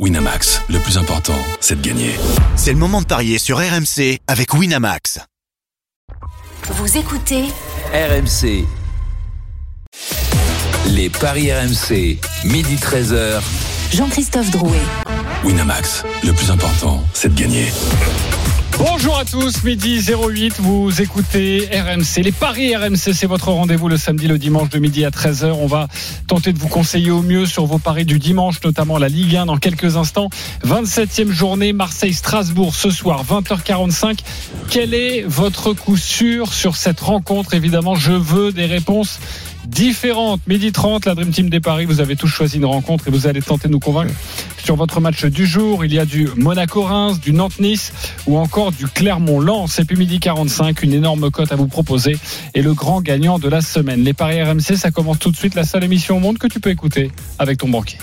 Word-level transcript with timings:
Winamax, 0.00 0.60
le 0.70 0.80
plus 0.80 0.98
important, 0.98 1.38
c'est 1.60 1.80
de 1.80 1.86
gagner. 1.88 2.10
C'est 2.56 2.72
le 2.72 2.78
moment 2.78 3.00
de 3.00 3.06
parier 3.06 3.38
sur 3.38 3.58
RMC 3.58 4.18
avec 4.26 4.52
Winamax. 4.52 5.20
Vous 6.64 6.98
écoutez 6.98 7.44
RMC. 7.92 8.66
Les 10.88 11.08
paris 11.10 11.52
RMC, 11.52 12.18
midi 12.44 12.74
13h. 12.74 13.40
Jean-Christophe 13.92 14.50
Drouet. 14.50 14.82
Winamax, 15.44 16.02
le 16.24 16.32
plus 16.32 16.50
important, 16.50 17.00
c'est 17.12 17.32
de 17.32 17.40
gagner. 17.40 17.68
Bonjour 18.76 19.16
à 19.16 19.24
tous, 19.24 19.62
midi 19.62 20.00
08, 20.00 20.54
vous 20.58 21.00
écoutez 21.00 21.68
RMC. 21.72 22.22
Les 22.24 22.32
paris 22.32 22.74
RMC, 22.74 23.12
c'est 23.14 23.26
votre 23.26 23.52
rendez-vous 23.52 23.88
le 23.88 23.96
samedi, 23.96 24.26
le 24.26 24.36
dimanche 24.36 24.68
de 24.70 24.80
midi 24.80 25.04
à 25.04 25.10
13h. 25.10 25.52
On 25.52 25.68
va 25.68 25.86
tenter 26.26 26.52
de 26.52 26.58
vous 26.58 26.66
conseiller 26.66 27.12
au 27.12 27.22
mieux 27.22 27.46
sur 27.46 27.66
vos 27.66 27.78
paris 27.78 28.04
du 28.04 28.18
dimanche, 28.18 28.56
notamment 28.64 28.98
la 28.98 29.08
Ligue 29.08 29.36
1 29.36 29.46
dans 29.46 29.58
quelques 29.58 29.96
instants. 29.96 30.28
27e 30.66 31.30
journée, 31.30 31.72
Marseille-Strasbourg 31.72 32.74
ce 32.74 32.90
soir, 32.90 33.24
20h45. 33.24 34.18
Quel 34.68 34.92
est 34.92 35.22
votre 35.22 35.72
coup 35.72 35.96
sûr 35.96 36.52
sur 36.52 36.74
cette 36.74 36.98
rencontre? 36.98 37.54
Évidemment, 37.54 37.94
je 37.94 38.12
veux 38.12 38.50
des 38.50 38.66
réponses 38.66 39.20
différentes. 39.66 40.40
Midi 40.46 40.72
30, 40.72 41.06
la 41.06 41.14
Dream 41.14 41.30
Team 41.30 41.48
des 41.50 41.60
Paris, 41.60 41.84
vous 41.84 42.00
avez 42.00 42.16
tous 42.16 42.28
choisi 42.28 42.56
une 42.56 42.64
rencontre 42.64 43.08
et 43.08 43.10
vous 43.10 43.26
allez 43.26 43.42
tenter 43.42 43.68
de 43.68 43.72
nous 43.72 43.80
convaincre 43.80 44.14
sur 44.62 44.76
votre 44.76 45.00
match 45.00 45.24
du 45.24 45.46
jour. 45.46 45.84
Il 45.84 45.92
y 45.92 45.98
a 45.98 46.04
du 46.04 46.28
Monaco-Reims, 46.36 47.20
du 47.20 47.32
Nantes-Nice 47.32 47.92
ou 48.26 48.38
encore 48.38 48.72
du 48.72 48.86
Clermont-Lens. 48.86 49.78
Et 49.78 49.84
puis 49.84 49.96
midi 49.96 50.20
45, 50.20 50.82
une 50.82 50.92
énorme 50.92 51.30
cote 51.30 51.52
à 51.52 51.56
vous 51.56 51.68
proposer 51.68 52.16
et 52.54 52.62
le 52.62 52.74
grand 52.74 53.00
gagnant 53.00 53.38
de 53.38 53.48
la 53.48 53.60
semaine. 53.60 54.02
Les 54.04 54.14
Paris 54.14 54.42
RMC, 54.42 54.76
ça 54.76 54.90
commence 54.90 55.18
tout 55.18 55.30
de 55.30 55.36
suite, 55.36 55.54
la 55.54 55.64
seule 55.64 55.84
émission 55.84 56.16
au 56.16 56.20
monde 56.20 56.38
que 56.38 56.46
tu 56.46 56.60
peux 56.60 56.70
écouter 56.70 57.10
avec 57.38 57.58
ton 57.58 57.68
banquier. 57.68 57.98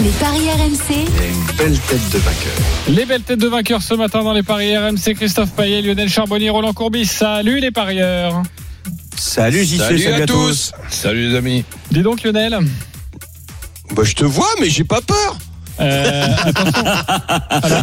Les 0.00 0.10
paris 0.10 0.50
RMC. 0.50 0.94
une 0.94 1.56
belle 1.56 1.78
tête 1.78 2.10
de 2.12 2.18
vainqueur. 2.18 2.52
Les 2.88 3.04
belles 3.06 3.22
têtes 3.22 3.40
de 3.40 3.46
vainqueurs 3.46 3.82
ce 3.82 3.94
matin 3.94 4.22
dans 4.22 4.32
les 4.32 4.42
Paris 4.42 4.76
RMC, 4.76 5.14
Christophe 5.14 5.52
Payet, 5.52 5.82
Lionel 5.82 6.08
Charbonnier, 6.08 6.50
Roland 6.50 6.72
Courbis. 6.72 7.06
Salut 7.06 7.60
les 7.60 7.70
parieurs. 7.70 8.42
Salut 9.16 9.64
JC, 9.64 9.78
Salut, 9.78 10.06
à 10.06 10.26
tous. 10.26 10.72
Salut 10.88 11.28
les 11.30 11.36
amis. 11.36 11.64
Dis 11.90 12.02
donc 12.02 12.22
Lionel. 12.22 12.58
Bah, 13.94 14.02
je 14.04 14.14
te 14.14 14.24
vois, 14.24 14.48
mais 14.60 14.68
j'ai 14.70 14.84
pas 14.84 15.00
peur. 15.00 15.38
Euh, 15.80 16.26
attention. 16.44 16.84
Alors, 17.50 17.82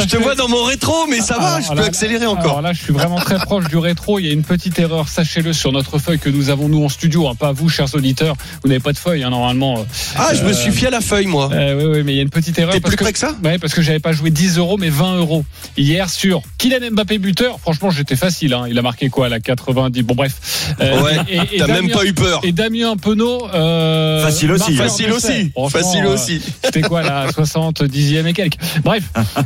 Je 0.00 0.06
te 0.06 0.16
vois 0.16 0.34
dans 0.34 0.48
mon 0.48 0.64
rétro, 0.64 1.06
mais 1.08 1.20
ça 1.20 1.38
va, 1.38 1.54
Alors 1.54 1.60
je 1.62 1.68
peux 1.70 1.74
là- 1.80 1.84
accélérer 1.86 2.22
Alors 2.24 2.38
encore. 2.38 2.62
là, 2.62 2.72
je 2.72 2.82
suis 2.82 2.92
vraiment 2.92 3.16
très 3.16 3.36
proche 3.38 3.68
du 3.68 3.76
rétro. 3.76 4.18
Il 4.18 4.26
y 4.26 4.30
a 4.30 4.32
une 4.32 4.42
petite 4.44 4.78
erreur, 4.78 5.08
sachez-le, 5.08 5.52
sur 5.52 5.72
notre 5.72 5.98
feuille 5.98 6.18
que 6.18 6.28
nous 6.30 6.50
avons 6.50 6.68
nous 6.68 6.84
en 6.84 6.88
studio, 6.88 7.28
hein, 7.28 7.34
pas 7.34 7.52
vous, 7.52 7.68
chers 7.68 7.94
auditeurs. 7.94 8.36
Vous 8.62 8.68
n'avez 8.68 8.80
pas 8.80 8.92
de 8.92 8.98
feuille, 8.98 9.22
hein, 9.22 9.30
normalement. 9.30 9.84
Ah, 10.16 10.32
je 10.34 10.42
me 10.42 10.50
euh, 10.50 10.52
suis 10.54 10.72
fié 10.72 10.88
à 10.88 10.90
la 10.90 11.00
feuille, 11.00 11.26
moi. 11.26 11.50
Euh, 11.52 11.74
oui, 11.76 11.84
oui, 11.98 12.02
mais 12.04 12.12
il 12.12 12.16
y 12.16 12.18
a 12.20 12.22
une 12.22 12.30
petite 12.30 12.58
erreur. 12.58 12.72
T'es 12.74 12.80
plus 12.80 12.96
que, 12.96 13.04
près 13.04 13.12
que 13.12 13.18
ça 13.18 13.32
Ouais, 13.42 13.58
parce 13.58 13.74
que 13.74 13.82
j'avais 13.82 14.00
pas 14.00 14.12
joué 14.12 14.30
10 14.30 14.58
euros, 14.58 14.76
mais 14.78 14.90
20 14.90 15.16
euros 15.16 15.44
hier 15.76 16.08
sur 16.10 16.42
Kylian 16.58 16.90
Mbappé 16.92 17.18
buteur. 17.18 17.58
Franchement, 17.60 17.90
j'étais 17.90 18.16
facile. 18.16 18.54
Hein. 18.54 18.66
Il 18.68 18.78
a 18.78 18.82
marqué 18.82 19.08
quoi 19.08 19.26
à 19.26 19.28
la 19.28 19.40
90 19.40 20.02
Bon, 20.02 20.14
bref. 20.14 20.74
Euh, 20.80 21.00
Ouais, 21.02 21.16
et- 21.28 21.56
et 21.56 21.58
T'as 21.58 21.66
même 21.68 21.90
pas 21.90 22.04
eu 22.04 22.12
peur. 22.12 22.40
Et 22.42 22.52
Damien 22.52 22.96
Penaud. 22.96 23.48
Euh, 23.54 24.22
Facile 24.24 24.52
aussi. 24.52 24.72
marqueur 24.72 24.86
Facile 24.90 25.12
aussi. 25.12 25.52
Facile 25.70 26.06
aussi. 26.06 26.42
C'était 26.64 26.82
quoi 26.82 27.02
la 27.02 27.29
70e 27.30 28.26
et 28.26 28.32
quelques 28.32 28.56
Bref. 28.84 29.04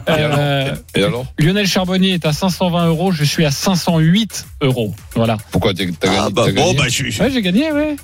euh, 0.08 0.74
Et 0.94 1.02
alors 1.02 1.26
Lionel 1.38 1.66
Charbonnier 1.66 2.14
est 2.14 2.26
à 2.26 2.32
520 2.32 2.86
euros, 2.88 3.12
je 3.12 3.24
suis 3.24 3.44
à 3.44 3.50
508 3.50 4.46
euros. 4.62 4.94
Voilà. 5.14 5.36
Pourquoi 5.50 5.72
t'as 5.74 5.84
Ah, 5.84 6.06
gagné, 6.06 6.32
bah 6.32 6.42
t'as 6.46 6.52
bon, 6.52 6.66
gagné 6.72 6.74
bah, 6.76 6.84
je, 6.88 7.22
Ouais, 7.22 7.30
j'ai 7.30 7.42
gagné, 7.42 7.72
ouais. 7.72 7.96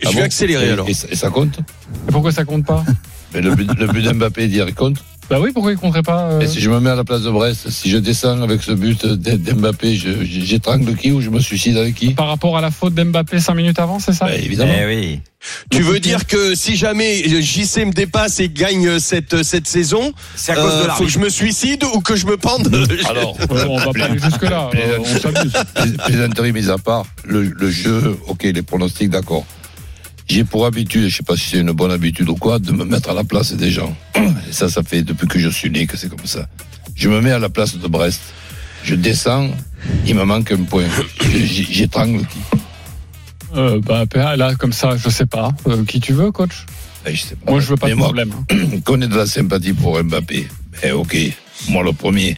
je 0.00 0.06
Ah 0.08 0.10
vais 0.10 0.16
bon 0.16 0.22
accélérer 0.24 0.66
Et- 0.68 0.70
alors. 0.70 0.88
Et, 0.88 0.94
ça- 0.94 1.08
et 1.10 1.16
ça 1.16 1.30
compte 1.30 1.58
Et 2.08 2.12
pourquoi 2.12 2.32
ça 2.32 2.44
compte 2.44 2.64
pas? 2.66 2.84
Mais 3.34 3.40
le 3.40 3.54
but, 3.54 3.70
le 3.78 3.86
but 3.88 4.02
d'Mbappé, 4.02 4.46
dire, 4.48 4.66
il 4.68 4.74
compte. 4.74 4.98
Bah 5.28 5.38
oui, 5.40 5.50
pourquoi 5.52 5.72
il 5.72 5.78
compterait 5.78 6.02
pas 6.04 6.30
euh, 6.30 6.40
Et 6.40 6.46
si 6.46 6.60
je 6.60 6.70
me 6.70 6.78
mets 6.78 6.90
à 6.90 6.94
la 6.94 7.02
place 7.02 7.22
de 7.22 7.30
Brest, 7.30 7.68
si 7.70 7.90
je 7.90 7.96
descends 7.98 8.40
avec 8.42 8.62
ce 8.62 8.70
but 8.72 9.04
d'Mbappé, 9.04 9.96
j'étrangle 9.96 10.94
qui 10.94 11.10
ou 11.10 11.20
je 11.20 11.30
me 11.30 11.40
suicide 11.40 11.76
avec 11.76 11.96
qui? 11.96 12.14
Par 12.14 12.28
rapport 12.28 12.56
à 12.56 12.60
la 12.60 12.70
faute 12.70 12.94
d'Mbappé 12.94 13.40
5 13.40 13.54
minutes 13.54 13.78
avant, 13.80 13.98
c'est 13.98 14.12
ça? 14.12 14.26
Bah, 14.26 14.36
Évidemment. 14.36 14.72
oui. 14.86 15.20
Tu 15.70 15.82
veux 15.82 16.00
dire 16.00 16.26
que 16.26 16.54
si 16.54 16.76
jamais 16.76 17.22
JC 17.42 17.84
me 17.86 17.92
dépasse 17.92 18.40
et 18.40 18.48
gagne 18.48 18.98
cette, 18.98 19.42
cette 19.44 19.66
saison, 19.68 20.12
C'est 20.34 20.52
à 20.52 20.58
euh, 20.58 20.62
cause 20.62 20.84
de 20.86 20.90
faut 20.92 21.04
que 21.04 21.10
je 21.10 21.18
me 21.18 21.28
suicide 21.28 21.84
ou 21.94 22.00
que 22.00 22.16
je 22.16 22.26
me 22.26 22.36
pende? 22.36 22.72
Alors, 23.08 23.36
On 23.50 23.78
va 23.78 23.92
pas 23.92 24.04
aller 24.06 24.18
jusque-là, 24.18 24.70
euh, 24.74 24.98
on 25.00 25.04
s'amuse. 25.04 25.52
plais- 25.74 26.04
plaisanterie 26.06 26.52
mise 26.52 26.70
à 26.70 26.78
part, 26.78 27.04
le, 27.24 27.42
le 27.42 27.70
jeu, 27.70 28.16
ok, 28.28 28.42
les 28.44 28.62
pronostics, 28.62 29.10
d'accord. 29.10 29.44
J'ai 30.28 30.44
pour 30.44 30.66
habitude, 30.66 31.08
je 31.08 31.16
sais 31.16 31.22
pas 31.22 31.36
si 31.36 31.50
c'est 31.50 31.58
une 31.58 31.72
bonne 31.72 31.92
habitude 31.92 32.28
ou 32.28 32.34
quoi, 32.34 32.58
de 32.58 32.72
me 32.72 32.84
mettre 32.84 33.10
à 33.10 33.14
la 33.14 33.24
place 33.24 33.52
des 33.52 33.70
gens. 33.70 33.96
Et 34.16 34.52
ça, 34.52 34.68
ça 34.68 34.82
fait 34.82 35.02
depuis 35.02 35.28
que 35.28 35.38
je 35.38 35.48
suis 35.48 35.70
né 35.70 35.86
que 35.86 35.96
c'est 35.96 36.08
comme 36.08 36.26
ça. 36.26 36.48
Je 36.96 37.08
me 37.08 37.20
mets 37.20 37.30
à 37.30 37.38
la 37.38 37.48
place 37.48 37.76
de 37.76 37.86
Brest. 37.86 38.20
Je 38.82 38.94
descends, 38.94 39.50
il 40.06 40.14
me 40.14 40.24
manque 40.24 40.50
un 40.52 40.62
point. 40.64 40.86
J'étrangle 41.70 42.20
qui? 42.26 42.38
Euh, 43.54 43.80
bah, 43.80 44.04
là, 44.36 44.54
comme 44.56 44.72
ça, 44.72 44.96
je 44.96 45.08
sais 45.08 45.26
pas. 45.26 45.50
Euh, 45.68 45.84
qui 45.84 46.00
tu 46.00 46.12
veux, 46.12 46.30
coach? 46.32 46.66
Eh, 47.06 47.14
je 47.14 47.22
sais 47.22 47.36
pas. 47.36 47.52
Moi, 47.52 47.60
je 47.60 47.66
veux 47.68 47.76
pas 47.76 47.86
Mais 47.86 47.92
de 47.92 47.96
moi, 47.96 48.06
problème. 48.08 48.32
qu'on 48.84 49.00
ait 49.00 49.08
de 49.08 49.16
la 49.16 49.26
sympathie 49.26 49.72
pour 49.72 50.02
Mbappé, 50.02 50.48
eh, 50.82 50.90
ok, 50.90 51.16
moi 51.68 51.82
le 51.84 51.92
premier. 51.92 52.36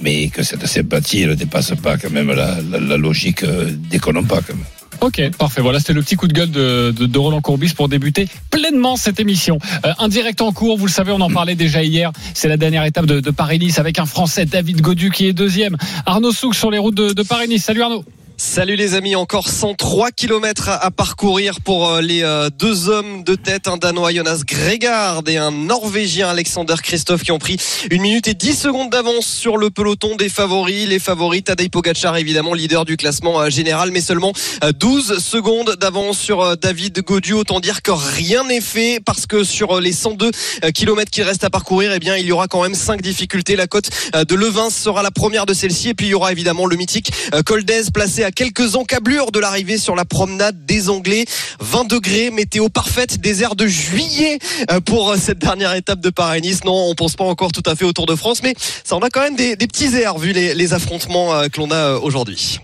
Mais 0.00 0.28
que 0.28 0.44
cette 0.44 0.64
sympathie 0.66 1.26
ne 1.26 1.34
dépasse 1.34 1.72
pas 1.82 1.96
quand 1.98 2.10
même 2.10 2.30
la, 2.30 2.60
la, 2.62 2.78
la 2.78 2.96
logique, 2.96 3.42
euh, 3.42 3.68
déconnons 3.90 4.22
pas 4.22 4.40
quand 4.46 4.54
même. 4.54 4.64
Ok, 5.00 5.30
parfait. 5.38 5.60
Voilà, 5.60 5.78
c'était 5.78 5.92
le 5.92 6.02
petit 6.02 6.16
coup 6.16 6.26
de 6.26 6.32
gueule 6.32 6.50
de, 6.50 6.90
de, 6.90 7.18
Roland 7.18 7.40
Courbis 7.40 7.72
pour 7.74 7.88
débuter 7.88 8.26
pleinement 8.50 8.96
cette 8.96 9.20
émission. 9.20 9.58
Euh, 9.84 9.92
un 9.98 10.08
direct 10.08 10.40
en 10.40 10.52
cours, 10.52 10.76
vous 10.76 10.86
le 10.86 10.92
savez, 10.92 11.12
on 11.12 11.20
en 11.20 11.30
parlait 11.30 11.54
déjà 11.54 11.82
hier. 11.82 12.10
C'est 12.34 12.48
la 12.48 12.56
dernière 12.56 12.84
étape 12.84 13.06
de, 13.06 13.20
de 13.20 13.30
Paris-Nice 13.30 13.78
avec 13.78 13.98
un 13.98 14.06
Français, 14.06 14.44
David 14.44 14.80
Godu, 14.80 15.10
qui 15.10 15.26
est 15.26 15.32
deuxième. 15.32 15.76
Arnaud 16.04 16.32
Souk 16.32 16.54
sur 16.54 16.70
les 16.70 16.78
routes 16.78 16.96
de, 16.96 17.12
de 17.12 17.22
Paris-Nice. 17.22 17.64
Salut 17.64 17.82
Arnaud. 17.82 18.04
Salut 18.40 18.76
les 18.76 18.94
amis, 18.94 19.16
encore 19.16 19.48
103 19.48 20.12
km 20.12 20.68
à, 20.68 20.92
parcourir 20.92 21.60
pour 21.60 21.88
euh, 21.88 22.00
les 22.00 22.22
euh, 22.22 22.50
deux 22.56 22.88
hommes 22.88 23.24
de 23.24 23.34
tête, 23.34 23.66
un 23.66 23.78
Danois 23.78 24.12
Jonas 24.12 24.42
Gregard 24.46 25.22
et 25.26 25.38
un 25.38 25.50
Norvégien 25.50 26.28
Alexander 26.28 26.76
Christophe 26.80 27.24
qui 27.24 27.32
ont 27.32 27.40
pris 27.40 27.56
une 27.90 28.00
minute 28.00 28.28
et 28.28 28.34
10 28.34 28.54
secondes 28.54 28.90
d'avance 28.90 29.26
sur 29.26 29.56
le 29.56 29.70
peloton 29.70 30.14
des 30.14 30.28
favoris. 30.28 30.86
Les 30.86 31.00
favoris, 31.00 31.42
Tadej 31.42 31.68
Pogacar 31.68 32.16
évidemment 32.16 32.54
leader 32.54 32.84
du 32.84 32.96
classement 32.96 33.40
euh, 33.40 33.50
général, 33.50 33.90
mais 33.90 34.00
seulement 34.00 34.32
euh, 34.62 34.70
12 34.70 35.18
secondes 35.18 35.74
d'avance 35.74 36.20
sur 36.20 36.56
David 36.56 37.02
Gaudu. 37.02 37.32
Autant 37.32 37.58
dire 37.58 37.82
que 37.82 37.90
rien 37.90 38.44
n'est 38.44 38.60
fait 38.60 39.00
parce 39.04 39.26
que 39.26 39.42
sur 39.42 39.80
les 39.80 39.92
102 39.92 40.30
km 40.72 41.10
qu'il 41.10 41.24
reste 41.24 41.42
à 41.42 41.50
parcourir, 41.50 41.90
eh 41.92 41.98
bien 41.98 42.16
il 42.16 42.26
y 42.26 42.30
aura 42.30 42.46
quand 42.46 42.62
même 42.62 42.76
5 42.76 43.02
difficultés. 43.02 43.56
La 43.56 43.66
côte 43.66 43.90
de 44.14 44.34
Levin 44.36 44.70
sera 44.70 45.02
la 45.02 45.10
première 45.10 45.44
de 45.44 45.54
celle-ci 45.54 45.88
et 45.88 45.94
puis 45.94 46.06
il 46.06 46.10
y 46.10 46.14
aura 46.14 46.30
évidemment 46.30 46.66
le 46.66 46.76
mythique 46.76 47.10
Col 47.44 47.64
d'Aise 47.64 47.90
placé 47.90 48.22
à 48.22 48.27
quelques 48.30 48.76
encablures 48.76 49.32
de 49.32 49.38
l'arrivée 49.38 49.78
sur 49.78 49.94
la 49.94 50.04
promenade 50.04 50.66
des 50.66 50.88
Anglais. 50.88 51.24
20 51.60 51.84
degrés, 51.88 52.30
météo 52.30 52.68
parfaite, 52.68 53.20
désert 53.20 53.56
de 53.56 53.66
juillet 53.66 54.38
euh, 54.70 54.80
pour 54.80 55.10
euh, 55.10 55.16
cette 55.16 55.38
dernière 55.38 55.74
étape 55.74 56.00
de 56.00 56.10
Paris-Nice. 56.10 56.64
Non, 56.64 56.88
on 56.88 56.94
pense 56.94 57.16
pas 57.16 57.24
encore 57.24 57.52
tout 57.52 57.62
à 57.66 57.74
fait 57.74 57.84
au 57.84 57.92
Tour 57.92 58.06
de 58.06 58.16
France, 58.16 58.42
mais 58.42 58.54
ça 58.84 58.96
en 58.96 59.00
a 59.00 59.10
quand 59.10 59.20
même 59.20 59.36
des, 59.36 59.56
des 59.56 59.66
petits 59.66 59.94
airs 59.96 60.18
vu 60.18 60.32
les, 60.32 60.54
les 60.54 60.72
affrontements 60.72 61.34
euh, 61.34 61.48
que 61.48 61.60
l'on 61.60 61.70
a 61.70 61.94
aujourd'hui. 61.94 62.60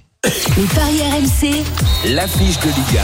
Les 0.57 0.65
paris 0.75 1.01
RMC. 1.03 1.65
L'affiche 2.15 2.59
de 2.61 2.67
Ligue 2.67 3.01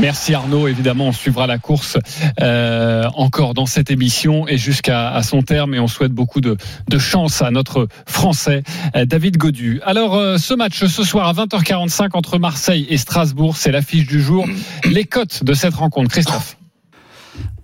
Merci 0.00 0.34
Arnaud. 0.34 0.68
Évidemment, 0.68 1.08
on 1.08 1.12
suivra 1.12 1.46
la 1.46 1.58
course 1.58 1.98
euh, 2.40 3.04
encore 3.14 3.54
dans 3.54 3.66
cette 3.66 3.90
émission 3.90 4.48
et 4.48 4.58
jusqu'à 4.58 5.10
à 5.10 5.22
son 5.22 5.42
terme. 5.42 5.74
Et 5.74 5.80
on 5.80 5.88
souhaite 5.88 6.12
beaucoup 6.12 6.40
de, 6.40 6.56
de 6.88 6.98
chance 6.98 7.42
à 7.42 7.50
notre 7.50 7.88
Français 8.06 8.62
euh, 8.96 9.04
David 9.04 9.36
Godu. 9.36 9.80
Alors, 9.84 10.16
euh, 10.16 10.38
ce 10.38 10.54
match 10.54 10.84
ce 10.84 11.04
soir 11.04 11.28
à 11.28 11.32
20h45 11.32 12.10
entre 12.14 12.38
Marseille 12.38 12.86
et 12.88 12.98
Strasbourg, 12.98 13.56
c'est 13.56 13.72
l'affiche 13.72 14.06
du 14.06 14.20
jour. 14.20 14.46
Les 14.84 15.04
cotes 15.04 15.44
de 15.44 15.54
cette 15.54 15.74
rencontre, 15.74 16.10
Christophe. 16.10 16.56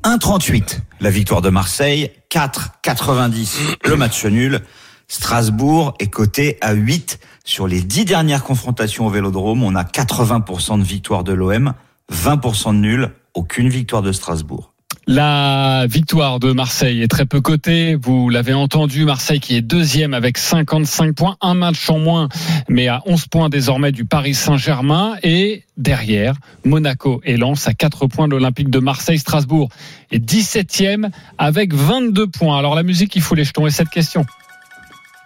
1,38 0.04 0.80
la 1.00 1.10
victoire 1.10 1.42
de 1.42 1.50
Marseille, 1.50 2.10
4,90 2.30 3.76
le 3.84 3.96
match 3.96 4.24
nul. 4.24 4.60
Strasbourg 5.06 5.94
est 6.00 6.08
coté 6.08 6.58
à 6.60 6.72
8 6.72 7.20
sur 7.44 7.66
les 7.66 7.80
10 7.80 8.04
dernières 8.04 8.44
confrontations 8.44 9.06
au 9.06 9.10
Vélodrome. 9.10 9.62
On 9.62 9.74
a 9.74 9.84
80% 9.84 10.78
de 10.78 10.84
victoire 10.84 11.24
de 11.24 11.32
l'OM, 11.32 11.72
20% 12.12 12.74
de 12.74 12.78
nul, 12.78 13.10
aucune 13.34 13.68
victoire 13.68 14.02
de 14.02 14.12
Strasbourg. 14.12 14.72
La 15.10 15.86
victoire 15.86 16.38
de 16.38 16.52
Marseille 16.52 17.00
est 17.00 17.08
très 17.08 17.24
peu 17.24 17.40
cotée. 17.40 17.94
Vous 17.94 18.28
l'avez 18.28 18.52
entendu, 18.52 19.06
Marseille 19.06 19.40
qui 19.40 19.56
est 19.56 19.62
deuxième 19.62 20.12
avec 20.12 20.36
55 20.36 21.14
points, 21.14 21.36
un 21.40 21.54
match 21.54 21.88
en 21.88 21.98
moins, 21.98 22.28
mais 22.68 22.88
à 22.88 23.00
11 23.06 23.26
points 23.28 23.48
désormais 23.48 23.90
du 23.90 24.04
Paris 24.04 24.34
Saint-Germain. 24.34 25.16
Et 25.22 25.64
derrière, 25.78 26.34
Monaco 26.64 27.22
et 27.24 27.38
Lens 27.38 27.66
à 27.68 27.72
4 27.72 28.06
points 28.06 28.28
de 28.28 28.32
l'Olympique 28.32 28.68
de 28.68 28.80
Marseille. 28.80 29.18
Strasbourg 29.18 29.70
est 30.10 30.22
17e 30.22 31.10
avec 31.38 31.72
22 31.72 32.26
points. 32.26 32.58
Alors 32.58 32.74
la 32.74 32.82
musique, 32.82 33.16
il 33.16 33.22
faut 33.22 33.34
les 33.34 33.44
jetons. 33.44 33.66
Et 33.66 33.70
cette 33.70 33.88
question, 33.88 34.26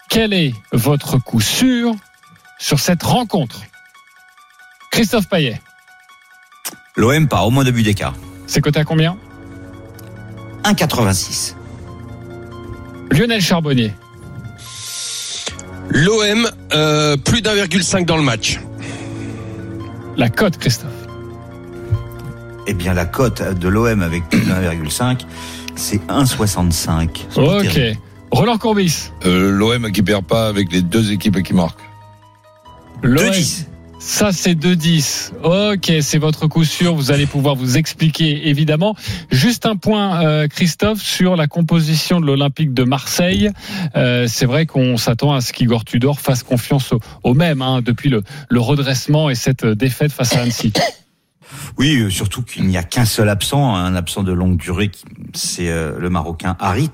quel 0.09 0.33
est 0.33 0.55
votre 0.73 1.19
coup 1.19 1.41
sûr 1.41 1.93
sur 2.61 2.79
cette 2.79 3.03
rencontre? 3.03 3.63
Christophe 4.93 5.29
Payet, 5.29 5.61
L'OM 6.97 7.27
part 7.29 7.47
au 7.47 7.51
moins 7.51 7.65
de 7.65 7.71
but 7.71 7.83
d'écart. 7.83 8.15
c'est 8.47 8.61
coté 8.61 8.81
à 8.81 8.85
combien? 8.85 9.17
1,86. 10.65 11.55
Lionel 13.11 13.41
Charbonnier. 13.41 13.93
L'OM, 15.89 16.49
euh, 16.73 17.17
plus 17.17 17.43
d'1,5 17.43 18.05
dans 18.05 18.17
le 18.17 18.23
match. 18.23 18.61
La 20.17 20.29
cote, 20.29 20.59
Christophe. 20.59 20.89
Eh 22.67 22.75
bien, 22.75 22.95
la 22.95 23.05
cote 23.07 23.43
de 23.59 23.69
l'OM 23.69 24.03
avec 24.03 24.29
plus 24.29 24.41
de 24.41 24.51
1,5, 24.53 25.27
c'est 25.75 26.07
1,65. 26.09 27.27
C'est 27.29 27.35
pas 27.45 27.57
Ok. 27.59 27.63
terrible. 27.63 27.99
Roland 28.31 28.57
Courbis. 28.57 29.11
Euh, 29.27 29.51
L'OM 29.51 29.91
qui 29.93 30.03
perd 30.03 30.25
pas 30.25 30.47
avec 30.47 30.73
les 30.73 30.81
deux 30.81 31.13
équipes 31.13 31.43
qui 31.43 31.53
marquent. 31.55 31.81
L'OM. 33.03 33.25
2,10. 33.27 33.67
Ça, 34.05 34.33
c'est 34.33 34.55
2-10. 34.55 35.33
Ok, 35.45 35.93
c'est 36.01 36.19
votre 36.19 36.49
coup 36.49 36.65
sûr. 36.65 36.95
Vous 36.95 37.13
allez 37.13 37.27
pouvoir 37.27 37.55
vous 37.55 37.79
expliquer, 37.79 38.49
évidemment. 38.49 38.97
Juste 39.31 39.65
un 39.65 39.77
point, 39.77 40.25
euh, 40.25 40.49
Christophe, 40.49 41.01
sur 41.01 41.37
la 41.37 41.47
composition 41.47 42.21
de 42.21 42.27
l'Olympique 42.27 42.75
de 42.75 42.83
Marseille. 42.83 43.51
Euh, 43.95 44.27
c'est 44.29 44.47
vrai 44.47 44.67
qu'on 44.67 44.97
s'attend 44.97 45.33
à 45.33 45.41
ce 45.41 45.53
qu'Igor 45.53 45.85
Tudor 45.85 46.21
fasse 46.21 46.43
confiance 46.43 46.93
au, 46.93 47.01
au 47.23 47.35
même, 47.35 47.63
hein, 47.63 47.81
depuis 47.81 48.11
le, 48.11 48.23
redressement 48.61 49.31
et 49.31 49.35
cette 49.37 49.65
défaite 49.65 50.13
face 50.13 50.35
à 50.35 50.43
Annecy. 50.43 50.73
Oui, 51.79 51.97
euh, 51.97 52.11
surtout 52.11 52.43
qu'il 52.43 52.67
n'y 52.67 52.77
a 52.77 52.83
qu'un 52.83 53.05
seul 53.05 53.29
absent, 53.29 53.75
un 53.75 53.95
absent 53.95 54.23
de 54.23 54.33
longue 54.33 54.57
durée, 54.57 54.91
c'est 55.35 55.71
euh, 55.71 55.99
le 55.99 56.11
Marocain 56.11 56.57
Harit. 56.59 56.91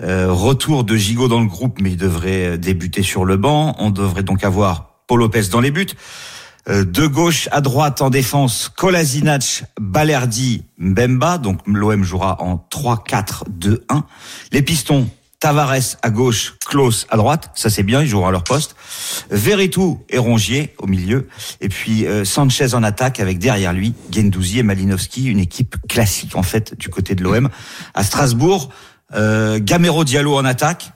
Euh, 0.00 0.32
retour 0.32 0.84
de 0.84 0.96
Gigot 0.96 1.28
dans 1.28 1.40
le 1.40 1.46
groupe, 1.46 1.80
mais 1.80 1.92
il 1.92 1.96
devrait 1.96 2.46
euh, 2.46 2.56
débuter 2.56 3.02
sur 3.02 3.24
le 3.24 3.36
banc. 3.36 3.74
On 3.78 3.90
devrait 3.90 4.22
donc 4.22 4.44
avoir 4.44 5.02
Paul 5.06 5.20
Lopez 5.20 5.48
dans 5.50 5.60
les 5.60 5.70
buts. 5.70 5.86
Euh, 6.68 6.84
de 6.84 7.06
gauche 7.06 7.48
à 7.52 7.60
droite 7.60 8.02
en 8.02 8.10
défense, 8.10 8.70
Kolasinac, 8.74 9.64
Balerdi, 9.80 10.64
Mbemba. 10.78 11.38
Donc 11.38 11.60
l'OM 11.66 12.02
jouera 12.02 12.42
en 12.42 12.56
3-4-2-1. 12.72 14.02
Les 14.50 14.62
pistons, 14.62 15.08
Tavares 15.38 15.96
à 16.02 16.10
gauche, 16.10 16.54
Klaus 16.66 17.06
à 17.08 17.16
droite. 17.16 17.50
Ça 17.54 17.70
c'est 17.70 17.84
bien, 17.84 18.02
ils 18.02 18.08
joueront 18.08 18.26
à 18.26 18.30
leur 18.32 18.42
poste. 18.42 18.74
Veritou 19.30 20.04
et 20.08 20.18
Rongier 20.18 20.74
au 20.78 20.88
milieu. 20.88 21.28
Et 21.60 21.68
puis 21.68 22.04
euh, 22.04 22.24
Sanchez 22.24 22.74
en 22.74 22.82
attaque 22.82 23.20
avec 23.20 23.38
derrière 23.38 23.72
lui 23.72 23.94
Gendouzi 24.10 24.58
et 24.58 24.62
Malinowski, 24.64 25.26
une 25.26 25.38
équipe 25.38 25.76
classique 25.88 26.34
en 26.34 26.42
fait 26.42 26.76
du 26.76 26.88
côté 26.88 27.14
de 27.14 27.22
l'OM. 27.22 27.48
À 27.94 28.02
Strasbourg, 28.02 28.70
euh, 29.14 29.60
Gamero 29.62 30.02
Diallo 30.02 30.36
en 30.36 30.44
attaque, 30.44 30.90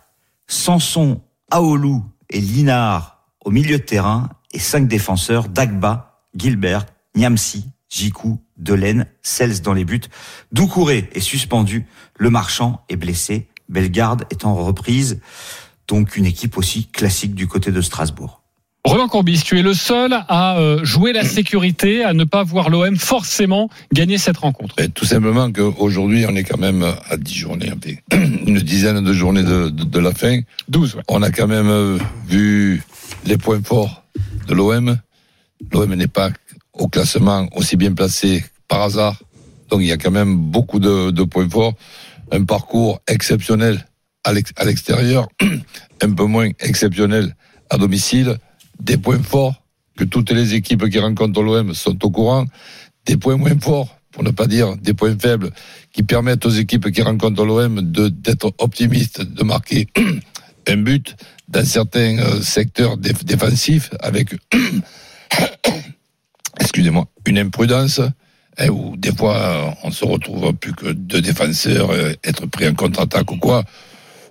Sanson, 0.48 1.20
Aoulou 1.52 2.04
et 2.28 2.40
Linard 2.40 3.18
au 3.44 3.50
milieu 3.52 3.78
de 3.78 3.82
terrain 3.84 4.30
et 4.52 4.58
cinq 4.58 4.88
défenseurs, 4.88 5.48
Dagba, 5.48 6.22
Gilbert, 6.34 6.86
Niamsi, 7.16 7.64
Jiku, 7.88 8.38
Delaine, 8.56 9.06
Sels 9.22 9.62
dans 9.62 9.74
les 9.74 9.84
buts. 9.84 10.00
Doucouré 10.52 11.08
est 11.12 11.20
suspendu, 11.20 11.86
Le 12.16 12.30
Marchand 12.30 12.84
est 12.88 12.96
blessé, 12.96 13.48
Bellegarde 13.68 14.24
est 14.30 14.44
en 14.44 14.54
reprise. 14.54 15.20
Donc 15.88 16.16
une 16.16 16.26
équipe 16.26 16.56
aussi 16.56 16.86
classique 16.86 17.34
du 17.34 17.48
côté 17.48 17.72
de 17.72 17.80
Strasbourg. 17.80 18.40
Roland 18.84 19.08
Courbis, 19.08 19.42
tu 19.44 19.58
es 19.58 19.62
le 19.62 19.74
seul 19.74 20.14
à 20.28 20.56
euh, 20.58 20.82
jouer 20.84 21.12
la 21.12 21.22
sécurité, 21.22 22.02
à 22.02 22.14
ne 22.14 22.24
pas 22.24 22.42
voir 22.44 22.70
l'OM 22.70 22.96
forcément 22.96 23.68
gagner 23.92 24.16
cette 24.16 24.38
rencontre. 24.38 24.74
Ben, 24.76 24.90
tout 24.90 25.04
simplement 25.04 25.52
qu'aujourd'hui, 25.52 26.24
on 26.26 26.34
est 26.34 26.44
quand 26.44 26.56
même 26.56 26.82
à 27.10 27.16
10 27.18 27.34
journées, 27.34 27.70
une 28.12 28.58
dizaine 28.60 29.04
de 29.04 29.12
journées 29.12 29.42
de, 29.42 29.68
de, 29.68 29.84
de 29.84 29.98
la 29.98 30.14
fin. 30.14 30.40
12, 30.68 30.94
ouais. 30.94 31.02
On 31.08 31.22
a 31.22 31.30
quand 31.30 31.46
même 31.46 31.68
euh, 31.68 31.98
vu 32.26 32.82
les 33.26 33.36
points 33.36 33.60
forts 33.62 33.99
l'OM. 34.52 34.98
L'OM 35.72 35.94
n'est 35.94 36.06
pas 36.06 36.30
au 36.72 36.88
classement 36.88 37.48
aussi 37.56 37.76
bien 37.76 37.92
placé 37.92 38.44
par 38.68 38.82
hasard. 38.82 39.20
Donc 39.68 39.80
il 39.80 39.86
y 39.86 39.92
a 39.92 39.96
quand 39.98 40.10
même 40.10 40.36
beaucoup 40.36 40.78
de, 40.78 41.10
de 41.10 41.22
points 41.24 41.48
forts. 41.48 41.74
Un 42.32 42.44
parcours 42.44 43.00
exceptionnel 43.08 43.86
à 44.24 44.32
l'ex- 44.32 44.52
à 44.56 44.64
l'extérieur, 44.64 45.28
un 46.02 46.12
peu 46.12 46.24
moins 46.24 46.48
exceptionnel 46.60 47.34
à 47.70 47.76
domicile. 47.78 48.36
Des 48.78 48.96
points 48.96 49.22
forts 49.22 49.54
que 49.96 50.04
toutes 50.04 50.30
les 50.30 50.54
équipes 50.54 50.88
qui 50.88 50.98
rencontrent 50.98 51.42
l'OM 51.42 51.74
sont 51.74 52.02
au 52.04 52.10
courant. 52.10 52.46
Des 53.06 53.16
points 53.16 53.36
moins 53.36 53.58
forts, 53.58 53.96
pour 54.12 54.22
ne 54.24 54.30
pas 54.30 54.46
dire 54.46 54.76
des 54.76 54.94
points 54.94 55.16
faibles, 55.18 55.50
qui 55.92 56.02
permettent 56.02 56.46
aux 56.46 56.50
équipes 56.50 56.90
qui 56.90 57.02
rencontrent 57.02 57.44
l'OM 57.44 57.80
d'être 57.82 58.52
optimistes, 58.58 59.22
de 59.22 59.42
marquer 59.42 59.86
un 60.68 60.76
but 60.76 61.16
dans 61.48 61.64
certains 61.64 62.18
euh, 62.18 62.40
secteurs 62.42 62.96
déf- 62.96 63.24
défensifs 63.24 63.90
avec, 64.00 64.28
excusez-moi, 66.60 67.06
une 67.26 67.38
imprudence, 67.38 68.00
hein, 68.58 68.68
où 68.68 68.96
des 68.96 69.12
fois 69.12 69.36
euh, 69.36 69.70
on 69.84 69.90
se 69.90 70.04
retrouve 70.04 70.52
plus 70.54 70.72
que 70.72 70.92
deux 70.92 71.20
défenseurs, 71.20 71.90
euh, 71.90 72.12
être 72.24 72.46
pris 72.46 72.68
en 72.68 72.74
contre-attaque 72.74 73.30
ou 73.32 73.36
quoi. 73.36 73.64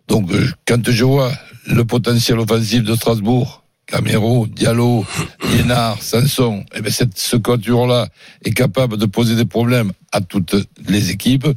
Donc 0.08 0.31
quand 0.66 0.90
je 0.90 1.04
vois 1.04 1.31
le 1.68 1.86
potentiel 1.86 2.40
offensif 2.40 2.84
de 2.84 2.96
Strasbourg, 2.96 3.64
Camero, 3.86 4.48
Diallo, 4.48 5.06
Liénard, 5.52 6.02
Sanson, 6.02 6.64
eh 6.76 6.81
ben 6.81 6.92
cette, 6.92 7.18
ce 7.18 7.36
quatuor-là 7.36 8.08
est 8.44 8.54
capable 8.54 8.98
de 8.98 9.06
poser 9.06 9.36
des 9.36 9.46
problèmes 9.46 9.92
à 10.12 10.22
toutes 10.22 10.56
les 10.88 11.12
équipes. 11.12 11.48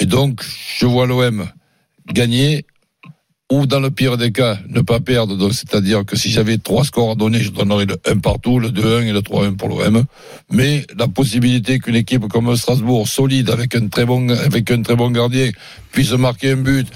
Et 0.00 0.06
donc, 0.06 0.42
je 0.78 0.86
vois 0.86 1.06
l'OM 1.06 1.46
gagner 2.12 2.64
ou 3.52 3.66
dans 3.66 3.80
le 3.80 3.90
pire 3.90 4.16
des 4.16 4.32
cas, 4.32 4.56
ne 4.70 4.80
pas 4.80 4.98
perdre. 4.98 5.36
Donc, 5.36 5.52
c'est-à-dire 5.52 6.06
que 6.06 6.16
si 6.16 6.30
j'avais 6.30 6.56
trois 6.56 6.84
scores 6.84 7.10
à 7.10 7.14
donner, 7.14 7.40
je 7.40 7.50
donnerais 7.50 7.84
le 7.84 7.96
1 8.06 8.16
partout, 8.20 8.58
le 8.58 8.70
2-1 8.70 9.02
et 9.02 9.12
le 9.12 9.20
3-1 9.20 9.56
pour 9.56 9.68
l'OM. 9.68 10.04
Mais 10.50 10.86
la 10.96 11.06
possibilité 11.06 11.78
qu'une 11.78 11.96
équipe 11.96 12.26
comme 12.28 12.56
Strasbourg, 12.56 13.06
solide, 13.06 13.50
avec 13.50 13.74
un 13.74 13.88
très 13.88 14.06
bon, 14.06 14.30
avec 14.30 14.70
un 14.70 14.80
très 14.80 14.96
bon 14.96 15.10
gardien, 15.10 15.50
puisse 15.90 16.12
marquer 16.12 16.52
un 16.52 16.56
but 16.56 16.88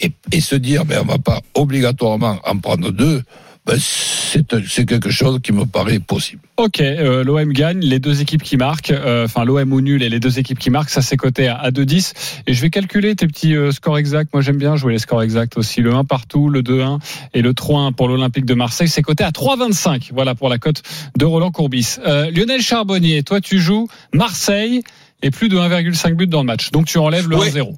et, 0.00 0.12
et 0.30 0.40
se 0.40 0.54
dire, 0.54 0.84
ben, 0.84 1.00
on 1.02 1.06
va 1.06 1.18
pas 1.18 1.40
obligatoirement 1.54 2.38
en 2.44 2.58
prendre 2.58 2.92
deux, 2.92 3.20
ben, 3.66 3.78
c'est, 3.78 4.84
quelque 4.84 5.08
chose 5.10 5.40
qui 5.42 5.52
me 5.52 5.64
paraît 5.64 5.98
possible. 5.98 6.42
Ok, 6.58 6.80
euh, 6.80 7.24
l'OM 7.24 7.50
gagne, 7.52 7.80
les 7.80 7.98
deux 7.98 8.20
équipes 8.20 8.42
qui 8.42 8.58
marquent, 8.58 8.90
euh, 8.90 9.24
enfin 9.24 9.44
l'OM 9.44 9.72
ou 9.72 9.80
nul 9.80 10.02
et 10.02 10.10
les 10.10 10.20
deux 10.20 10.38
équipes 10.38 10.58
qui 10.58 10.68
marquent, 10.68 10.90
ça 10.90 11.00
c'est 11.00 11.16
coté 11.16 11.48
à, 11.48 11.56
à 11.56 11.70
2-10. 11.70 12.12
Et 12.46 12.52
je 12.52 12.60
vais 12.60 12.68
calculer 12.68 13.16
tes 13.16 13.26
petits 13.26 13.56
euh, 13.56 13.72
scores 13.72 13.96
exacts. 13.96 14.34
Moi 14.34 14.42
j'aime 14.42 14.58
bien 14.58 14.76
jouer 14.76 14.92
les 14.92 14.98
scores 14.98 15.22
exacts 15.22 15.56
aussi. 15.56 15.80
Le 15.80 15.94
1 15.94 16.04
partout, 16.04 16.50
le 16.50 16.62
2-1 16.62 16.98
et 17.32 17.40
le 17.40 17.52
3-1 17.52 17.94
pour 17.94 18.08
l'Olympique 18.08 18.44
de 18.44 18.54
Marseille, 18.54 18.88
c'est 18.88 19.02
coté 19.02 19.24
à 19.24 19.30
3,25. 19.30 20.10
Voilà 20.12 20.34
pour 20.34 20.50
la 20.50 20.58
cote 20.58 20.82
de 21.16 21.24
Roland 21.24 21.50
Courbis. 21.50 21.96
Euh, 22.06 22.30
Lionel 22.30 22.60
Charbonnier, 22.60 23.22
toi 23.22 23.40
tu 23.40 23.58
joues 23.58 23.88
Marseille 24.12 24.82
et 25.22 25.30
plus 25.30 25.48
de 25.48 25.56
1,5 25.56 26.14
but 26.14 26.28
dans 26.28 26.40
le 26.40 26.46
match. 26.46 26.70
Donc 26.70 26.84
tu 26.84 26.98
enlèves 26.98 27.30
le 27.30 27.36
Ouais. 27.38 27.50
1-0. 27.50 27.74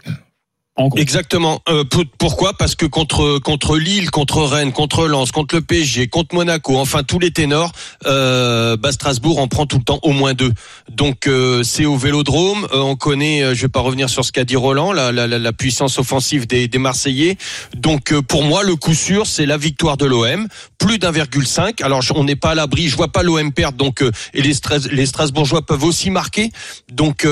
Exactement. 1.00 1.62
Euh, 1.70 1.84
pour- 1.84 2.04
pourquoi? 2.18 2.52
Parce 2.52 2.74
que 2.74 2.84
contre 2.84 3.38
contre 3.38 3.78
Lille, 3.78 4.10
contre 4.10 4.42
Rennes, 4.42 4.72
contre 4.72 5.06
Lens, 5.08 5.30
contre 5.32 5.54
le 5.54 5.62
PSG, 5.62 6.08
contre 6.08 6.34
Monaco, 6.34 6.76
enfin 6.76 7.02
tous 7.02 7.18
les 7.18 7.30
ténors, 7.30 7.72
euh, 8.04 8.76
bah, 8.76 8.92
Strasbourg 8.92 9.38
en 9.38 9.48
prend 9.48 9.64
tout 9.64 9.78
le 9.78 9.84
temps 9.84 9.98
au 10.02 10.12
moins 10.12 10.34
deux. 10.34 10.52
Donc 10.90 11.28
euh, 11.28 11.62
c'est 11.62 11.86
au 11.86 11.96
Vélodrome. 11.96 12.66
Euh, 12.74 12.80
on 12.80 12.94
connaît, 12.94 13.42
euh, 13.42 13.54
je 13.54 13.62
vais 13.62 13.68
pas 13.70 13.80
revenir 13.80 14.10
sur 14.10 14.22
ce 14.26 14.32
qu'a 14.32 14.44
dit 14.44 14.56
Roland, 14.56 14.92
la, 14.92 15.12
la, 15.12 15.26
la- 15.26 15.52
puissance 15.54 15.98
offensive 15.98 16.46
des, 16.46 16.68
des 16.68 16.78
Marseillais. 16.78 17.38
Donc 17.74 18.12
euh, 18.12 18.20
pour 18.20 18.42
moi, 18.44 18.62
le 18.62 18.76
coup 18.76 18.92
sûr, 18.92 19.26
c'est 19.26 19.46
la 19.46 19.56
victoire 19.56 19.96
de 19.96 20.04
l'OM, 20.04 20.46
plus 20.76 20.98
d'1,5. 20.98 21.82
Alors 21.82 22.02
on 22.14 22.24
n'est 22.24 22.36
pas 22.36 22.50
à 22.50 22.54
l'abri. 22.54 22.88
Je 22.88 22.96
vois 22.96 23.08
pas 23.08 23.22
l'OM 23.22 23.50
perdre. 23.50 23.78
Donc 23.78 24.02
et 24.34 24.42
les, 24.42 24.52
Stras- 24.52 24.90
les 24.90 25.06
Strasbourgeois 25.06 25.62
peuvent 25.62 25.84
aussi 25.84 26.10
marquer. 26.10 26.50
Donc 26.92 27.26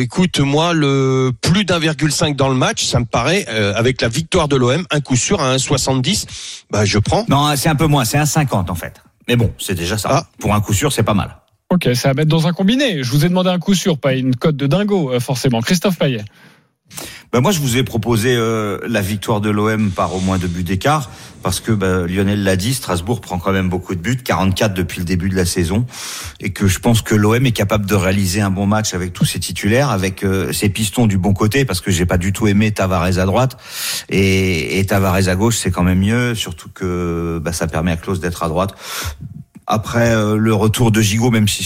écoute, 0.00 0.40
moi, 0.40 0.72
le 0.72 1.32
plus 1.42 1.57
d'1,5 1.64 2.36
dans 2.36 2.48
le 2.48 2.54
match, 2.54 2.84
ça 2.84 3.00
me 3.00 3.04
paraît, 3.04 3.46
euh, 3.48 3.72
avec 3.74 4.00
la 4.00 4.08
victoire 4.08 4.48
de 4.48 4.56
l'OM, 4.56 4.84
un 4.90 5.00
coup 5.00 5.16
sûr 5.16 5.40
à 5.40 5.56
1,70, 5.56 6.26
bah, 6.70 6.84
je 6.84 6.98
prends. 6.98 7.24
Non, 7.28 7.54
c'est 7.56 7.68
un 7.68 7.74
peu 7.74 7.86
moins, 7.86 8.04
c'est 8.04 8.18
un 8.18 8.26
50 8.26 8.70
en 8.70 8.74
fait. 8.74 9.02
Mais 9.28 9.36
bon, 9.36 9.52
c'est 9.58 9.74
déjà 9.74 9.98
ça. 9.98 10.08
Ah. 10.10 10.26
Pour 10.38 10.54
un 10.54 10.60
coup 10.60 10.72
sûr, 10.72 10.92
c'est 10.92 11.02
pas 11.02 11.14
mal. 11.14 11.36
Ok, 11.70 11.88
ça 11.94 12.08
va 12.08 12.14
mettre 12.14 12.30
dans 12.30 12.46
un 12.46 12.52
combiné. 12.52 13.02
Je 13.02 13.10
vous 13.10 13.26
ai 13.26 13.28
demandé 13.28 13.50
un 13.50 13.58
coup 13.58 13.74
sûr, 13.74 13.98
pas 13.98 14.14
une 14.14 14.34
cote 14.34 14.56
de 14.56 14.66
dingo 14.66 15.12
euh, 15.12 15.20
forcément. 15.20 15.60
Christophe 15.60 15.98
Payet. 15.98 16.24
Ben 17.30 17.42
moi, 17.42 17.52
je 17.52 17.60
vous 17.60 17.76
ai 17.76 17.82
proposé 17.82 18.34
euh, 18.34 18.78
la 18.88 19.02
victoire 19.02 19.42
de 19.42 19.50
l'OM 19.50 19.90
par 19.90 20.14
au 20.14 20.20
moins 20.20 20.38
deux 20.38 20.48
buts 20.48 20.62
d'écart, 20.62 21.10
parce 21.42 21.60
que 21.60 21.72
ben, 21.72 22.06
Lionel 22.06 22.42
l'a 22.42 22.56
dit, 22.56 22.72
Strasbourg 22.72 23.20
prend 23.20 23.38
quand 23.38 23.52
même 23.52 23.68
beaucoup 23.68 23.94
de 23.94 24.00
buts, 24.00 24.16
44 24.16 24.72
depuis 24.72 25.00
le 25.00 25.04
début 25.04 25.28
de 25.28 25.36
la 25.36 25.44
saison, 25.44 25.84
et 26.40 26.54
que 26.54 26.66
je 26.66 26.78
pense 26.78 27.02
que 27.02 27.14
l'OM 27.14 27.44
est 27.44 27.52
capable 27.52 27.84
de 27.84 27.94
réaliser 27.94 28.40
un 28.40 28.48
bon 28.48 28.66
match 28.66 28.94
avec 28.94 29.12
tous 29.12 29.26
ses 29.26 29.40
titulaires, 29.40 29.90
avec 29.90 30.24
euh, 30.24 30.54
ses 30.54 30.70
pistons 30.70 31.06
du 31.06 31.18
bon 31.18 31.34
côté, 31.34 31.66
parce 31.66 31.82
que 31.82 31.90
j'ai 31.90 32.06
pas 32.06 32.16
du 32.16 32.32
tout 32.32 32.46
aimé 32.46 32.72
Tavares 32.72 33.18
à 33.18 33.26
droite, 33.26 33.58
et, 34.08 34.78
et 34.78 34.86
Tavares 34.86 35.28
à 35.28 35.34
gauche, 35.36 35.58
c'est 35.58 35.70
quand 35.70 35.82
même 35.82 36.00
mieux, 36.00 36.34
surtout 36.34 36.70
que 36.72 37.42
ben, 37.44 37.52
ça 37.52 37.66
permet 37.66 37.92
à 37.92 37.96
Klaus 37.98 38.20
d'être 38.20 38.42
à 38.42 38.48
droite. 38.48 38.74
Après 39.70 40.14
euh, 40.14 40.38
le 40.38 40.54
retour 40.54 40.90
de 40.90 41.02
Gigot, 41.02 41.30
même 41.30 41.46
si 41.46 41.62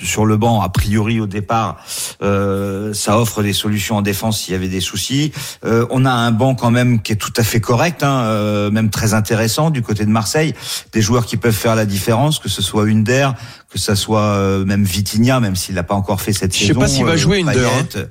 sur 0.00 0.24
le 0.24 0.36
banc, 0.36 0.60
a 0.62 0.68
priori 0.68 1.18
au 1.18 1.26
départ, 1.26 1.78
euh, 2.22 2.94
ça 2.94 3.18
offre 3.18 3.42
des 3.42 3.52
solutions 3.52 3.96
en 3.96 4.02
défense 4.02 4.40
s'il 4.40 4.52
y 4.52 4.54
avait 4.54 4.68
des 4.68 4.78
soucis. 4.80 5.32
Euh, 5.64 5.84
on 5.90 6.04
a 6.04 6.12
un 6.12 6.30
banc 6.30 6.54
quand 6.54 6.70
même 6.70 7.02
qui 7.02 7.10
est 7.10 7.16
tout 7.16 7.32
à 7.36 7.42
fait 7.42 7.60
correct, 7.60 8.04
hein, 8.04 8.20
euh, 8.22 8.70
même 8.70 8.88
très 8.88 9.14
intéressant 9.14 9.70
du 9.70 9.82
côté 9.82 10.04
de 10.04 10.10
Marseille. 10.10 10.54
Des 10.92 11.02
joueurs 11.02 11.26
qui 11.26 11.36
peuvent 11.36 11.52
faire 11.52 11.74
la 11.74 11.86
différence, 11.86 12.38
que 12.38 12.48
ce 12.48 12.62
soit 12.62 12.84
Under, 12.84 13.34
que 13.68 13.80
ce 13.80 13.96
soit 13.96 14.20
euh, 14.22 14.64
même 14.64 14.84
Vitinha, 14.84 15.40
même 15.40 15.56
s'il 15.56 15.74
n'a 15.74 15.82
pas 15.82 15.96
encore 15.96 16.20
fait 16.20 16.32
cette 16.32 16.54
Je 16.54 16.60
sais 16.60 16.66
saison. 16.68 16.78
pas 16.80 16.86
s'il 16.86 17.04
va 17.04 17.12
euh, 17.12 17.16
jouer, 17.16 17.40
Under, 17.40 17.54
Payet. 17.92 18.06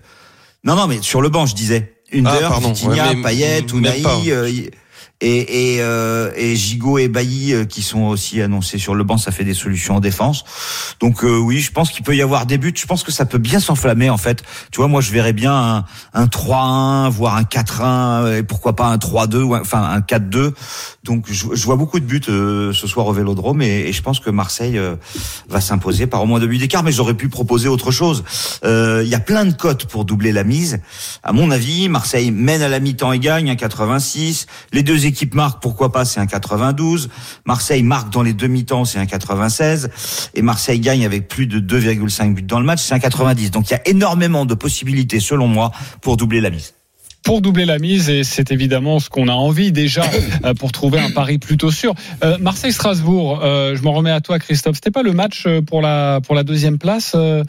Non, 0.66 0.76
non, 0.76 0.88
mais 0.88 0.98
sur 1.02 1.22
le 1.22 1.30
banc, 1.30 1.46
je 1.46 1.56
disais. 1.56 1.94
Under, 2.14 2.52
Ah. 2.54 2.60
Vitinha, 2.60 3.10
Ouais, 3.14 3.22
Payet, 3.22 3.62
même 3.74 3.94
Et, 5.22 5.76
et, 5.76 5.82
euh, 5.82 6.32
et 6.38 6.56
Gigot 6.56 6.98
et 6.98 7.10
Bailly 7.10 7.54
euh, 7.54 7.66
qui 7.66 7.82
sont 7.82 8.04
aussi 8.04 8.42
annoncés 8.42 8.78
sur 8.78 8.96
le 8.96 9.04
banc, 9.04 9.18
ça 9.18 9.32
fait 9.32 9.44
des 9.44 9.54
solutions 9.54 9.96
en 9.98 10.00
défense. 10.00 10.46
Donc 11.02 11.26
euh, 11.26 11.38
oui, 11.38 11.60
je 11.60 11.72
pense 11.74 11.92
qu'il 11.92 12.04
peut 12.06 12.16
y 12.16 12.22
avoir 12.22 12.46
des 12.46 12.58
buts. 12.58 12.74
Je 12.74 12.86
pense 12.86 13.04
que 13.04 13.12
ça 13.12 13.26
peut 13.26 13.38
bien 13.38 13.60
s'enflammer 13.60 14.10
en 14.10 14.18
fait. 14.18 14.44
Tu 14.72 14.78
vois, 14.78 14.88
moi 14.88 15.02
je 15.02 15.12
verrais 15.12 15.34
bien 15.34 15.54
un, 15.54 15.86
un 16.14 16.26
3-1, 16.28 17.10
voire 17.10 17.36
un 17.36 17.44
4-1, 17.44 18.38
et 18.38 18.44
pourquoi 18.44 18.78
pas 18.78 18.86
un 18.88 18.96
3-2, 18.98 19.42
ou 19.42 19.56
un- 19.56 19.62
enfin 19.62 19.84
un 19.84 20.00
4-2. 20.00 20.54
Donc 21.10 21.26
je, 21.28 21.48
je 21.54 21.66
vois 21.66 21.76
beaucoup 21.76 22.00
de 22.00 22.06
buts 22.06 22.22
euh, 22.30 22.72
ce 22.72 22.86
soir 22.86 23.08
au 23.08 23.14
Vélodrome 23.14 23.64
et, 23.64 23.88
et 23.88 23.94
je 23.94 24.02
pense 24.04 24.20
que 24.20 24.30
Marseille 24.30 24.78
euh, 24.78 24.96
va 25.50 25.60
s'imposer 25.60 26.06
par 26.06 26.22
au 26.22 26.28
moins 26.28 26.40
deux 26.40 26.46
buts 26.46 26.60
d'écart. 26.60 26.84
Mais 26.84 26.92
j'aurais 26.92 27.16
pu 27.16 27.30
proposer 27.30 27.68
autre 27.68 27.90
chose. 27.90 28.24
Euh, 28.64 29.02
Il 29.04 29.10
y 29.10 29.16
a 29.16 29.20
plein 29.20 29.46
de 29.46 29.54
cotes 29.54 29.86
pour 29.86 30.06
doubler 30.06 30.32
la 30.32 30.44
mise. 30.44 30.82
À 31.24 31.34
mon 31.34 31.50
avis, 31.50 31.90
Marseille 31.90 32.30
mène 32.30 32.62
à 32.62 32.70
la 32.70 32.80
mi-temps 32.80 33.12
et 33.12 33.18
gagne 33.18 33.50
un 33.50 33.56
86. 33.56 34.46
Les 34.72 34.84
deux 34.84 35.08
équipes 35.08 35.34
marquent, 35.34 35.64
pourquoi 35.64 35.92
pas, 35.92 36.06
c'est 36.06 36.20
un 36.20 36.28
92. 36.28 37.10
Marseille 37.48 37.82
marque 37.82 38.14
dans 38.14 38.22
les 38.22 38.34
deux 38.34 38.46
mi-temps, 38.46 38.86
c'est 38.86 39.00
un 39.00 39.08
96. 39.08 39.90
Et 40.36 40.44
Marseille 40.44 40.80
gagne 40.80 41.08
avec 41.08 41.28
plus 41.28 41.48
de 41.48 41.60
2,5 41.60 42.36
buts 42.36 42.44
dans 42.44 42.60
le 42.60 42.68
match, 42.68 42.84
c'est 42.84 42.94
un 42.94 43.00
90. 43.00 43.50
Donc 43.50 43.68
il 43.72 43.74
y 43.74 43.78
a 43.78 43.88
énormément 43.88 44.46
de 44.46 44.54
possibilités, 44.54 45.20
selon 45.20 45.48
moi, 45.48 45.72
pour 46.02 46.18
doubler 46.18 46.40
la 46.40 46.52
mise. 46.52 46.76
Pour 47.30 47.42
doubler 47.42 47.66
la 47.66 47.78
mise 47.78 48.10
et 48.10 48.24
c'est 48.24 48.52
évidemment 48.52 48.98
ce 48.98 49.08
qu'on 49.08 49.28
a 49.28 49.34
envie 49.34 49.72
déjà 49.72 50.02
euh, 50.46 50.56
pour 50.56 50.72
trouver 50.72 50.98
un 50.98 51.12
pari 51.12 51.38
plutôt 51.38 51.70
sûr. 51.70 51.94
Euh, 52.24 52.40
Marseille-Strasbourg, 52.40 53.42
euh, 53.44 53.76
je 53.76 53.84
m'en 53.84 53.92
remets 53.92 54.10
à 54.10 54.20
toi 54.20 54.40
Christophe. 54.40 54.78
C'était 54.78 54.90
pas 54.90 55.04
le 55.04 55.12
match 55.12 55.46
pour 55.68 55.84
la 55.84 56.22
pour 56.24 56.34
la 56.34 56.42
deuxième 56.42 56.80
place 56.80 57.14
euh, 57.16 57.44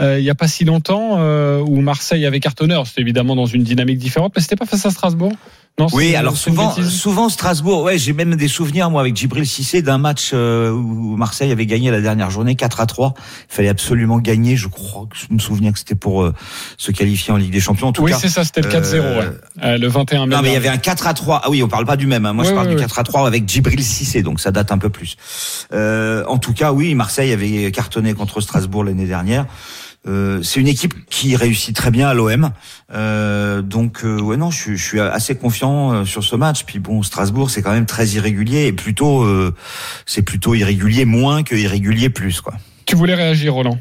il 0.00 0.24
y 0.24 0.30
a 0.30 0.34
pas 0.34 0.48
si 0.48 0.64
longtemps 0.64 1.20
où 1.60 1.80
Marseille 1.82 2.24
avait 2.24 2.40
cartonneur. 2.40 2.86
C'était 2.86 3.02
évidemment 3.02 3.36
dans 3.36 3.44
une 3.44 3.62
dynamique 3.62 3.98
différente, 3.98 4.32
mais 4.34 4.40
c'était 4.40 4.56
pas 4.56 4.64
face 4.64 4.86
à 4.86 4.90
Strasbourg? 4.90 5.32
Non, 5.78 5.88
Oui, 5.92 6.14
alors 6.16 6.38
souvent, 6.38 6.70
souvent 6.88 7.28
Strasbourg. 7.28 7.82
Ouais, 7.82 7.98
j'ai 7.98 8.14
même 8.14 8.34
des 8.34 8.48
souvenirs 8.48 8.88
moi 8.90 9.02
avec 9.02 9.14
Djibril 9.14 9.46
Cissé 9.46 9.82
d'un 9.82 9.98
match 9.98 10.30
euh, 10.32 10.70
où 10.70 11.16
Marseille 11.18 11.52
avait 11.52 11.66
gagné 11.66 11.90
la 11.90 12.00
dernière 12.00 12.30
journée 12.30 12.54
4 12.54 12.80
à 12.80 12.86
3. 12.86 13.12
Il 13.50 13.54
fallait 13.54 13.68
absolument 13.68 14.18
gagner. 14.18 14.56
Je 14.56 14.68
crois 14.68 15.04
que 15.04 15.16
je 15.18 15.26
me 15.34 15.38
souviens 15.38 15.72
que 15.72 15.78
c'était 15.78 15.94
pour 15.94 16.22
euh, 16.22 16.32
se 16.78 16.92
qualifier 16.92 17.34
en 17.34 17.36
Ligue 17.36 17.52
des 17.52 17.60
Champions. 17.60 17.88
En 17.88 17.92
tout 17.92 18.02
Oui, 18.04 18.12
cas, 18.12 18.18
c'est 18.18 18.30
ça, 18.30 18.42
c'était 18.44 18.62
le 18.62 18.70
4-0, 18.70 18.94
euh, 18.94 19.20
ouais. 19.20 19.26
Euh, 19.64 19.76
le 19.76 19.86
21 19.88 20.24
mai. 20.24 20.34
Non, 20.36 20.40
mais 20.40 20.48
il 20.48 20.54
y 20.54 20.56
avait 20.56 20.68
un 20.68 20.78
4 20.78 21.06
à 21.08 21.12
3. 21.12 21.42
Ah 21.44 21.50
oui, 21.50 21.62
on 21.62 21.68
parle 21.68 21.84
pas 21.84 21.96
du 21.96 22.06
même. 22.06 22.24
hein. 22.24 22.32
Moi, 22.32 22.44
Ouais, 22.44 22.50
je 22.50 22.54
parle 22.54 22.68
ouais, 22.68 22.72
du 22.74 22.80
ouais. 22.80 22.86
4 22.88 22.98
à 22.98 23.04
3 23.04 23.26
avec 23.26 23.46
Djibril 23.46 23.82
Cissé, 23.84 24.22
donc 24.22 24.40
ça 24.40 24.52
date 24.52 24.72
un 24.72 24.78
peu 24.78 24.88
plus. 24.88 25.16
Euh, 25.74 26.24
en 26.26 26.38
tout 26.38 26.54
cas, 26.54 26.72
oui, 26.72 26.94
Marseille 26.94 27.32
avait 27.32 27.70
cartonné 27.70 28.14
contre 28.14 28.40
Strasbourg 28.40 28.82
l'année 28.84 29.06
dernière. 29.06 29.44
Euh, 30.06 30.40
c'est 30.42 30.60
une 30.60 30.68
équipe 30.68 30.94
qui 31.10 31.34
réussit 31.34 31.74
très 31.74 31.90
bien 31.90 32.08
à 32.08 32.14
l'OM. 32.14 32.50
Euh, 32.94 33.60
donc, 33.62 34.04
euh, 34.04 34.20
ouais, 34.20 34.36
non, 34.36 34.50
je, 34.50 34.56
suis- 34.60 34.76
je 34.76 34.84
suis 34.84 35.00
assez 35.00 35.34
confiant 35.36 35.92
euh, 35.92 36.04
sur 36.04 36.22
ce 36.22 36.36
match. 36.36 36.64
Puis 36.64 36.78
bon, 36.78 37.02
Strasbourg, 37.02 37.50
c'est 37.50 37.62
quand 37.62 37.72
même 37.72 37.86
très 37.86 38.06
irrégulier 38.08 38.66
et 38.66 38.72
plutôt, 38.72 39.22
euh, 39.24 39.52
c'est 40.06 40.22
plutôt 40.22 40.54
irrégulier 40.54 41.04
moins 41.04 41.42
que 41.42 41.54
irrégulier 41.56 42.08
plus, 42.08 42.40
quoi. 42.40 42.54
Tu 42.84 42.94
voulais 42.94 43.14
réagir, 43.14 43.54
Roland? 43.54 43.78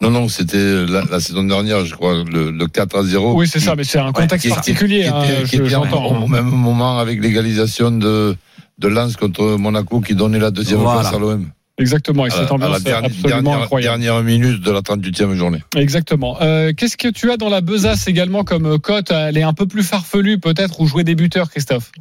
Non, 0.00 0.10
non, 0.10 0.28
c'était 0.28 0.84
la, 0.86 1.02
la 1.10 1.20
saison 1.20 1.42
dernière, 1.42 1.84
je 1.86 1.94
crois, 1.94 2.22
le, 2.30 2.50
le 2.50 2.66
4 2.68 2.98
à 2.98 3.02
0. 3.02 3.34
Oui, 3.34 3.48
c'est 3.48 3.60
ça, 3.60 3.74
mais 3.74 3.82
c'est 3.82 3.98
un 3.98 4.12
contexte 4.12 4.46
qui- 4.46 4.54
particulier. 4.54 5.02
qui 5.04 5.08
hein, 5.08 5.22
était- 5.24 5.44
qui 5.48 5.56
était 5.56 5.68
J'entends. 5.70 6.04
au, 6.20 6.24
au 6.24 6.28
même 6.28 6.44
moment 6.50 6.98
avec 6.98 7.20
l'égalisation 7.22 7.90
de, 7.90 8.36
de 8.78 8.88
Lens 8.88 9.16
contre 9.16 9.56
Monaco 9.56 10.00
qui 10.02 10.14
donnait 10.14 10.38
la 10.38 10.50
deuxième 10.50 10.80
Voilà. 10.80 11.00
place 11.00 11.14
à 11.14 11.18
l'OM. 11.18 11.48
Exactement, 11.78 12.24
et 12.26 12.30
cette 12.30 12.40
la 12.48 12.52
ambiance 12.52 12.82
dernière, 12.82 13.04
absolument 13.10 13.28
dernière, 13.42 13.62
incroyable. 13.64 14.00
dernière 14.02 14.22
minute 14.22 14.62
de 14.62 14.70
la 14.70 14.80
38e 14.80 15.34
journée. 15.34 15.62
Exactement. 15.76 16.38
Euh, 16.40 16.72
Qu'est-ce 16.74 16.96
que 16.96 17.08
tu 17.08 17.30
as 17.30 17.36
dans 17.36 17.50
la 17.50 17.60
besace 17.60 18.08
également 18.08 18.44
comme 18.44 18.64
euh, 18.66 18.78
cote? 18.78 19.10
Elle 19.10 19.36
est 19.36 19.42
un 19.42 19.52
peu 19.52 19.66
plus 19.66 19.82
farfelue 19.82 20.38
peut-être, 20.38 20.80
ou 20.80 20.86
jouer 20.86 21.04
des 21.04 21.14
buteurs, 21.14 21.50
Christophe? 21.50 21.92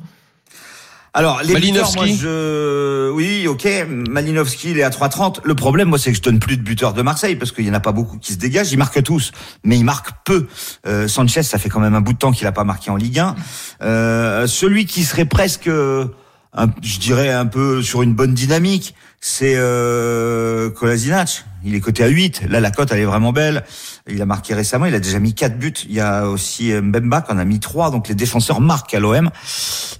Alors, 1.13 1.39
les 1.43 1.55
buteurs, 1.55 1.61
Malinowski. 1.61 1.97
moi, 1.97 2.07
je... 2.07 3.09
Oui, 3.11 3.47
ok, 3.47 3.67
Malinowski, 4.09 4.71
il 4.71 4.79
est 4.79 4.83
à 4.83 4.89
3,30. 4.89 5.39
Le 5.45 5.55
problème, 5.55 5.87
moi, 5.87 5.97
c'est 5.97 6.11
que 6.11 6.17
je 6.17 6.21
donne 6.21 6.39
plus 6.39 6.57
de 6.57 6.61
buteurs 6.61 6.93
de 6.93 7.01
Marseille, 7.01 7.37
parce 7.37 7.53
qu'il 7.53 7.65
y 7.65 7.69
en 7.69 7.73
a 7.73 7.79
pas 7.79 7.93
beaucoup 7.93 8.17
qui 8.17 8.33
se 8.33 8.37
dégagent. 8.37 8.71
Ils 8.73 8.77
marquent 8.77 9.01
tous, 9.03 9.31
mais 9.63 9.77
ils 9.77 9.85
marquent 9.85 10.11
peu. 10.25 10.47
Euh, 10.85 11.07
Sanchez, 11.07 11.43
ça 11.43 11.57
fait 11.57 11.69
quand 11.69 11.79
même 11.79 11.95
un 11.95 12.01
bout 12.01 12.11
de 12.13 12.17
temps 12.17 12.33
qu'il 12.33 12.45
a 12.47 12.51
pas 12.51 12.65
marqué 12.65 12.91
en 12.91 12.97
Ligue 12.97 13.19
1. 13.19 13.35
Euh, 13.81 14.47
celui 14.47 14.85
qui 14.85 15.03
serait 15.05 15.23
presque, 15.25 15.67
euh, 15.67 16.05
un- 16.53 16.67
je 16.81 16.99
dirais, 16.99 17.29
un 17.31 17.45
peu 17.45 17.81
sur 17.81 18.01
une 18.01 18.13
bonne 18.13 18.33
dynamique, 18.33 18.93
c'est 19.27 19.55
euh, 19.55 20.69
Kolasinac. 20.69 21.45
Il 21.63 21.73
est 21.73 21.79
coté 21.79 22.03
à 22.03 22.07
8. 22.07 22.43
Là, 22.47 22.59
la 22.59 22.69
cote, 22.69 22.91
elle 22.91 22.99
est 22.99 23.05
vraiment 23.05 23.33
belle. 23.33 23.63
Il 24.07 24.21
a 24.21 24.27
marqué 24.27 24.53
récemment. 24.53 24.85
Il 24.85 24.93
a 24.93 24.99
déjà 24.99 25.17
mis 25.17 25.33
4 25.33 25.57
buts. 25.57 25.73
Il 25.89 25.95
y 25.95 25.99
a 25.99 26.27
aussi 26.27 26.71
Mbemba 26.71 27.21
qui 27.21 27.31
en 27.31 27.39
a 27.39 27.43
mis 27.43 27.59
3. 27.59 27.89
Donc, 27.89 28.07
les 28.07 28.13
défenseurs 28.13 28.61
marquent 28.61 28.93
à 28.93 28.99
l'OM. 28.99 29.31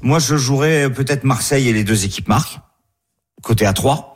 Moi, 0.03 0.19
je 0.19 0.37
jouerais 0.37 0.91
peut-être 0.91 1.23
Marseille 1.23 1.67
et 1.67 1.73
les 1.73 1.83
deux 1.83 2.05
équipes 2.05 2.27
marquent. 2.27 2.59
Côté 3.41 3.65
à 3.65 3.73
3. 3.73 4.15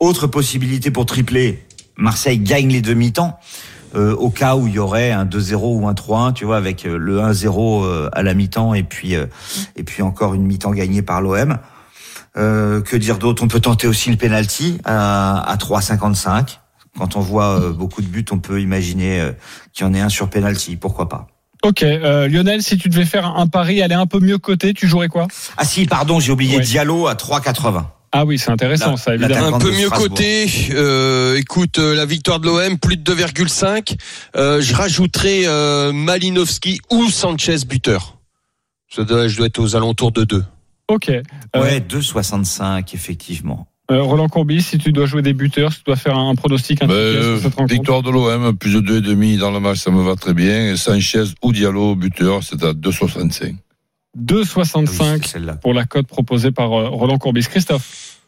Autre 0.00 0.26
possibilité 0.26 0.90
pour 0.90 1.06
tripler. 1.06 1.64
Marseille 1.96 2.40
gagne 2.40 2.72
les 2.72 2.82
demi-temps. 2.82 3.38
Euh, 3.94 4.16
au 4.16 4.30
cas 4.30 4.56
où 4.56 4.66
il 4.66 4.74
y 4.74 4.78
aurait 4.80 5.12
un 5.12 5.24
2-0 5.24 5.80
ou 5.80 5.86
un 5.86 5.94
3-1, 5.94 6.32
tu 6.32 6.44
vois, 6.44 6.56
avec 6.56 6.86
euh, 6.86 6.96
le 6.96 7.20
1-0 7.20 7.84
euh, 7.84 8.08
à 8.12 8.22
la 8.22 8.34
mi-temps 8.34 8.74
et 8.74 8.84
puis 8.84 9.16
euh, 9.16 9.26
et 9.76 9.82
puis 9.82 10.02
encore 10.02 10.34
une 10.34 10.44
mi-temps 10.44 10.72
gagnée 10.72 11.02
par 11.02 11.20
l'OM. 11.20 11.58
Euh, 12.36 12.80
que 12.80 12.96
dire 12.96 13.18
d'autre? 13.18 13.42
On 13.42 13.48
peut 13.48 13.60
tenter 13.60 13.86
aussi 13.86 14.10
le 14.10 14.16
penalty 14.16 14.78
à, 14.84 15.40
à 15.50 15.56
3,55. 15.56 16.58
Quand 16.98 17.16
on 17.16 17.20
voit 17.20 17.60
euh, 17.60 17.72
beaucoup 17.72 18.02
de 18.02 18.06
buts, 18.06 18.24
on 18.30 18.38
peut 18.38 18.60
imaginer 18.60 19.20
euh, 19.20 19.32
qu'il 19.72 19.86
y 19.86 19.88
en 19.88 19.94
ait 19.94 20.00
un 20.00 20.08
sur 20.08 20.28
penalty. 20.30 20.76
Pourquoi 20.76 21.08
pas? 21.08 21.26
Ok, 21.62 21.82
euh, 21.82 22.26
Lionel, 22.28 22.62
si 22.62 22.78
tu 22.78 22.88
devais 22.88 23.04
faire 23.04 23.26
un 23.26 23.46
pari, 23.46 23.82
aller 23.82 23.94
un 23.94 24.06
peu 24.06 24.18
mieux 24.20 24.38
coté, 24.38 24.72
tu 24.74 24.86
jouerais 24.88 25.08
quoi? 25.08 25.28
Ah 25.56 25.64
si, 25.64 25.86
pardon, 25.86 26.18
j'ai 26.20 26.32
oublié 26.32 26.56
Ouais. 26.56 26.62
Diallo 26.62 27.06
à 27.06 27.14
3,80. 27.14 27.84
Ah 28.12 28.24
oui, 28.24 28.38
c'est 28.38 28.50
intéressant 28.50 28.92
La- 28.92 28.96
ça, 28.96 29.14
évidemment. 29.14 29.56
Un 29.56 29.60
peu 29.60 29.70
mieux 29.70 29.90
coté. 29.90 30.50
Euh, 30.72 31.36
écoute, 31.36 31.78
euh, 31.78 31.94
la 31.94 32.06
victoire 32.06 32.40
de 32.40 32.46
l'OM, 32.46 32.78
plus 32.78 32.96
de 32.96 33.02
2,5. 33.14 33.96
Euh, 34.36 34.60
je 34.60 34.74
rajouterai 34.74 35.42
euh, 35.46 35.92
Malinowski 35.92 36.80
ou 36.90 37.08
Sanchez 37.08 37.58
buteur. 37.68 38.16
Ça 38.88 39.04
doit, 39.04 39.28
je 39.28 39.36
dois 39.36 39.46
être 39.46 39.58
aux 39.60 39.76
alentours 39.76 40.10
de 40.12 40.24
2. 40.24 40.44
Ok. 40.90 41.08
Euh, 41.08 41.22
Ouais, 41.54 41.80
2,65 41.80 42.94
effectivement. 42.94 43.66
euh, 43.90 44.02
Roland 44.02 44.28
Courbis, 44.28 44.62
si 44.62 44.78
tu 44.78 44.92
dois 44.92 45.06
jouer 45.06 45.22
des 45.22 45.32
buteurs, 45.32 45.72
si 45.72 45.78
tu 45.78 45.84
dois 45.86 45.96
faire 45.96 46.16
un 46.18 46.34
pronostic 46.34 46.82
un 46.82 46.86
Ben, 46.86 47.38
victoire 47.68 48.02
de 48.02 48.10
l'OM, 48.10 48.56
plus 48.56 48.82
de 48.82 49.00
2,5 49.00 49.38
dans 49.38 49.50
le 49.50 49.60
match, 49.60 49.78
ça 49.78 49.90
me 49.90 50.02
va 50.02 50.16
très 50.16 50.34
bien. 50.34 50.72
Et 50.72 50.76
Sanchez 50.76 51.24
ou 51.42 51.52
Diallo, 51.52 51.94
buteur, 51.96 52.42
c'est 52.42 52.62
à 52.64 52.72
2,65. 52.72 53.54
2,65 54.18 54.78
Oui, 55.14 55.20
c'est 55.22 55.28
celle-là. 55.28 55.54
pour 55.54 55.72
la 55.74 55.84
cote 55.86 56.06
proposée 56.06 56.50
par 56.50 56.72
euh, 56.72 56.88
Roland 56.88 57.18
Courbis. 57.18 57.42
Christophe 57.48 58.18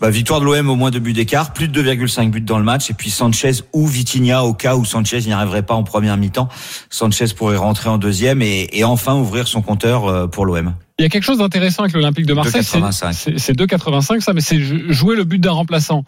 Bah, 0.00 0.10
victoire 0.10 0.40
de 0.40 0.44
l'OM 0.44 0.68
au 0.70 0.76
moins 0.76 0.90
deux 0.90 0.98
buts 1.00 1.12
d'écart, 1.12 1.52
plus 1.52 1.68
de 1.68 1.82
2,5 1.82 2.30
buts 2.30 2.40
dans 2.40 2.58
le 2.58 2.64
match, 2.64 2.90
et 2.90 2.94
puis 2.94 3.10
Sanchez 3.10 3.52
ou 3.72 3.86
Vitinha 3.86 4.42
au 4.44 4.54
cas 4.54 4.76
où 4.76 4.84
Sanchez 4.84 5.20
n'y 5.20 5.32
arriverait 5.32 5.62
pas 5.64 5.74
en 5.74 5.84
première 5.84 6.16
mi-temps. 6.16 6.48
Sanchez 6.90 7.26
pourrait 7.36 7.56
rentrer 7.56 7.88
en 7.88 7.98
deuxième 7.98 8.42
et, 8.42 8.68
et 8.72 8.82
enfin 8.84 9.14
ouvrir 9.16 9.46
son 9.48 9.62
compteur 9.62 10.28
pour 10.30 10.46
l'OM. 10.46 10.74
Il 11.00 11.02
y 11.02 11.06
a 11.06 11.08
quelque 11.10 11.22
chose 11.22 11.38
d'intéressant 11.38 11.84
avec 11.84 11.94
l'Olympique 11.94 12.26
de 12.26 12.34
Marseille. 12.34 12.64
c'est- 12.64 12.76
2,85. 12.80 13.12
C'est 13.12 13.38
c'est 13.38 13.52
2,85 13.52 14.20
ça, 14.20 14.32
mais 14.32 14.40
c'est 14.40 14.58
jouer 14.58 15.14
le 15.14 15.22
but 15.22 15.38
d'un 15.38 15.52
remplaçant. 15.52 16.02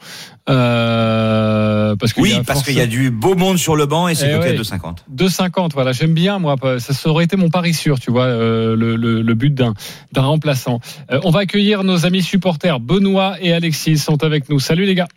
Euh, 0.48 1.94
parce 1.96 2.12
qu'il 2.12 2.22
Oui, 2.24 2.34
parce 2.46 2.62
qu'il 2.64 2.74
y 2.74 2.80
a 2.80 2.86
du 2.86 3.10
beau 3.10 3.34
monde 3.36 3.56
sur 3.56 3.76
le 3.76 3.86
banc 3.86 4.08
et 4.08 4.14
c'est 4.14 4.28
Eh 4.28 4.32
coté 4.36 4.48
ouais. 4.48 4.54
à 4.54 4.56
2,50. 4.58 5.04
2,50, 5.08 5.72
voilà, 5.74 5.92
j'aime 5.92 6.12
bien 6.14 6.38
moi. 6.40 6.56
Ça, 6.78 6.92
ça 6.92 7.08
aurait 7.08 7.24
été 7.24 7.36
mon 7.36 7.50
pari 7.50 7.72
sûr, 7.72 8.00
tu 8.00 8.10
vois, 8.10 8.24
euh, 8.24 8.74
le, 8.74 8.96
le, 8.96 9.22
le 9.22 9.34
but 9.34 9.54
d'un 9.54 9.74
d'un 10.12 10.22
remplaçant. 10.22 10.80
Euh, 11.12 11.20
on 11.24 11.30
va 11.30 11.40
accueillir 11.40 11.84
nos 11.84 12.04
amis 12.06 12.22
supporters. 12.22 12.80
Benoît 12.80 13.36
et 13.40 13.52
Alexis 13.52 13.96
sont 13.98 14.24
avec 14.24 14.48
nous. 14.48 14.58
Salut 14.58 14.86
les 14.86 14.94
gars. 14.96 15.08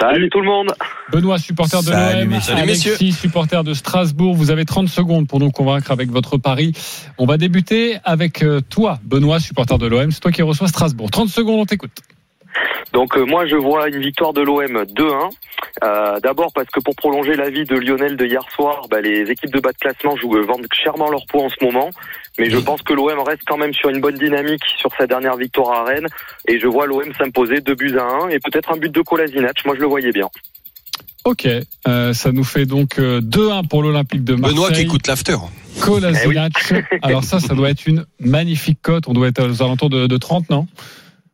Salut 0.00 0.30
tout 0.30 0.40
le 0.40 0.46
monde. 0.46 0.72
Benoît, 1.12 1.38
supporter 1.38 1.80
de 1.80 1.86
Salut, 1.86 2.20
l'OM. 2.20 2.28
messieurs. 2.28 2.54
Salut, 2.54 2.62
Alexis, 2.62 3.12
supporter 3.12 3.62
de 3.64 3.74
Strasbourg. 3.74 4.34
Vous 4.34 4.50
avez 4.50 4.64
30 4.64 4.88
secondes 4.88 5.28
pour 5.28 5.38
nous 5.38 5.50
convaincre 5.50 5.90
avec 5.90 6.10
votre 6.10 6.38
pari. 6.38 6.72
On 7.18 7.26
va 7.26 7.36
débuter 7.36 7.98
avec 8.04 8.42
euh, 8.42 8.60
toi, 8.60 8.98
Benoît, 9.04 9.38
supporter 9.40 9.78
de 9.78 9.86
l'OM. 9.86 10.10
C'est 10.10 10.20
toi 10.20 10.32
qui 10.32 10.42
reçois 10.42 10.68
Strasbourg. 10.68 11.10
30 11.10 11.28
secondes, 11.28 11.60
on 11.60 11.66
t'écoute. 11.66 11.92
Donc 12.92 13.16
euh, 13.16 13.24
moi 13.24 13.46
je 13.46 13.56
vois 13.56 13.88
une 13.88 14.00
victoire 14.00 14.32
de 14.32 14.42
l'OM 14.42 14.84
2-1. 14.84 15.30
Euh, 15.84 16.20
D'abord 16.20 16.52
parce 16.54 16.68
que 16.68 16.80
pour 16.80 16.94
prolonger 16.94 17.34
la 17.34 17.50
vie 17.50 17.64
de 17.64 17.76
Lionel 17.76 18.16
de 18.16 18.26
hier 18.26 18.44
soir, 18.54 18.86
bah, 18.90 19.00
les 19.00 19.30
équipes 19.30 19.52
de 19.52 19.60
bas 19.60 19.72
de 19.72 19.78
classement 19.78 20.16
jouent, 20.16 20.36
euh, 20.36 20.44
vendent 20.44 20.66
chèrement 20.72 21.10
leur 21.10 21.26
poids 21.26 21.44
en 21.44 21.48
ce 21.48 21.64
moment. 21.64 21.90
Mais 22.38 22.50
je 22.50 22.58
pense 22.58 22.82
que 22.82 22.92
l'OM 22.92 23.18
reste 23.20 23.42
quand 23.46 23.56
même 23.56 23.72
sur 23.72 23.88
une 23.88 24.00
bonne 24.00 24.16
dynamique 24.16 24.62
sur 24.78 24.90
sa 24.96 25.06
dernière 25.06 25.36
victoire 25.36 25.72
à 25.72 25.84
Rennes. 25.84 26.08
Et 26.48 26.58
je 26.58 26.66
vois 26.66 26.86
l'OM 26.86 27.12
s'imposer 27.14 27.60
2 27.60 27.74
buts 27.74 27.96
à 27.98 28.04
1 28.24 28.28
et 28.28 28.38
peut-être 28.38 28.72
un 28.72 28.76
but 28.76 28.92
de 28.92 29.00
Kolasinac. 29.00 29.64
Moi 29.64 29.74
je 29.76 29.80
le 29.80 29.86
voyais 29.86 30.12
bien. 30.12 30.28
Ok, 31.24 31.46
euh, 31.86 32.12
ça 32.12 32.32
nous 32.32 32.42
fait 32.42 32.66
donc 32.66 32.98
euh, 32.98 33.20
2-1 33.20 33.68
pour 33.68 33.82
l'Olympique 33.82 34.24
de 34.24 34.34
Marseille. 34.34 34.56
Benoît 34.56 34.72
qui 34.72 34.80
écoute 34.80 35.06
l'after. 35.06 35.36
Kolasinac. 35.80 36.52
Alors 37.02 37.22
ça, 37.22 37.38
ça 37.38 37.54
doit 37.54 37.70
être 37.70 37.86
une 37.86 38.04
magnifique 38.18 38.78
cote. 38.82 39.04
On 39.06 39.12
doit 39.12 39.28
être 39.28 39.48
aux 39.48 39.62
alentours 39.62 39.88
de, 39.88 40.06
de 40.06 40.16
30, 40.16 40.50
non? 40.50 40.66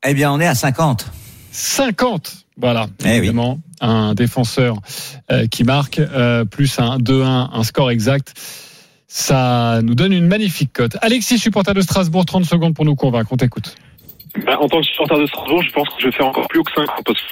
Eh 0.07 0.14
bien, 0.14 0.33
on 0.33 0.40
est 0.40 0.47
à 0.47 0.55
50. 0.55 1.07
50 1.50 2.33
Voilà, 2.57 2.87
Eh 3.00 3.05
oui. 3.05 3.11
évidemment, 3.17 3.59
un 3.81 4.14
défenseur 4.14 4.76
euh, 5.31 5.47
qui 5.47 5.64
marque, 5.64 5.99
euh, 5.99 6.45
plus 6.45 6.78
un 6.78 6.99
2-1, 6.99 7.50
un 7.52 7.62
score 7.64 7.90
exact. 7.90 8.35
Ça 9.07 9.81
nous 9.83 9.95
donne 9.95 10.12
une 10.12 10.26
magnifique 10.26 10.73
cote. 10.73 10.97
Alexis, 11.00 11.38
supporter 11.38 11.73
de 11.75 11.81
Strasbourg, 11.81 12.26
30 12.26 12.45
secondes 12.45 12.75
pour 12.75 12.85
nous 12.85 12.95
convaincre. 12.95 13.31
On 13.33 13.37
t'écoute. 13.37 13.75
Bah, 14.45 14.59
en 14.61 14.69
tant 14.69 14.81
que 14.81 14.87
supporter 14.87 15.19
de 15.19 15.26
Strasbourg, 15.26 15.62
je 15.62 15.73
pense 15.73 15.88
que 15.88 15.95
je 16.00 16.07
vais 16.07 16.12
faire 16.12 16.26
encore 16.26 16.47
plus 16.49 16.61
haut 16.61 16.64
que 16.64 16.73
5 16.73 16.87
parce 16.87 17.19
que 17.19 17.26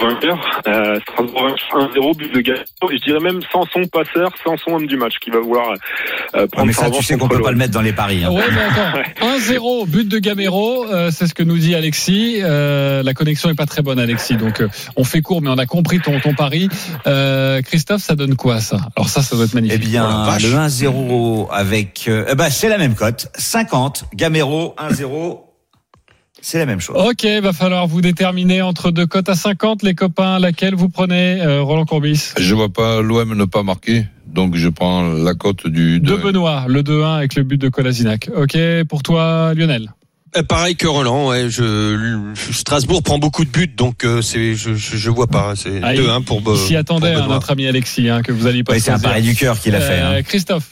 vainqueur, 0.00 0.62
euh, 0.66 0.98
Strasbourg 1.00 1.48
1-0, 1.72 2.16
but 2.16 2.32
de 2.34 2.40
et 2.40 2.98
je 2.98 3.04
dirais 3.04 3.20
même 3.20 3.40
Sanson 3.52 3.82
passeur, 3.90 4.30
Sanson 4.44 4.74
homme 4.74 4.86
du 4.86 4.96
match, 4.96 5.14
qui 5.20 5.30
va 5.30 5.40
vouloir 5.40 5.70
euh, 5.70 6.40
Ouais, 6.42 6.46
prendre 6.48 6.66
mais 6.66 6.72
sa 6.72 6.86
ça, 6.86 6.90
tu 6.90 7.02
sais 7.02 7.16
qu'on 7.16 7.28
peut 7.28 7.40
pas 7.42 7.50
le 7.50 7.56
mettre 7.56 7.72
dans 7.72 7.80
les 7.80 7.92
paris. 7.92 8.22
hein. 8.24 8.30
Ouais, 8.30 8.42
mais 8.52 8.60
attends. 8.60 9.26
1-0, 9.38 9.86
but 9.88 10.08
de 10.08 10.18
Gamero, 10.18 10.86
euh, 10.92 11.10
c'est 11.10 11.26
ce 11.26 11.34
que 11.34 11.42
nous 11.42 11.58
dit 11.58 11.74
Alexis. 11.74 12.40
Euh, 12.42 13.02
la 13.02 13.14
connexion 13.14 13.48
est 13.50 13.54
pas 13.54 13.66
très 13.66 13.82
bonne, 13.82 13.98
Alexis. 13.98 14.36
Donc, 14.36 14.60
euh, 14.60 14.68
on 14.96 15.04
fait 15.04 15.22
court, 15.22 15.40
mais 15.42 15.48
on 15.50 15.58
a 15.58 15.66
compris 15.66 16.00
ton, 16.00 16.18
ton 16.20 16.34
pari. 16.34 16.68
Euh, 17.06 17.62
Christophe, 17.62 18.02
ça 18.02 18.14
donne 18.16 18.36
quoi, 18.36 18.60
ça? 18.60 18.78
Alors 18.96 19.08
ça, 19.08 19.22
ça 19.22 19.34
doit 19.36 19.44
être 19.46 19.52
Eh 19.52 19.56
magnifique. 19.56 19.80
bien, 19.80 20.04
Oh 20.26 20.30
le 20.40 20.48
1-0 20.48 21.48
avec, 21.50 22.04
euh, 22.08 22.26
eh 22.30 22.34
ben, 22.34 22.50
c'est 22.50 22.68
la 22.68 22.78
même 22.78 22.94
cote. 22.94 23.28
50, 23.36 24.04
Gamero, 24.14 24.74
1-0. 24.78 25.43
C'est 26.46 26.58
la 26.58 26.66
même 26.66 26.78
chose. 26.80 26.94
Ok, 26.98 27.24
va 27.42 27.54
falloir 27.54 27.86
vous 27.86 28.02
déterminer 28.02 28.60
entre 28.60 28.90
deux 28.90 29.06
cotes 29.06 29.30
à 29.30 29.34
50, 29.34 29.82
les 29.82 29.94
copains. 29.94 30.38
Laquelle 30.38 30.74
vous 30.74 30.90
prenez, 30.90 31.40
euh, 31.40 31.62
Roland 31.62 31.86
Courbis? 31.86 32.32
Je 32.38 32.54
vois 32.54 32.68
pas 32.68 33.00
l'OM 33.00 33.34
ne 33.34 33.44
pas 33.46 33.62
marquer, 33.62 34.04
donc 34.26 34.54
je 34.54 34.68
prends 34.68 35.02
la 35.10 35.32
cote 35.32 35.66
du. 35.66 36.00
De 36.00 36.16
Benoît, 36.16 36.66
le 36.68 36.82
2-1 36.82 37.16
avec 37.16 37.34
le 37.36 37.44
but 37.44 37.56
de 37.58 37.70
Kolasinac. 37.70 38.28
Ok, 38.36 38.58
pour 38.90 39.02
toi, 39.02 39.54
Lionel 39.54 39.88
Euh, 40.36 40.42
Pareil 40.42 40.76
que 40.76 40.86
Roland, 40.86 41.28
ouais, 41.30 41.48
je, 41.48 42.34
Strasbourg 42.52 43.02
prend 43.02 43.18
beaucoup 43.18 43.46
de 43.46 43.50
buts, 43.50 43.72
donc 43.74 44.04
euh, 44.04 44.20
c'est, 44.20 44.54
je, 44.54 44.74
je, 44.74 44.98
je 44.98 45.10
vois 45.10 45.28
pas. 45.28 45.54
C'est 45.56 45.80
Ah, 45.82 45.94
2-1 45.94 46.24
pour, 46.24 46.42
Be- 46.42 46.56
Il 46.56 46.58
s'y 46.58 46.76
attendait, 46.76 47.14
pour 47.14 47.22
hein, 47.22 47.28
notre 47.28 47.52
ami 47.52 47.66
Alexis, 47.66 48.10
hein, 48.10 48.20
que 48.20 48.32
vous 48.32 48.46
alliez 48.46 48.64
pas 48.64 48.74
Ouais, 48.74 48.80
c'est 48.80 48.90
un 48.90 48.98
pari 48.98 49.22
du 49.22 49.34
cœur 49.34 49.58
qu'il 49.58 49.74
a 49.74 49.80
fait. 49.80 49.98
Euh, 50.00 50.18
hein. 50.18 50.22
Christophe 50.22 50.68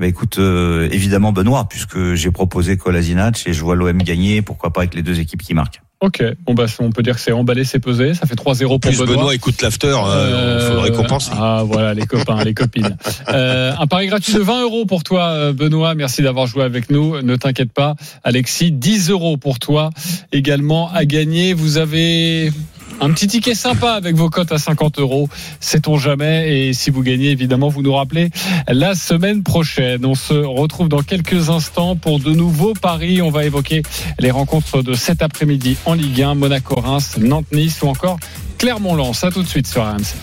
Bah 0.00 0.08
écoute, 0.08 0.38
euh, 0.38 0.88
évidemment 0.90 1.32
Benoît, 1.32 1.68
puisque 1.68 2.14
j'ai 2.14 2.32
proposé 2.32 2.76
Kolasinac 2.76 3.44
et 3.46 3.52
je 3.52 3.62
vois 3.62 3.76
l'OM 3.76 3.98
gagner, 3.98 4.42
pourquoi 4.42 4.72
pas 4.72 4.80
avec 4.80 4.94
les 4.94 5.02
deux 5.02 5.20
équipes 5.20 5.42
qui 5.42 5.54
marquent. 5.54 5.80
Ok, 6.00 6.22
bon 6.44 6.52
bah 6.52 6.66
on 6.80 6.90
peut 6.90 7.02
dire 7.02 7.14
que 7.14 7.20
c'est 7.20 7.32
emballé, 7.32 7.64
c'est 7.64 7.78
pesé, 7.78 8.12
ça 8.12 8.26
fait 8.26 8.34
3-0 8.34 8.66
pour 8.66 8.80
Plus 8.80 8.98
Benoît. 8.98 9.16
Benoît 9.16 9.34
écoute 9.34 9.62
l'after, 9.62 9.86
euh, 9.86 10.58
Euh, 10.58 10.70
faudrait 10.70 10.90
compenser. 10.90 11.30
Ah 11.34 11.62
voilà 11.64 11.94
les 11.94 12.04
copains, 12.04 12.44
les 12.44 12.52
copines. 12.54 12.96
Euh, 13.28 13.72
un 13.78 13.86
pari 13.86 14.06
gratuit 14.08 14.34
de 14.34 14.40
20 14.40 14.62
euros 14.62 14.84
pour 14.84 15.02
toi, 15.02 15.28
euh, 15.28 15.52
Benoît. 15.52 15.94
Merci 15.94 16.22
d'avoir 16.22 16.46
joué 16.46 16.62
avec 16.62 16.90
nous. 16.90 17.20
Ne 17.22 17.36
t'inquiète 17.36 17.72
pas, 17.72 17.94
Alexis. 18.22 18.70
10 18.70 19.10
euros 19.10 19.38
pour 19.38 19.58
toi 19.58 19.90
également 20.30 20.90
à 20.92 21.04
gagner. 21.06 21.54
Vous 21.54 21.78
avez 21.78 22.52
un 23.00 23.10
petit 23.10 23.26
ticket 23.26 23.54
sympa 23.54 23.92
avec 23.92 24.16
vos 24.16 24.30
cotes 24.30 24.52
à 24.52 24.58
50 24.58 24.98
euros. 24.98 25.28
Sait-on 25.60 25.98
jamais 25.98 26.68
Et 26.68 26.72
si 26.72 26.90
vous 26.90 27.02
gagnez, 27.02 27.30
évidemment, 27.30 27.68
vous 27.68 27.82
nous 27.82 27.92
rappelez 27.92 28.30
la 28.68 28.94
semaine 28.94 29.42
prochaine. 29.42 30.04
On 30.06 30.14
se 30.14 30.34
retrouve 30.34 30.88
dans 30.88 31.02
quelques 31.02 31.50
instants 31.50 31.96
pour 31.96 32.20
de 32.20 32.30
nouveaux 32.30 32.74
paris. 32.74 33.22
On 33.22 33.30
va 33.30 33.44
évoquer 33.44 33.82
les 34.18 34.30
rencontres 34.30 34.82
de 34.82 34.94
cet 34.94 35.22
après-midi 35.22 35.76
en 35.86 35.94
Ligue 35.94 36.22
1, 36.22 36.34
Monaco-Reims, 36.34 37.16
Nantes-Nice 37.18 37.82
ou 37.82 37.88
encore 37.88 38.18
Clermont-Lens. 38.58 39.24
À 39.24 39.30
tout 39.30 39.42
de 39.42 39.48
suite 39.48 39.66
sur 39.66 39.82
RMC. 39.84 40.14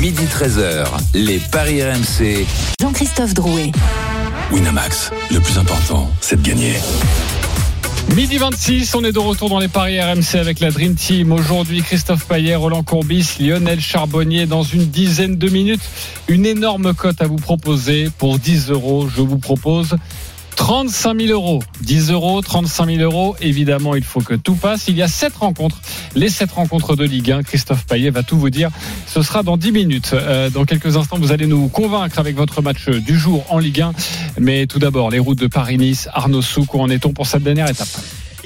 Midi 0.00 0.24
13h, 0.24 0.86
les 1.14 1.38
Paris 1.38 1.82
RMC. 1.82 2.46
Jean-Christophe 2.80 3.34
Drouet. 3.34 3.70
Winamax, 4.52 5.10
le 5.30 5.40
plus 5.40 5.58
important, 5.58 6.10
c'est 6.20 6.40
de 6.42 6.46
gagner. 6.46 6.74
Midi 8.12 8.38
26, 8.38 8.94
on 8.94 9.02
est 9.02 9.10
de 9.10 9.18
retour 9.18 9.48
dans 9.48 9.58
les 9.58 9.66
paris 9.66 10.00
RMC 10.00 10.36
avec 10.36 10.60
la 10.60 10.70
Dream 10.70 10.94
Team. 10.94 11.32
Aujourd'hui, 11.32 11.82
Christophe 11.82 12.26
Payet, 12.26 12.54
Roland 12.54 12.84
Courbis, 12.84 13.38
Lionel 13.40 13.80
Charbonnier. 13.80 14.46
Dans 14.46 14.62
une 14.62 14.86
dizaine 14.86 15.36
de 15.36 15.48
minutes, 15.48 15.82
une 16.28 16.46
énorme 16.46 16.94
cote 16.94 17.20
à 17.20 17.26
vous 17.26 17.36
proposer. 17.36 18.10
Pour 18.18 18.38
10 18.38 18.70
euros, 18.70 19.08
je 19.08 19.20
vous 19.20 19.38
propose 19.38 19.96
35 20.56 21.20
000 21.20 21.32
euros. 21.32 21.62
10 21.82 22.10
euros, 22.10 22.40
35 22.40 22.86
000 22.86 22.98
euros. 23.00 23.36
Évidemment, 23.40 23.94
il 23.94 24.04
faut 24.04 24.20
que 24.20 24.34
tout 24.34 24.54
passe. 24.54 24.88
Il 24.88 24.96
y 24.96 25.02
a 25.02 25.08
7 25.08 25.34
rencontres. 25.36 25.80
Les 26.14 26.28
7 26.28 26.50
rencontres 26.52 26.96
de 26.96 27.04
Ligue 27.04 27.32
1. 27.32 27.42
Christophe 27.42 27.84
Payet 27.86 28.10
va 28.10 28.22
tout 28.22 28.38
vous 28.38 28.50
dire. 28.50 28.70
Ce 29.06 29.22
sera 29.22 29.42
dans 29.42 29.56
10 29.56 29.72
minutes. 29.72 30.10
Euh, 30.14 30.50
dans 30.50 30.64
quelques 30.64 30.96
instants, 30.96 31.18
vous 31.18 31.32
allez 31.32 31.46
nous 31.46 31.68
convaincre 31.68 32.18
avec 32.18 32.36
votre 32.36 32.62
match 32.62 32.88
du 32.88 33.18
jour 33.18 33.44
en 33.50 33.58
Ligue 33.58 33.80
1. 33.80 33.92
Mais 34.38 34.66
tout 34.66 34.78
d'abord, 34.78 35.10
les 35.10 35.18
routes 35.18 35.38
de 35.38 35.46
Paris-Nice. 35.46 36.08
Arnaud 36.12 36.42
Souk, 36.42 36.74
où 36.74 36.80
en 36.80 36.88
est-on 36.88 37.12
pour 37.12 37.26
cette 37.26 37.42
dernière 37.42 37.68
étape? 37.68 37.88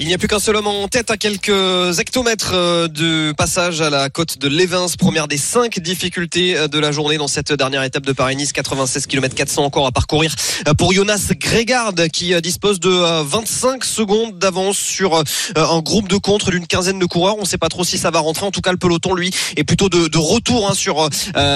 Il 0.01 0.07
n'y 0.07 0.13
a 0.13 0.17
plus 0.17 0.29
qu'un 0.29 0.39
seul 0.39 0.55
homme 0.55 0.67
en 0.67 0.87
tête 0.87 1.11
à 1.11 1.17
quelques 1.17 1.99
hectomètres 1.99 2.53
euh, 2.53 2.87
de 2.87 3.33
passage 3.33 3.81
à 3.81 3.89
la 3.89 4.09
côte 4.09 4.37
de 4.37 4.47
Lévins, 4.47 4.85
première 4.97 5.27
des 5.27 5.37
cinq 5.37 5.77
difficultés 5.79 6.55
euh, 6.55 6.69
de 6.69 6.79
la 6.79 6.93
journée 6.93 7.17
dans 7.17 7.27
cette 7.27 7.51
dernière 7.51 7.83
étape 7.83 8.05
de 8.05 8.13
Paris-Nice, 8.13 8.53
96 8.53 9.07
km 9.07 9.35
400 9.35 9.65
encore 9.65 9.85
à 9.85 9.91
parcourir 9.91 10.33
euh, 10.69 10.73
pour 10.73 10.93
Jonas 10.93 11.31
Grégard 11.31 11.93
qui 12.13 12.33
dispose 12.41 12.79
de 12.79 12.89
euh, 12.89 13.23
25 13.23 13.83
secondes 13.83 14.39
d'avance 14.39 14.77
sur 14.77 15.21
un 15.57 15.79
groupe 15.81 16.07
de 16.07 16.15
contre 16.15 16.51
d'une 16.51 16.65
quinzaine 16.65 16.97
de 16.97 17.05
coureurs. 17.05 17.35
On 17.37 17.41
ne 17.41 17.45
sait 17.45 17.57
pas 17.57 17.67
trop 17.67 17.83
si 17.83 17.97
ça 17.97 18.09
va 18.09 18.19
rentrer. 18.19 18.45
En 18.45 18.51
tout 18.51 18.61
cas, 18.61 18.71
le 18.71 18.77
peloton 18.77 19.13
lui 19.13 19.31
est 19.57 19.65
plutôt 19.65 19.89
de, 19.89 20.17
retour 20.17 20.69
hein, 20.69 20.75
sur 20.75 21.09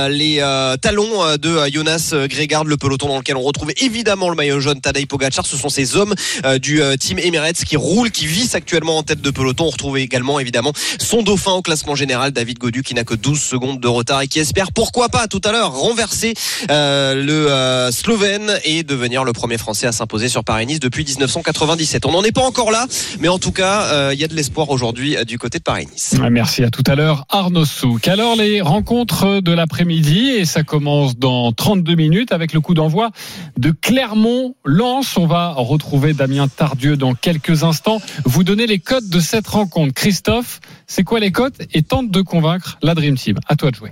les 0.09 0.37
talons 0.81 1.37
de 1.37 1.71
Jonas 1.71 2.13
Grégard, 2.27 2.65
le 2.65 2.75
peloton 2.75 3.07
dans 3.07 3.17
lequel 3.17 3.37
on 3.37 3.41
retrouve 3.41 3.71
évidemment 3.77 4.29
le 4.29 4.35
maillot 4.35 4.59
jaune 4.59 4.81
Tadej 4.81 5.07
Pogacar. 5.07 5.45
Ce 5.45 5.55
sont 5.55 5.69
ces 5.69 5.95
hommes 5.95 6.13
du 6.59 6.81
team 6.99 7.19
Emirates 7.19 7.63
qui 7.63 7.77
roulent, 7.77 8.11
qui 8.11 8.25
vise 8.33 8.55
actuellement 8.55 8.97
en 8.97 9.03
tête 9.03 9.21
de 9.21 9.29
peloton. 9.29 9.65
On 9.65 9.69
retrouve 9.69 9.99
également 9.99 10.39
évidemment 10.39 10.73
son 10.99 11.21
dauphin 11.21 11.51
au 11.51 11.61
classement 11.61 11.93
général, 11.93 12.31
David 12.31 12.57
Godu, 12.57 12.81
qui 12.81 12.95
n'a 12.95 13.03
que 13.03 13.13
12 13.13 13.39
secondes 13.39 13.79
de 13.79 13.87
retard 13.87 14.21
et 14.21 14.27
qui 14.27 14.39
espère 14.39 14.71
pourquoi 14.71 15.07
pas 15.07 15.27
tout 15.27 15.41
à 15.43 15.51
l'heure 15.51 15.71
renverser 15.71 16.33
euh, 16.71 17.13
le 17.13 17.51
euh, 17.51 17.91
Slovène 17.91 18.51
et 18.65 18.81
devenir 18.81 19.23
le 19.23 19.33
premier 19.33 19.59
Français 19.59 19.85
à 19.85 19.91
s'imposer 19.91 20.29
sur 20.29 20.43
Paris-Nice 20.43 20.79
depuis 20.79 21.05
1997. 21.05 22.07
On 22.07 22.11
n'en 22.11 22.23
est 22.23 22.31
pas 22.31 22.41
encore 22.41 22.71
là, 22.71 22.87
mais 23.19 23.27
en 23.27 23.37
tout 23.37 23.51
cas, 23.51 23.83
euh, 23.83 24.11
il 24.15 24.19
y 24.19 24.23
a 24.23 24.27
de 24.27 24.33
l'espoir 24.33 24.71
aujourd'hui 24.71 25.15
du 25.27 25.37
côté 25.37 25.59
de 25.59 25.63
Paris-Nice. 25.63 26.15
Merci 26.31 26.63
à 26.63 26.71
tout 26.71 26.83
à 26.87 26.95
l'heure, 26.95 27.25
Arnaud 27.29 27.65
Souk. 27.65 28.07
Alors, 28.07 28.35
les 28.35 28.61
rencontres 28.61 29.41
de 29.41 29.51
l'après-midi, 29.51 30.29
et 30.29 30.45
ça 30.45 30.63
commence 30.63 31.17
dans 31.17 31.51
32 31.51 31.93
minutes 31.93 32.31
avec 32.31 32.53
le 32.53 32.61
coup 32.61 32.73
d'envoi 32.73 33.11
de 33.57 33.69
Clermont-Lens. 33.69 35.17
On 35.17 35.27
va 35.27 35.53
retrouver 35.55 36.13
Damien 36.13 36.47
Tardieu 36.47 36.97
dans 36.97 37.13
quelques 37.13 37.63
instants. 37.63 38.01
Vous 38.25 38.43
donnez 38.43 38.67
les 38.67 38.79
codes 38.79 39.09
de 39.09 39.19
cette 39.19 39.47
rencontre. 39.47 39.93
Christophe, 39.93 40.59
c'est 40.87 41.03
quoi 41.03 41.19
les 41.19 41.31
codes 41.31 41.55
Et 41.73 41.83
tente 41.83 42.09
de 42.09 42.21
convaincre 42.21 42.77
la 42.81 42.95
Dream 42.95 43.15
Team. 43.15 43.37
À 43.47 43.55
toi 43.55 43.71
de 43.71 43.75
jouer. 43.75 43.91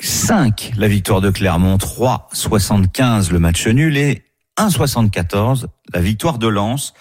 5, 0.00 0.72
la 0.76 0.88
victoire 0.88 1.20
de 1.20 1.30
Clermont, 1.30 1.78
3, 1.78 2.28
75 2.32 3.30
le 3.30 3.38
match 3.38 3.66
nul 3.66 3.96
et 3.96 4.24
1,74 4.58 5.66
la 5.94 6.00
victoire 6.00 6.38
de 6.38 6.48
Lens 6.48 6.92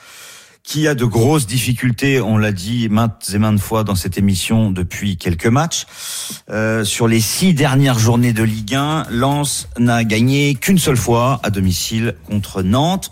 qui 0.63 0.87
a 0.87 0.93
de 0.93 1.05
grosses 1.05 1.47
difficultés, 1.47 2.21
on 2.21 2.37
l'a 2.37 2.51
dit 2.51 2.87
maintes 2.87 3.31
et 3.33 3.39
maintes 3.39 3.59
fois 3.59 3.83
dans 3.83 3.95
cette 3.95 4.17
émission 4.17 4.71
depuis 4.71 5.17
quelques 5.17 5.47
matchs. 5.47 5.85
Euh, 6.49 6.83
sur 6.83 7.07
les 7.07 7.19
six 7.19 7.53
dernières 7.53 7.97
journées 7.97 8.33
de 8.33 8.43
Ligue 8.43 8.75
1, 8.75 9.07
Lens 9.09 9.67
n'a 9.79 10.03
gagné 10.03 10.55
qu'une 10.55 10.77
seule 10.77 10.97
fois 10.97 11.39
à 11.43 11.49
domicile 11.49 12.15
contre 12.27 12.61
Nantes. 12.61 13.09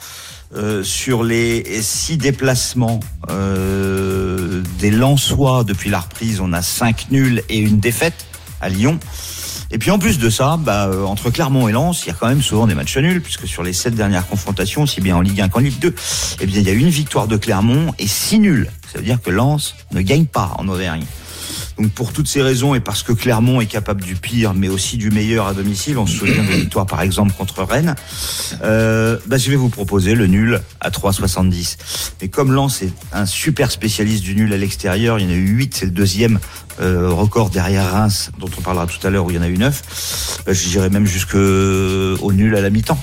Euh, 0.56 0.84
sur 0.84 1.24
les 1.24 1.64
six 1.84 2.18
déplacements 2.18 3.00
euh, 3.30 4.64
des 4.80 4.90
Lensois 4.90 5.64
depuis 5.64 5.92
la 5.92 6.00
reprise, 6.00 6.40
on 6.42 6.54
a 6.54 6.64
cinq 6.64 7.12
nuls 7.12 7.44
et 7.50 7.60
une 7.60 7.80
défaite 7.80 8.26
à 8.60 8.70
Lyon. 8.70 9.00
Et 9.70 9.78
puis 9.78 9.92
en 9.92 10.00
plus 10.00 10.18
de 10.18 10.30
ça, 10.32 10.58
bah, 10.58 10.88
euh, 10.88 11.04
entre 11.04 11.30
Clermont 11.30 11.68
et 11.68 11.72
Lens, 11.72 12.04
il 12.04 12.08
y 12.08 12.12
a 12.12 12.16
quand 12.20 12.28
même 12.28 12.42
souvent 12.42 12.66
des 12.66 12.74
matchs 12.74 12.98
nuls, 12.98 13.22
puisque 13.22 13.48
sur 13.48 13.62
les 13.62 13.74
sept 13.74 13.94
dernières 13.94 14.28
confrontations, 14.28 14.82
aussi 14.82 15.02
bien 15.02 15.16
en 15.16 15.22
Ligue 15.22 15.40
1 15.40 15.50
qu'en 15.50 15.60
Ligue 15.60 15.78
2, 15.78 15.94
eh 16.42 16.46
bien, 16.48 16.62
il 16.62 16.68
y 16.68 16.72
a 16.72 16.74
une 16.74 16.90
victoire 16.90 17.28
de 17.28 17.38
Clermont 17.38 17.94
et 18.00 18.08
six 18.08 18.40
nuls. 18.40 18.72
Ça 18.92 18.98
veut 18.98 19.06
dire 19.06 19.22
que 19.22 19.30
Lens 19.30 19.76
ne 19.92 20.02
gagne 20.02 20.26
pas 20.26 20.56
en 20.58 20.68
Auvergne. 20.68 21.06
Donc 21.80 21.92
pour 21.92 22.12
toutes 22.12 22.28
ces 22.28 22.42
raisons 22.42 22.76
et 22.76 22.82
parce 22.82 23.04
que 23.04 23.14
Clermont 23.14 23.62
est 23.62 23.66
capable 23.66 24.02
du 24.02 24.16
pire, 24.16 24.54
mais 24.54 24.68
aussi 24.68 24.98
du 24.98 25.12
meilleur 25.12 25.48
à 25.48 25.54
domicile, 25.54 25.98
on 25.98 26.06
se 26.06 26.18
souvient 26.18 26.44
de 26.44 26.50
victoires 26.50 26.86
par 26.86 27.02
exemple 27.02 27.32
contre 27.32 27.64
Rennes, 27.64 27.96
euh, 28.64 29.18
bah, 29.28 29.38
je 29.38 29.50
vais 29.50 29.56
vous 29.56 29.70
proposer 29.70 30.14
le 30.14 30.28
nul 30.28 30.60
à 30.82 30.90
3,70. 30.90 31.78
Mais 32.22 32.28
comme 32.28 32.52
Lens 32.52 32.82
est 32.82 32.92
un 33.14 33.26
super 33.26 33.72
spécialiste 33.72 34.24
du 34.24 34.36
nul 34.36 34.52
à 34.52 34.58
l'extérieur, 34.58 35.20
il 35.20 35.26
y 35.26 35.28
en 35.28 35.32
a 35.32 35.38
eu 35.38 35.48
8, 35.48 35.74
c'est 35.74 35.86
le 35.86 35.92
deuxième 35.92 36.40
euh, 36.82 37.10
record 37.12 37.50
derrière 37.50 37.90
Reims, 37.90 38.32
dont 38.40 38.50
on 38.58 38.62
parlera 38.62 38.86
tout 38.86 39.06
à 39.08 39.10
l'heure 39.10 39.26
où 39.26 39.30
il 39.30 39.38
y 39.38 39.40
en 39.40 39.44
a 39.44 39.48
eu 39.48 39.58
9, 39.58 40.44
bah, 40.46 40.52
j'irai 40.52 40.90
même 40.90 41.06
jusqu'au 41.06 42.32
nul 42.34 42.56
à 42.58 42.62
la 42.62 42.70
mi-temps. 42.70 43.02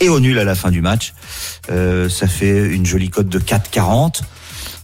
Et 0.00 0.08
au 0.08 0.20
nul 0.20 0.38
à 0.38 0.44
la 0.44 0.54
fin 0.54 0.70
du 0.70 0.80
match, 0.80 1.12
euh, 1.70 2.08
ça 2.08 2.26
fait 2.26 2.66
une 2.66 2.86
jolie 2.86 3.10
cote 3.10 3.28
de 3.28 3.38
4,40. 3.38 4.22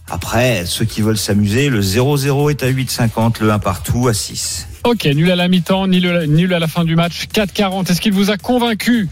Après, 0.09 0.65
ceux 0.65 0.85
qui 0.85 1.01
veulent 1.01 1.17
s'amuser, 1.17 1.69
le 1.69 1.81
0-0 1.81 2.49
est 2.49 2.63
à 2.63 2.71
8,50, 2.71 3.41
le 3.41 3.51
1 3.51 3.59
partout 3.59 4.07
à 4.07 4.13
6. 4.13 4.67
Ok, 4.85 5.05
nul 5.05 5.29
à 5.31 5.35
la 5.35 5.47
mi-temps, 5.49 5.87
nul, 5.87 6.25
nul 6.29 6.53
à 6.53 6.59
la 6.59 6.67
fin 6.67 6.85
du 6.85 6.95
match, 6.95 7.27
4-40. 7.33 7.91
Est-ce 7.91 7.99
qu'il 7.99 8.13
vous 8.13 8.31
a 8.31 8.37
convaincu, 8.37 9.09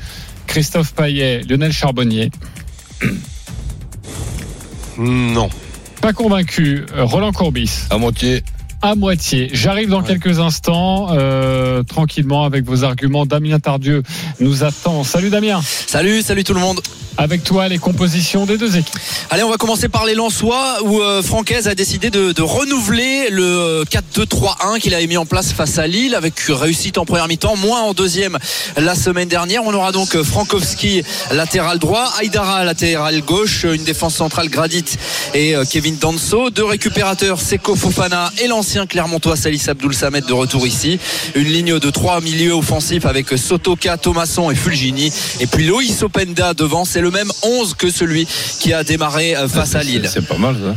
Christophe 0.48 0.94
Payet, 0.94 1.42
Lionel 1.42 1.74
Charbonnier? 1.74 2.32
Non. 4.98 5.50
Pas 6.02 6.14
convaincu, 6.14 6.86
euh, 6.96 7.04
Roland 7.04 7.34
Courbis? 7.34 7.88
À 7.90 7.98
moitié. 7.98 8.44
à 8.82 8.96
moitié. 8.96 9.50
J'arrive 9.52 9.90
dans 9.90 10.04
quelques 10.04 10.40
instants, 10.40 11.08
euh, 11.12 11.84
tranquillement, 11.84 12.46
avec 12.46 12.64
vos 12.66 12.84
arguments. 12.84 13.26
Damien 13.26 13.60
Tardieu 13.60 14.04
nous 14.40 14.64
attend. 14.64 15.04
Salut 15.04 15.30
Damien. 15.30 15.62
Salut, 15.64 16.22
salut 16.22 16.44
tout 16.44 16.54
le 16.54 16.60
monde. 16.60 16.80
Avec 17.18 17.44
toi, 17.44 17.68
les 17.70 17.78
compositions 17.78 18.46
des 18.46 18.58
deux 18.58 18.76
équipes. 18.78 19.00
Allez, 19.30 19.44
on 19.44 19.50
va 19.50 19.58
commencer 19.58 19.88
par 19.88 20.06
les 20.06 20.16
Lensois 20.16 20.84
où 20.84 21.00
euh, 21.00 21.22
Francaise 21.22 21.68
a 21.68 21.76
décidé 21.76 22.10
de, 22.10 22.42
renouveler 22.42 23.30
le 23.30 23.44
euh, 23.44 23.84
4-2-3-1 23.86 24.80
qu'il 24.80 24.94
avait 24.94 25.08
mis 25.08 25.16
en 25.16 25.26
place 25.26 25.54
face 25.54 25.78
à 25.78 25.88
Lille 25.88 26.14
avec 26.14 26.34
réussite 26.50 26.98
en 26.98 27.06
première 27.06 27.28
mi-temps, 27.28 27.56
moins 27.56 27.82
en 27.82 27.94
deuxième 27.94 28.38
la 28.78 28.96
semaine 28.96 29.30
dernière. 29.30 29.64
On 29.64 29.74
aura 29.74 29.92
donc 29.92 30.16
euh, 30.16 30.24
Frankowski 30.24 31.04
latéral 31.32 31.80
droit, 31.80 32.12
Aïdara 32.20 32.64
latéral 32.66 33.22
gauche, 33.22 33.64
une 33.64 33.84
défense 33.84 34.16
centrale 34.16 34.50
Gradit 34.50 34.84
et 35.34 35.56
euh, 35.56 35.64
Kevin 35.70 35.98
Danso, 35.98 36.50
deux 36.50 36.66
récupérateurs 36.66 37.40
Seko 37.40 37.76
Fofana 37.76 38.32
et 38.42 38.48
l'ancien 38.48 38.86
Clermontois 38.86 39.38
Salis 39.38 39.64
Abdoul 39.68 39.94
Samed 39.94 40.26
de 40.26 40.34
retour 40.34 40.68
ici. 40.68 41.00
Une 41.36 41.48
ligne 41.48 41.80
de 41.80 41.90
trois 41.90 42.20
milieux 42.20 42.54
offensifs 42.54 43.06
avec 43.06 43.30
Sotoka, 43.38 43.98
Thomasson 43.98 44.52
et 44.52 44.56
Fulgini 44.56 45.12
et 45.40 45.48
puis 45.48 45.66
Loïs 45.66 46.04
Openda 46.04 46.54
devant. 46.54 46.84
C'est 46.84 47.05
le 47.06 47.12
même 47.12 47.32
11 47.44 47.76
que 47.76 47.92
celui 47.92 48.28
qui 48.60 48.74
a 48.74 48.84
démarré 48.84 49.36
euh, 49.36 49.48
face 49.48 49.76
à 49.76 49.84
Lille. 49.84 50.10
C'est 50.12 50.26
pas 50.26 50.38
mal, 50.38 50.56
ça. 50.56 50.76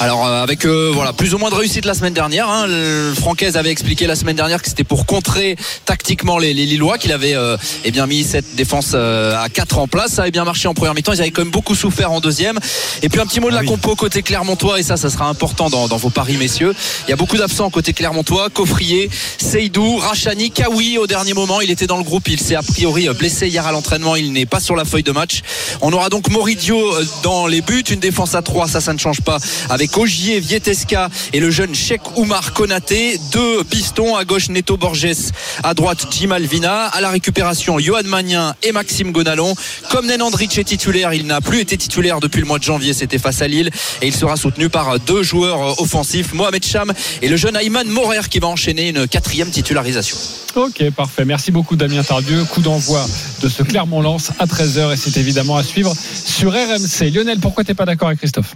Alors 0.00 0.26
euh, 0.26 0.42
avec 0.42 0.64
euh, 0.64 0.90
voilà 0.92 1.12
plus 1.12 1.34
ou 1.34 1.38
moins 1.38 1.50
de 1.50 1.54
réussite 1.54 1.84
la 1.84 1.94
semaine 1.94 2.14
dernière. 2.14 2.48
Hein, 2.48 2.66
le 2.66 3.12
Francaise 3.14 3.56
avait 3.56 3.70
expliqué 3.70 4.06
la 4.06 4.16
semaine 4.16 4.36
dernière 4.36 4.62
que 4.62 4.68
c'était 4.68 4.84
pour 4.84 5.06
contrer 5.06 5.56
tactiquement 5.84 6.38
les, 6.38 6.54
les 6.54 6.66
Lillois 6.66 6.98
qu'il 6.98 7.12
avait 7.12 7.34
euh, 7.34 7.56
eh 7.84 7.90
bien 7.90 8.06
mis 8.06 8.24
cette 8.24 8.54
défense 8.54 8.92
euh, 8.94 9.36
à 9.40 9.48
4 9.48 9.78
en 9.78 9.88
place. 9.88 10.12
Ça 10.12 10.22
avait 10.22 10.30
bien 10.30 10.44
marché 10.44 10.66
en 10.68 10.74
première 10.74 10.94
mi-temps. 10.94 11.12
Ils 11.12 11.20
avaient 11.20 11.30
quand 11.30 11.42
même 11.42 11.50
beaucoup 11.50 11.74
souffert 11.74 12.10
en 12.10 12.20
deuxième. 12.20 12.58
Et 13.02 13.08
puis 13.08 13.20
un 13.20 13.26
petit 13.26 13.40
mot 13.40 13.50
de 13.50 13.54
la 13.54 13.64
compo 13.64 13.94
côté 13.94 14.22
Clermontois 14.22 14.80
et 14.80 14.82
ça, 14.82 14.96
ça 14.96 15.10
sera 15.10 15.26
important 15.26 15.68
dans, 15.68 15.88
dans 15.88 15.98
vos 15.98 16.10
paris 16.10 16.36
messieurs. 16.36 16.74
Il 17.06 17.10
y 17.10 17.12
a 17.12 17.16
beaucoup 17.16 17.36
d'absents 17.36 17.70
côté 17.70 17.92
Clermontois. 17.92 18.48
Coffrier, 18.50 19.10
Seydou, 19.38 19.98
Rachani, 19.98 20.50
Kawi 20.50 20.98
au 20.98 21.06
dernier 21.06 21.34
moment. 21.34 21.60
Il 21.60 21.70
était 21.70 21.86
dans 21.86 21.98
le 21.98 22.04
groupe. 22.04 22.28
Il 22.28 22.40
s'est 22.40 22.56
a 22.56 22.62
priori 22.62 23.08
blessé 23.18 23.48
hier 23.48 23.66
à 23.66 23.72
l'entraînement. 23.72 24.16
Il 24.16 24.32
n'est 24.32 24.46
pas 24.46 24.60
sur 24.60 24.74
la 24.74 24.84
feuille 24.84 25.02
de 25.02 25.12
match. 25.12 25.42
On 25.80 25.92
aura 25.92 26.08
donc 26.08 26.30
Moridio 26.30 26.80
dans 27.22 27.46
les 27.46 27.60
buts. 27.60 27.84
Une 27.90 28.00
défense 28.00 28.34
à 28.34 28.42
3 28.42 28.68
ça, 28.68 28.80
ça 28.80 28.92
ne 28.94 28.98
change 28.98 29.20
pas. 29.20 29.38
Avec 29.82 29.98
Ogier, 29.98 30.38
Vietesca 30.38 31.10
et 31.32 31.40
le 31.40 31.50
jeune 31.50 31.74
Cheikh 31.74 32.16
Oumar 32.16 32.52
Konaté. 32.52 33.18
Deux 33.32 33.64
pistons 33.64 34.14
à 34.14 34.24
gauche 34.24 34.48
Neto 34.48 34.76
Borges, 34.76 35.32
à 35.64 35.74
droite 35.74 36.06
Jim 36.08 36.30
Alvina. 36.30 36.84
À 36.84 37.00
la 37.00 37.10
récupération, 37.10 37.80
Johan 37.80 38.04
Magnin 38.04 38.54
et 38.62 38.70
Maxime 38.70 39.10
Gonalon. 39.10 39.56
Comme 39.90 40.06
Nenandric 40.06 40.56
est 40.56 40.62
titulaire, 40.62 41.12
il 41.14 41.26
n'a 41.26 41.40
plus 41.40 41.58
été 41.58 41.76
titulaire 41.76 42.20
depuis 42.20 42.40
le 42.40 42.46
mois 42.46 42.60
de 42.60 42.62
janvier. 42.62 42.92
C'était 42.92 43.18
face 43.18 43.42
à 43.42 43.48
Lille 43.48 43.70
et 44.02 44.06
il 44.06 44.14
sera 44.14 44.36
soutenu 44.36 44.68
par 44.68 45.00
deux 45.00 45.24
joueurs 45.24 45.80
offensifs, 45.82 46.32
Mohamed 46.32 46.64
Cham 46.64 46.92
et 47.20 47.28
le 47.28 47.36
jeune 47.36 47.56
Ayman 47.56 47.88
Morer 47.88 48.28
qui 48.30 48.38
va 48.38 48.46
enchaîner 48.46 48.90
une 48.90 49.08
quatrième 49.08 49.50
titularisation. 49.50 50.16
Ok, 50.54 50.90
parfait. 50.90 51.24
Merci 51.24 51.50
beaucoup 51.50 51.74
Damien 51.74 52.04
Tardieu. 52.04 52.44
Coup 52.44 52.60
d'envoi 52.60 53.04
de 53.42 53.48
ce 53.48 53.64
Clermont-Lens 53.64 54.30
à 54.38 54.46
13h 54.46 54.92
et 54.92 54.96
c'est 54.96 55.16
évidemment 55.16 55.56
à 55.56 55.64
suivre 55.64 55.92
sur 56.24 56.52
RMC. 56.52 57.10
Lionel, 57.12 57.40
pourquoi 57.40 57.64
t'es 57.64 57.74
pas 57.74 57.84
d'accord 57.84 58.06
avec 58.06 58.20
Christophe? 58.20 58.54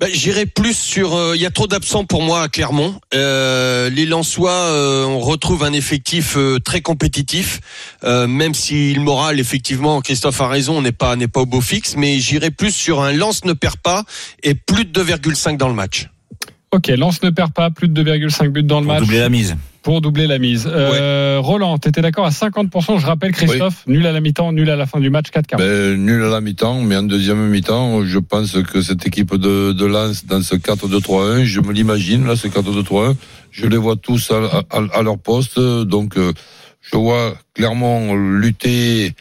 Ben, 0.00 0.08
J'irai 0.14 0.46
plus 0.46 0.74
sur. 0.74 1.14
euh, 1.14 1.36
Il 1.36 1.42
y 1.42 1.46
a 1.46 1.50
trop 1.50 1.66
d'absents 1.66 2.06
pour 2.06 2.22
moi 2.22 2.40
à 2.40 2.48
Clermont. 2.48 2.98
Euh, 3.14 3.90
les 3.90 4.06
Lensois, 4.06 4.50
euh, 4.50 5.04
on 5.04 5.20
retrouve 5.20 5.62
un 5.62 5.74
effectif 5.74 6.38
euh, 6.38 6.58
très 6.58 6.80
compétitif, 6.80 7.60
même 8.02 8.54
si 8.54 8.94
le 8.94 9.02
moral, 9.02 9.38
effectivement, 9.38 10.00
Christophe 10.00 10.40
a 10.40 10.48
raison, 10.48 10.78
on 10.78 10.82
n'est 10.82 10.90
pas 10.92 11.16
n'est 11.16 11.28
pas 11.28 11.40
au 11.40 11.46
beau 11.46 11.60
fixe, 11.60 11.96
mais 11.96 12.18
j'irai 12.18 12.50
plus 12.50 12.74
sur 12.74 13.02
un 13.02 13.12
Lens 13.12 13.44
ne 13.44 13.52
perd 13.52 13.76
pas 13.76 14.04
et 14.42 14.54
plus 14.54 14.86
de 14.86 15.04
2,5 15.04 15.58
dans 15.58 15.68
le 15.68 15.74
match. 15.74 16.08
Ok, 16.72 16.86
Lens 16.88 17.20
ne 17.22 17.30
perd 17.30 17.52
pas, 17.52 17.70
plus 17.70 17.88
de 17.88 18.02
2,5 18.02 18.48
buts 18.50 18.62
dans 18.62 18.78
le 18.80 18.86
Pour 18.86 18.94
match. 18.94 19.02
doubler 19.02 19.18
la 19.18 19.28
mise. 19.28 19.56
Pour 19.82 20.00
doubler 20.00 20.26
la 20.28 20.38
mise. 20.38 20.68
Euh, 20.70 21.38
Roland, 21.40 21.78
t'étais 21.78 22.00
d'accord 22.02 22.26
à 22.26 22.30
50%. 22.30 22.98
Je 23.00 23.06
rappelle 23.06 23.32
Christophe, 23.32 23.82
nul 23.88 24.06
à 24.06 24.12
la 24.12 24.20
mi-temps, 24.20 24.52
nul 24.52 24.68
à 24.70 24.76
la 24.76 24.86
fin 24.86 25.00
du 25.00 25.10
match, 25.10 25.30
4 25.32 25.46
quarts. 25.48 25.58
Ben, 25.58 25.96
nul 25.96 26.22
à 26.22 26.28
la 26.28 26.40
mi-temps, 26.40 26.80
mais 26.82 26.96
en 26.96 27.02
deuxième 27.02 27.48
mi-temps, 27.48 28.04
je 28.04 28.18
pense 28.20 28.52
que 28.62 28.82
cette 28.82 29.04
équipe 29.06 29.34
de, 29.34 29.72
de 29.72 29.84
Lens, 29.86 30.26
dans 30.26 30.42
ce 30.42 30.54
4-2-3-1, 30.54 31.44
je 31.44 31.60
me 31.60 31.72
l'imagine, 31.72 32.24
là, 32.26 32.36
ce 32.36 32.46
4-2-3-1, 32.46 33.16
je 33.50 33.66
les 33.66 33.76
vois 33.78 33.96
tous 33.96 34.30
à, 34.30 34.60
à- 34.70 34.98
à 34.98 35.02
leur 35.02 35.18
poste, 35.18 35.58
donc 35.58 36.16
euh, 36.18 36.32
je 36.82 36.96
vois 36.96 37.34
clairement 37.54 38.14
lutter, 38.14 39.14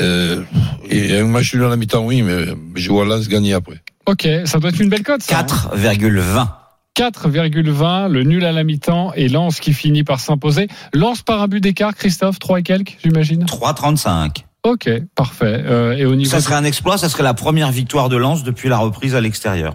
euh, 0.00 0.40
et 0.88 1.18
un 1.18 1.26
match 1.26 1.52
nul 1.54 1.64
à 1.64 1.68
la 1.68 1.76
mi-temps, 1.76 2.06
oui, 2.06 2.22
mais 2.22 2.46
je 2.76 2.88
vois 2.90 3.04
Lens 3.04 3.28
gagner 3.28 3.52
après. 3.52 3.82
Ok, 4.06 4.26
ça 4.46 4.58
doit 4.58 4.70
être 4.70 4.80
une 4.80 4.88
belle 4.88 5.02
cote. 5.02 5.22
ça, 5.22 5.40
hein 5.40 5.46
4,20. 5.46 6.48
4,20, 6.96 8.08
le 8.08 8.22
nul 8.22 8.44
à 8.44 8.52
la 8.52 8.62
mi-temps 8.62 9.12
et 9.14 9.28
Lens 9.28 9.58
qui 9.58 9.72
finit 9.72 10.04
par 10.04 10.20
s'imposer. 10.20 10.68
Lens 10.92 11.22
par 11.22 11.42
un 11.42 11.48
but 11.48 11.60
d'écart, 11.60 11.94
Christophe, 11.94 12.38
3 12.38 12.60
et 12.60 12.62
quelques, 12.62 12.96
j'imagine 13.02 13.44
3,35. 13.44 14.44
Ok, 14.62 14.88
parfait. 15.14 15.62
Euh, 15.66 15.96
et 15.96 16.06
au 16.06 16.14
niveau 16.14 16.30
Ça 16.30 16.40
serait 16.40 16.54
un 16.54 16.64
exploit, 16.64 16.96
ça 16.96 17.08
serait 17.08 17.22
la 17.22 17.34
première 17.34 17.70
victoire 17.70 18.08
de 18.08 18.16
Lens 18.16 18.44
depuis 18.44 18.68
la 18.68 18.78
reprise 18.78 19.14
à 19.14 19.20
l'extérieur. 19.20 19.74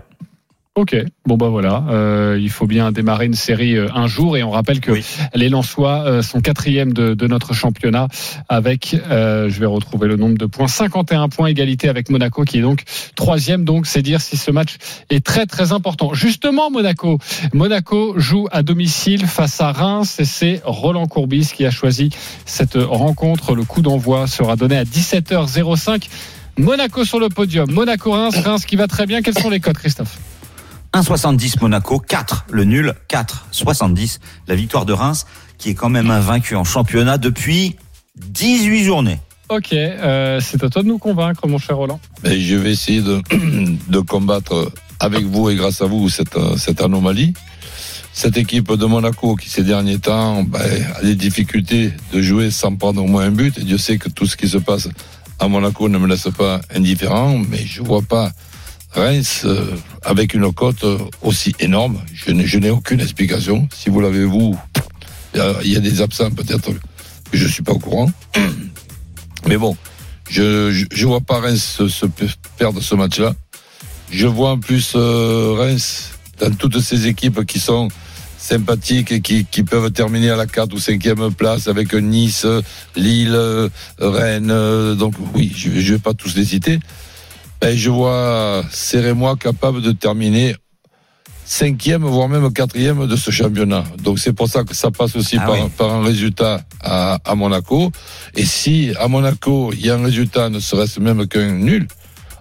Ok, 0.79 0.95
bon 1.25 1.35
bah 1.35 1.49
voilà, 1.49 1.83
euh, 1.89 2.37
il 2.39 2.49
faut 2.49 2.65
bien 2.65 2.93
démarrer 2.93 3.25
une 3.25 3.33
série 3.33 3.75
euh, 3.75 3.89
un 3.93 4.07
jour 4.07 4.37
et 4.37 4.43
on 4.43 4.49
rappelle 4.49 4.79
que 4.79 4.93
Oui. 4.93 5.03
les 5.35 5.49
Lensois 5.49 6.03
euh, 6.05 6.21
sont 6.21 6.39
quatrième 6.39 6.93
de, 6.93 7.13
de 7.15 7.27
notre 7.27 7.53
championnat 7.53 8.07
avec, 8.47 8.95
euh, 9.11 9.49
je 9.49 9.59
vais 9.59 9.65
retrouver 9.65 10.07
le 10.07 10.15
nombre 10.15 10.37
de 10.37 10.45
points, 10.45 10.69
51 10.69 11.27
points 11.27 11.47
égalité 11.47 11.89
avec 11.89 12.09
Monaco 12.09 12.45
qui 12.45 12.59
est 12.59 12.61
donc 12.61 12.83
troisième, 13.17 13.65
donc 13.65 13.87
c'est 13.87 14.01
dire 14.01 14.21
si 14.21 14.37
ce 14.37 14.51
match 14.51 14.77
est 15.09 15.21
très 15.21 15.45
très 15.45 15.73
important. 15.73 16.13
Justement 16.13 16.71
Monaco, 16.71 17.17
Monaco 17.51 18.13
joue 18.15 18.47
à 18.53 18.63
domicile 18.63 19.27
face 19.27 19.59
à 19.59 19.73
Reims 19.73 20.17
et 20.21 20.25
c'est 20.25 20.61
Roland 20.63 21.07
Courbis 21.07 21.51
qui 21.53 21.65
a 21.65 21.71
choisi 21.71 22.09
cette 22.45 22.75
rencontre. 22.75 23.53
Le 23.53 23.65
coup 23.65 23.81
d'envoi 23.81 24.27
sera 24.27 24.55
donné 24.55 24.77
à 24.77 24.85
17h05. 24.85 26.07
Monaco 26.57 27.03
sur 27.03 27.19
le 27.19 27.27
podium, 27.27 27.69
Monaco-Reims, 27.69 28.37
Reims 28.45 28.63
qui 28.65 28.77
va 28.77 28.87
très 28.87 29.05
bien. 29.05 29.21
Quels 29.21 29.37
sont 29.37 29.49
les 29.49 29.59
codes 29.59 29.77
Christophe? 29.77 30.17
1,70 30.93 31.61
Monaco, 31.61 31.99
4 31.99 32.45
le 32.51 32.63
nul, 32.63 32.93
4,70 33.09 34.19
la 34.47 34.55
victoire 34.55 34.85
de 34.85 34.93
Reims, 34.93 35.25
qui 35.57 35.69
est 35.69 35.75
quand 35.75 35.89
même 35.89 36.09
invaincu 36.09 36.55
en 36.55 36.63
championnat 36.63 37.17
depuis 37.17 37.75
18 38.17 38.83
journées. 38.83 39.19
Ok, 39.49 39.73
euh, 39.73 40.39
c'est 40.41 40.63
à 40.63 40.69
toi 40.69 40.83
de 40.83 40.87
nous 40.87 40.99
convaincre, 40.99 41.47
mon 41.47 41.57
cher 41.57 41.77
Roland. 41.77 41.99
Et 42.23 42.39
je 42.39 42.55
vais 42.55 42.71
essayer 42.71 43.01
de, 43.01 43.21
de 43.89 43.99
combattre 43.99 44.71
avec 44.99 45.25
vous 45.25 45.49
et 45.49 45.55
grâce 45.55 45.81
à 45.81 45.85
vous 45.85 46.09
cette, 46.09 46.37
cette 46.57 46.81
anomalie. 46.81 47.33
Cette 48.11 48.37
équipe 48.37 48.73
de 48.73 48.85
Monaco 48.85 49.35
qui 49.35 49.49
ces 49.49 49.63
derniers 49.63 49.99
temps 49.99 50.43
ben, 50.43 50.59
a 50.95 51.01
des 51.03 51.15
difficultés 51.15 51.93
de 52.11 52.21
jouer 52.21 52.51
sans 52.51 52.75
prendre 52.75 53.03
au 53.03 53.07
moins 53.07 53.25
un 53.25 53.31
but. 53.31 53.57
Et 53.57 53.63
Dieu 53.63 53.77
sait 53.77 53.97
que 53.97 54.09
tout 54.09 54.25
ce 54.25 54.35
qui 54.35 54.49
se 54.49 54.57
passe 54.57 54.89
à 55.39 55.47
Monaco 55.47 55.87
ne 55.87 55.97
me 55.97 56.07
laisse 56.07 56.27
pas 56.37 56.59
indifférent, 56.75 57.37
mais 57.49 57.65
je 57.65 57.81
vois 57.81 58.01
pas 58.01 58.31
Reims 58.93 59.43
euh, 59.45 59.75
avec 60.03 60.33
une 60.33 60.51
cote 60.51 60.83
euh, 60.83 60.97
aussi 61.21 61.53
énorme. 61.59 61.99
Je 62.13 62.31
n'ai, 62.57 62.69
aucune 62.69 62.99
explication. 62.99 63.67
Si 63.73 63.89
vous 63.89 64.01
l'avez 64.01 64.25
vous, 64.25 64.57
il 65.35 65.71
y 65.71 65.75
a- 65.75 65.79
des 65.79 66.01
absents 66.01 66.31
peut-être 66.31 66.71
je 67.31 67.47
suis 67.47 67.61
pas 67.61 67.73
au 67.73 67.79
courant. 67.79 68.11
Mais 69.47 69.57
bon, 69.57 69.77
je 70.29 70.85
je 70.91 71.05
vois 71.05 71.21
pas 71.21 71.39
Reims 71.39 71.81
se, 71.87 72.05
perdre 72.57 72.81
ce 72.81 72.95
match-là. 72.95 73.35
Je 74.11 74.25
vois 74.25 74.51
en 74.51 74.59
plus 74.59 74.93
euh, 74.95 75.53
Reims 75.55 76.11
dans 76.39 76.51
toutes 76.51 76.79
ces 76.79 77.05
équipes 77.07 77.45
qui 77.45 77.59
sont 77.59 77.89
sympathiques 78.39 79.11
et 79.11 79.21
qui, 79.21 79.63
peuvent 79.63 79.91
terminer 79.91 80.31
à 80.31 80.35
la 80.35 80.47
4 80.47 80.73
ou 80.73 80.79
5e 80.79 81.31
place 81.31 81.67
avec 81.67 81.93
Nice, 81.93 82.47
Lille, 82.95 83.37
Rennes. 83.99 84.95
donc 84.95 85.13
oui, 85.35 85.51
je, 85.55 85.79
je 85.79 85.93
vais 85.93 85.99
pas 85.99 86.13
tous 86.15 86.35
les 86.35 86.45
citer. 86.45 86.79
Ben, 87.61 87.75
je 87.75 87.89
vois 87.89 88.63
Serré-moi 88.71 89.35
capable 89.35 89.81
de 89.81 89.91
terminer 89.91 90.55
cinquième, 91.45 92.03
voire 92.03 92.29
même 92.29 92.53
quatrième 92.53 93.07
de 93.07 93.15
ce 93.15 93.31
championnat. 93.31 93.83
Donc 94.03 94.19
c'est 94.19 94.33
pour 94.33 94.47
ça 94.47 94.63
que 94.63 94.75
ça 94.75 94.91
passe 94.91 95.15
aussi 95.15 95.37
Ah 95.39 95.45
par, 95.45 95.55
oui. 95.55 95.69
par 95.77 95.91
un 95.91 96.03
résultat 96.03 96.61
à, 96.81 97.17
à 97.25 97.35
Monaco. 97.35 97.91
Et 98.35 98.45
si 98.45 98.91
à 98.99 99.07
Monaco, 99.07 99.71
il 99.73 99.85
y 99.85 99.89
a 99.89 99.95
un 99.95 100.03
résultat, 100.03 100.49
ne 100.49 100.59
serait-ce 100.59 100.99
même 100.99 101.27
qu'un 101.27 101.51
nul, 101.53 101.87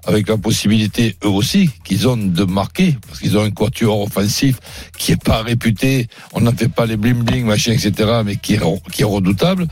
avec 0.04 0.28
la 0.28 0.36
possibilité, 0.36 1.16
eux 1.24 1.28
aussi, 1.28 1.70
qu'ils 1.84 2.06
ont 2.06 2.16
de 2.16 2.44
marquer, 2.44 2.96
parce 3.06 3.18
qu'ils 3.20 3.36
ont 3.36 3.42
un 3.42 3.50
quatuor 3.50 4.02
offensif 4.02 4.58
qui 4.96 5.12
est 5.12 5.22
pas 5.22 5.42
réputé, 5.42 6.06
on 6.32 6.40
n'en 6.40 6.52
fait 6.52 6.68
pas 6.68 6.86
les 6.86 6.96
bling-bling, 6.96 7.44
machin, 7.44 7.72
etc., 7.72 8.20
mais 8.24 8.36
qui 8.36 8.54
est, 8.54 8.60
qui 8.92 9.02
est 9.02 9.06
redoutable. 9.06 9.66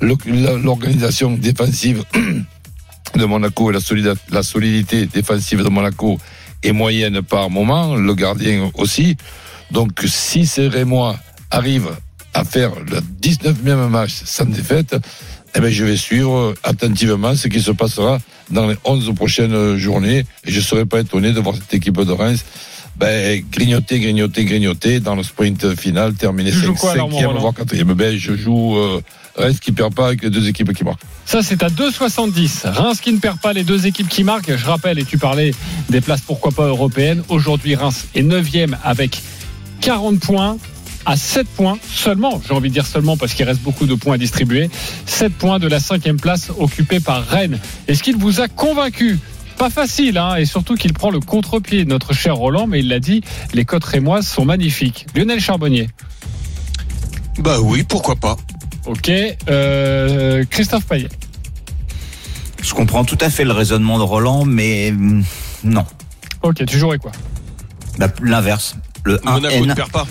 L'organisation 0.00 1.32
défensive 1.32 2.04
de 3.16 3.24
Monaco 3.24 3.70
et 3.70 3.74
la, 3.74 3.80
solida- 3.80 4.14
la 4.30 4.42
solidité 4.42 5.06
défensive 5.06 5.62
de 5.62 5.68
Monaco 5.68 6.18
est 6.62 6.72
moyenne 6.72 7.22
par 7.22 7.50
moment, 7.50 7.94
le 7.94 8.14
gardien 8.14 8.70
aussi. 8.74 9.16
Donc 9.70 10.02
si 10.06 10.46
ces 10.46 10.68
Rémois 10.68 11.16
arrivent 11.50 11.90
à 12.34 12.44
faire 12.44 12.72
le 12.80 13.00
19e 13.20 13.88
match 13.88 14.12
sans 14.24 14.44
défaite, 14.44 14.96
eh 15.54 15.60
ben, 15.60 15.70
je 15.70 15.84
vais 15.84 15.96
suivre 15.96 16.54
attentivement 16.62 17.34
ce 17.34 17.48
qui 17.48 17.60
se 17.60 17.70
passera 17.70 18.18
dans 18.50 18.66
les 18.66 18.76
11 18.84 19.14
prochaines 19.14 19.76
journées 19.76 20.24
et 20.44 20.50
je 20.50 20.58
ne 20.58 20.64
serais 20.64 20.84
pas 20.86 21.00
étonné 21.00 21.32
de 21.32 21.40
voir 21.40 21.54
cette 21.56 21.72
équipe 21.74 22.00
de 22.00 22.12
Reims 22.12 22.44
Ben, 22.96 23.42
grignoter, 23.50 23.98
grignoter, 24.00 24.44
grignoter 24.44 25.00
dans 25.00 25.14
le 25.14 25.22
sprint 25.22 25.74
final, 25.76 26.14
terminer 26.14 26.50
Tu 26.50 26.58
joues 26.58 26.74
5 26.74 26.80
quoi, 26.80 26.92
alors, 26.92 27.08
mon 27.10 27.20
5e, 27.20 27.26
Roland? 27.26 27.40
voire 27.40 27.54
4e. 27.54 27.94
Ben, 27.94 28.16
je 28.18 28.34
joue 28.36 28.76
euh, 28.76 29.00
Reims 29.38 29.60
qui 29.60 29.72
perd 29.72 29.94
pas 29.94 30.08
avec 30.08 30.22
les 30.22 30.30
deux 30.30 30.48
équipes 30.48 30.72
qui 30.72 30.84
marquent. 30.84 31.02
Ça, 31.24 31.42
c'est 31.42 31.62
à 31.62 31.68
2,70. 31.68 32.68
Reims 32.68 33.00
qui 33.00 33.12
ne 33.12 33.18
perd 33.18 33.38
pas 33.38 33.52
les 33.52 33.64
deux 33.64 33.86
équipes 33.86 34.08
qui 34.08 34.24
marquent. 34.24 34.56
Je 34.56 34.66
rappelle, 34.66 34.98
et 34.98 35.04
tu 35.04 35.18
parlais 35.18 35.52
des 35.88 36.00
places 36.00 36.20
pourquoi 36.20 36.52
pas 36.52 36.66
européennes. 36.66 37.22
Aujourd'hui, 37.28 37.74
Reims 37.74 38.06
est 38.14 38.22
9e 38.22 38.74
avec 38.82 39.22
40 39.80 40.20
points 40.20 40.56
à 41.06 41.16
7 41.16 41.46
points 41.48 41.78
seulement. 41.90 42.40
J'ai 42.46 42.54
envie 42.54 42.68
de 42.68 42.74
dire 42.74 42.86
seulement 42.86 43.16
parce 43.16 43.32
qu'il 43.32 43.46
reste 43.46 43.60
beaucoup 43.62 43.86
de 43.86 43.94
points 43.94 44.14
à 44.14 44.18
distribuer. 44.18 44.68
7 45.06 45.32
points 45.32 45.58
de 45.58 45.68
la 45.68 45.80
cinquième 45.80 46.20
place 46.20 46.50
occupée 46.58 47.00
par 47.00 47.24
Rennes. 47.24 47.58
Est-ce 47.86 48.02
qu'il 48.02 48.16
vous 48.16 48.40
a 48.40 48.48
convaincu? 48.48 49.18
Pas 49.56 49.70
facile, 49.70 50.18
hein, 50.18 50.36
et 50.36 50.44
surtout 50.44 50.76
qu'il 50.76 50.92
prend 50.92 51.10
le 51.10 51.18
contre-pied, 51.18 51.84
notre 51.84 52.12
cher 52.12 52.36
Roland, 52.36 52.68
mais 52.68 52.78
il 52.80 52.88
l'a 52.88 53.00
dit, 53.00 53.22
les 53.54 53.64
cotes 53.64 53.84
rémoises 53.84 54.26
sont 54.28 54.44
magnifiques. 54.44 55.06
Lionel 55.16 55.40
Charbonnier. 55.40 55.88
Bah 57.40 57.58
oui, 57.60 57.82
pourquoi 57.82 58.14
pas. 58.14 58.36
Ok. 58.88 59.10
Euh, 59.48 60.44
Christophe 60.50 60.86
Payet. 60.86 61.08
Je 62.62 62.74
comprends 62.74 63.04
tout 63.04 63.18
à 63.20 63.30
fait 63.30 63.44
le 63.44 63.52
raisonnement 63.52 63.98
de 63.98 64.02
Roland, 64.02 64.44
mais 64.44 64.90
hum, 64.90 65.22
non. 65.62 65.84
Ok, 66.42 66.64
tu 66.66 66.78
jouerais 66.78 66.98
quoi? 66.98 67.12
Bah, 67.98 68.08
L'inverse. 68.22 68.76
Le 69.04 69.20
Monaco 69.24 69.64
ne 69.64 69.72
1N. 69.72 69.74
perd 69.74 69.90
pas. 69.90 70.06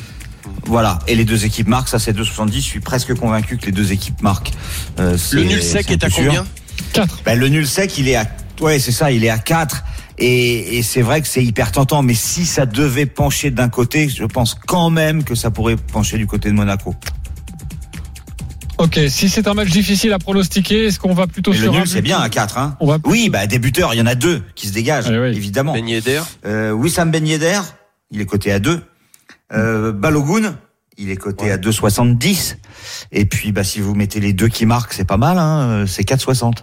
Voilà. 0.65 0.99
Et 1.07 1.15
les 1.15 1.25
deux 1.25 1.45
équipes 1.45 1.67
marquent, 1.67 1.89
ça 1.89 1.99
c'est 1.99 2.13
2,70. 2.15 2.53
Je 2.55 2.59
suis 2.59 2.79
presque 2.79 3.13
convaincu 3.15 3.57
que 3.57 3.65
les 3.65 3.71
deux 3.71 3.91
équipes 3.91 4.21
marquent. 4.21 4.51
Euh, 4.99 5.17
Le 5.31 5.43
nul 5.43 5.61
sec 5.61 5.89
est 5.91 6.03
à 6.03 6.09
sûr. 6.09 6.25
combien? 6.25 6.45
4. 6.93 7.21
Bah, 7.25 7.35
le 7.35 7.47
nul 7.49 7.67
sec, 7.67 7.97
il 7.97 8.07
est 8.07 8.15
à, 8.15 8.25
ouais, 8.61 8.79
c'est 8.79 8.91
ça, 8.91 9.11
il 9.11 9.23
est 9.25 9.29
à 9.29 9.39
4. 9.39 9.83
Et, 10.19 10.77
et 10.77 10.83
c'est 10.83 11.01
vrai 11.01 11.21
que 11.21 11.27
c'est 11.27 11.43
hyper 11.43 11.71
tentant, 11.71 12.01
mais 12.01 12.15
si 12.15 12.45
ça 12.45 12.65
devait 12.65 13.05
pencher 13.05 13.51
d'un 13.51 13.69
côté, 13.69 14.09
je 14.09 14.23
pense 14.23 14.55
quand 14.55 14.89
même 14.89 15.23
que 15.23 15.35
ça 15.35 15.51
pourrait 15.51 15.75
pencher 15.75 16.17
du 16.17 16.25
côté 16.27 16.49
de 16.49 16.55
Monaco. 16.55 16.95
Ok, 18.79 18.99
si 19.09 19.27
c'est 19.29 19.47
un 19.47 19.53
match 19.55 19.69
difficile 19.69 20.13
à 20.13 20.19
pronostiquer, 20.19 20.85
est-ce 20.85 20.99
qu'on 20.99 21.13
va 21.13 21.25
plutôt 21.27 21.51
Mais 21.51 21.57
le 21.57 21.63
sur 21.63 21.73
un 21.73 21.77
nul, 21.79 21.87
c'est 21.87 21.95
but 21.95 22.03
bien 22.03 22.19
à 22.19 22.29
4, 22.29 22.57
hein. 22.57 22.77
On 22.79 22.85
va 22.87 22.99
Oui, 23.05 23.29
bah, 23.29 23.47
débuteur, 23.47 23.93
il 23.93 23.97
y 23.97 24.01
en 24.01 24.05
a 24.05 24.15
deux 24.15 24.43
qui 24.55 24.67
se 24.67 24.73
dégagent, 24.73 25.07
Allez, 25.07 25.19
oui. 25.19 25.35
évidemment. 25.35 25.73
Ben 25.73 25.87
Yedder. 25.87 26.21
Euh, 26.45 26.71
Wissam 26.71 27.09
Ben 27.09 27.25
Yedder, 27.25 27.59
il 28.11 28.21
est 28.21 28.25
coté 28.25 28.51
à 28.51 28.59
2. 28.59 28.81
Euh, 29.53 29.91
Balogun, 29.91 30.57
il 30.97 31.09
est 31.09 31.15
coté 31.15 31.51
à 31.51 31.57
2,70. 31.57 32.57
Et 33.11 33.25
puis, 33.25 33.51
bah, 33.51 33.63
si 33.63 33.79
vous 33.79 33.95
mettez 33.95 34.19
les 34.19 34.33
deux 34.33 34.47
qui 34.47 34.65
marquent, 34.67 34.93
c'est 34.93 35.05
pas 35.05 35.17
mal, 35.17 35.37
hein. 35.39 35.69
euh, 35.69 35.85
C'est 35.87 36.03
4,60. 36.07 36.57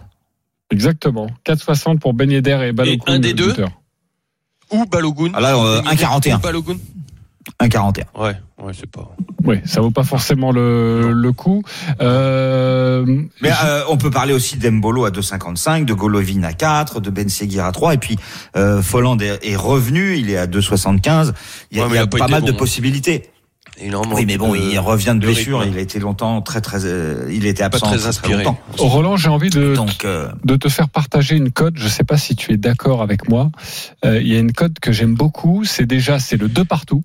Exactement. 0.70 1.26
4,60 1.46 1.98
pour 1.98 2.14
Ben 2.14 2.30
Yedder 2.30 2.60
et 2.68 2.72
Balogun. 2.72 3.02
un 3.06 3.18
des 3.18 3.28
le 3.30 3.34
deux 3.34 3.48
buteur. 3.48 3.70
Ou 4.70 4.86
Balogun. 4.86 5.30
Ah 5.34 5.40
là, 5.40 5.56
euh, 5.56 5.82
Ben 5.82 5.90
Yedder 5.90 6.04
1,41. 6.04 6.36
ou 6.36 6.38
Balogun. 6.38 6.76
1,41. 7.68 8.04
Ouais, 8.18 8.32
ouais, 8.62 8.72
c'est 8.78 8.90
pas. 8.90 9.14
Oui, 9.44 9.56
ça 9.64 9.80
vaut 9.80 9.90
pas 9.90 10.04
forcément 10.04 10.52
le, 10.52 11.12
le 11.12 11.32
coup. 11.32 11.62
Euh, 12.00 13.04
Mais 13.42 13.50
euh, 13.64 13.82
on 13.88 13.96
peut 13.96 14.10
parler 14.10 14.32
aussi 14.32 14.56
d'Embolo 14.56 15.04
à 15.04 15.10
2,55, 15.10 15.84
de 15.84 15.94
Golovin 15.94 16.42
à 16.44 16.52
4, 16.52 17.00
de 17.00 17.10
Ben 17.10 17.28
Seguir 17.28 17.64
à 17.64 17.72
3, 17.72 17.94
et 17.94 17.98
puis 17.98 18.16
euh, 18.56 18.82
Folland 18.82 19.18
est, 19.20 19.40
est 19.46 19.56
revenu, 19.56 20.16
il 20.16 20.30
est 20.30 20.36
à 20.38 20.46
2,75. 20.46 21.32
Il 21.70 21.78
y 21.78 21.80
a, 21.80 21.84
Ouais, 21.84 21.88
mais 21.90 21.94
il 21.94 21.96
y 21.96 21.98
a 21.98 22.02
il 22.02 22.04
a 22.04 22.06
pas 22.06 22.18
pas 22.18 22.28
mal 22.28 22.40
bon. 22.42 22.46
de 22.48 22.52
possibilités. 22.52 23.30
Il 23.82 23.96
en 23.96 24.02
Oui, 24.12 24.24
mais 24.24 24.38
bon, 24.38 24.52
de- 24.52 24.56
il 24.58 24.78
revient 24.78 25.14
de 25.16 25.18
de 25.18 25.26
blessure, 25.26 25.58
rythme. 25.60 25.72
il 25.74 25.78
a 25.78 25.82
été 25.82 25.98
longtemps 25.98 26.40
très 26.42 26.60
très, 26.60 26.84
euh, 26.84 27.28
il 27.32 27.44
était 27.44 27.62
Pas 27.62 27.66
absent 27.66 27.86
très 27.86 27.96
très, 27.96 27.98
très 28.02 28.08
inspiré. 28.08 28.44
longtemps. 28.44 28.58
Roland, 28.78 29.16
j'ai 29.16 29.28
envie 29.30 29.50
de, 29.50 29.74
Donc, 29.74 30.04
euh, 30.04 30.28
de 30.44 30.54
te 30.54 30.68
faire 30.68 30.88
partager 30.88 31.34
une 31.34 31.50
cote. 31.50 31.74
Je 31.76 31.88
sais 31.88 32.04
pas 32.04 32.16
si 32.16 32.36
tu 32.36 32.52
es 32.52 32.56
d'accord 32.56 33.02
avec 33.02 33.28
moi. 33.28 33.50
Euh, 34.04 34.20
Il 34.20 34.28
y 34.32 34.36
a 34.36 34.38
une 34.38 34.52
cote 34.52 34.78
que 34.80 34.92
j'aime 34.92 35.14
beaucoup. 35.16 35.64
C'est 35.64 35.86
déjà, 35.86 36.20
c'est 36.20 36.36
le 36.36 36.46
2 36.48 36.64
partout. 36.64 37.02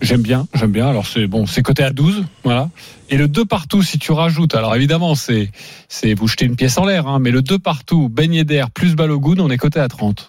J'aime 0.00 0.22
bien, 0.22 0.46
j'aime 0.54 0.72
bien. 0.72 0.88
Alors 0.88 1.06
c'est 1.06 1.26
bon, 1.26 1.46
c'est 1.46 1.62
coté 1.62 1.82
à 1.82 1.90
12, 1.90 2.24
voilà. 2.42 2.68
Et 3.10 3.16
le 3.16 3.28
2 3.28 3.44
partout, 3.44 3.82
si 3.82 3.98
tu 3.98 4.12
rajoutes, 4.12 4.54
alors 4.54 4.74
évidemment, 4.74 5.14
c'est 5.14 5.50
c'est 5.88 6.14
vous 6.14 6.28
jeter 6.28 6.44
une 6.44 6.56
pièce 6.56 6.76
en 6.78 6.84
l'air, 6.84 7.06
hein, 7.06 7.18
mais 7.20 7.30
le 7.30 7.42
2 7.42 7.58
partout, 7.58 8.08
Ben 8.10 8.32
Yedder 8.32 8.64
plus 8.74 8.96
Balogun, 8.96 9.38
on 9.38 9.50
est 9.50 9.56
coté 9.56 9.80
à 9.80 9.88
30. 9.88 10.28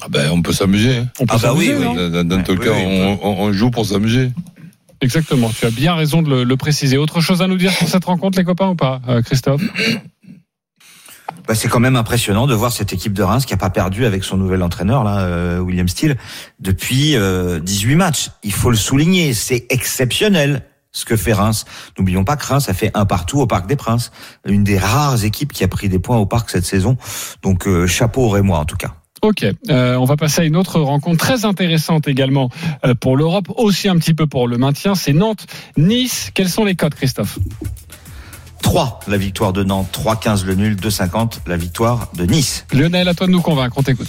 Ah 0.00 0.06
ben, 0.08 0.30
on 0.32 0.42
peut 0.42 0.52
s'amuser. 0.52 0.98
hein. 0.98 1.08
On 1.18 1.26
peut 1.26 1.34
Ah 1.36 1.38
bah 1.42 1.54
oui, 1.56 1.66
s'amuser, 1.66 1.86
oui. 1.88 1.94
non 1.96 2.08
Dans, 2.08 2.24
dans 2.28 2.36
Ouais, 2.36 2.42
tout 2.44 2.52
oui, 2.52 2.58
cas, 2.64 2.70
oui, 2.72 2.82
on, 2.86 3.18
on- 3.22 3.40
on 3.42 3.52
joue 3.52 3.70
pour 3.70 3.84
s'amuser. 3.84 4.30
Exactement, 5.00 5.50
tu 5.50 5.64
as 5.66 5.70
bien 5.70 5.94
raison 5.94 6.22
de 6.22 6.30
le, 6.30 6.44
le 6.44 6.56
préciser. 6.56 6.96
Autre 6.98 7.20
chose 7.20 7.42
à 7.42 7.46
nous 7.46 7.56
dire 7.56 7.72
sur 7.72 7.86
cette 7.88 8.04
rencontre, 8.04 8.38
les 8.38 8.44
copains, 8.44 8.68
ou 8.70 8.74
pas, 8.74 9.00
euh, 9.08 9.22
Christophe? 9.22 9.62
Bah, 11.48 11.54
c'est 11.54 11.68
quand 11.68 11.80
même 11.80 11.96
impressionnant 11.96 12.46
de 12.46 12.54
voir 12.54 12.70
cette 12.72 12.92
équipe 12.92 13.14
de 13.14 13.22
Reims 13.22 13.46
qui 13.46 13.54
a 13.54 13.56
pas 13.56 13.70
perdu 13.70 14.04
avec 14.04 14.22
son 14.22 14.36
nouvel 14.36 14.62
entraîneur 14.62 15.02
là, 15.02 15.20
euh, 15.20 15.58
William 15.58 15.88
Steele, 15.88 16.18
depuis 16.60 17.16
euh, 17.16 17.58
18 17.58 17.94
matchs. 17.94 18.30
Il 18.44 18.52
faut 18.52 18.70
le 18.70 18.76
souligner, 18.76 19.32
c'est 19.32 19.66
exceptionnel 19.70 20.62
ce 20.92 21.06
que 21.06 21.16
fait 21.16 21.32
Reims. 21.32 21.64
N'oublions 21.98 22.24
pas 22.24 22.36
que 22.36 22.44
Reims 22.44 22.68
a 22.68 22.74
fait 22.74 22.90
un 22.92 23.06
partout 23.06 23.40
au 23.40 23.46
Parc 23.46 23.66
des 23.66 23.76
Princes, 23.76 24.10
une 24.44 24.62
des 24.62 24.78
rares 24.78 25.24
équipes 25.24 25.52
qui 25.52 25.64
a 25.64 25.68
pris 25.68 25.88
des 25.88 25.98
points 25.98 26.18
au 26.18 26.26
Parc 26.26 26.50
cette 26.50 26.66
saison. 26.66 26.98
Donc 27.42 27.66
euh, 27.66 27.86
chapeau 27.86 28.24
au 28.24 28.28
Rémois 28.28 28.58
en 28.58 28.64
tout 28.66 28.76
cas. 28.76 28.94
Ok, 29.22 29.44
euh, 29.68 29.96
on 29.96 30.04
va 30.04 30.16
passer 30.16 30.42
à 30.42 30.44
une 30.44 30.54
autre 30.54 30.80
rencontre 30.80 31.18
très 31.18 31.44
intéressante 31.44 32.06
également 32.06 32.50
euh, 32.84 32.94
pour 32.94 33.16
l'Europe, 33.16 33.48
aussi 33.56 33.88
un 33.88 33.96
petit 33.96 34.14
peu 34.14 34.26
pour 34.26 34.46
le 34.46 34.58
maintien. 34.58 34.94
C'est 34.94 35.12
Nantes-Nice. 35.12 36.30
Quels 36.34 36.48
sont 36.48 36.64
les 36.64 36.76
codes, 36.76 36.94
Christophe? 36.94 37.38
3 38.68 39.00
la 39.08 39.16
victoire 39.16 39.54
de 39.54 39.64
Nantes, 39.64 39.88
3-15 40.04 40.44
le 40.44 40.54
nul, 40.54 40.76
2-50 40.76 41.38
la 41.46 41.56
victoire 41.56 42.08
de 42.14 42.26
Nice. 42.26 42.66
Lionel, 42.74 43.08
à 43.08 43.14
toi 43.14 43.26
de 43.26 43.32
nous 43.32 43.40
convaincre, 43.40 43.74
on 43.78 43.82
t'écoute. 43.82 44.08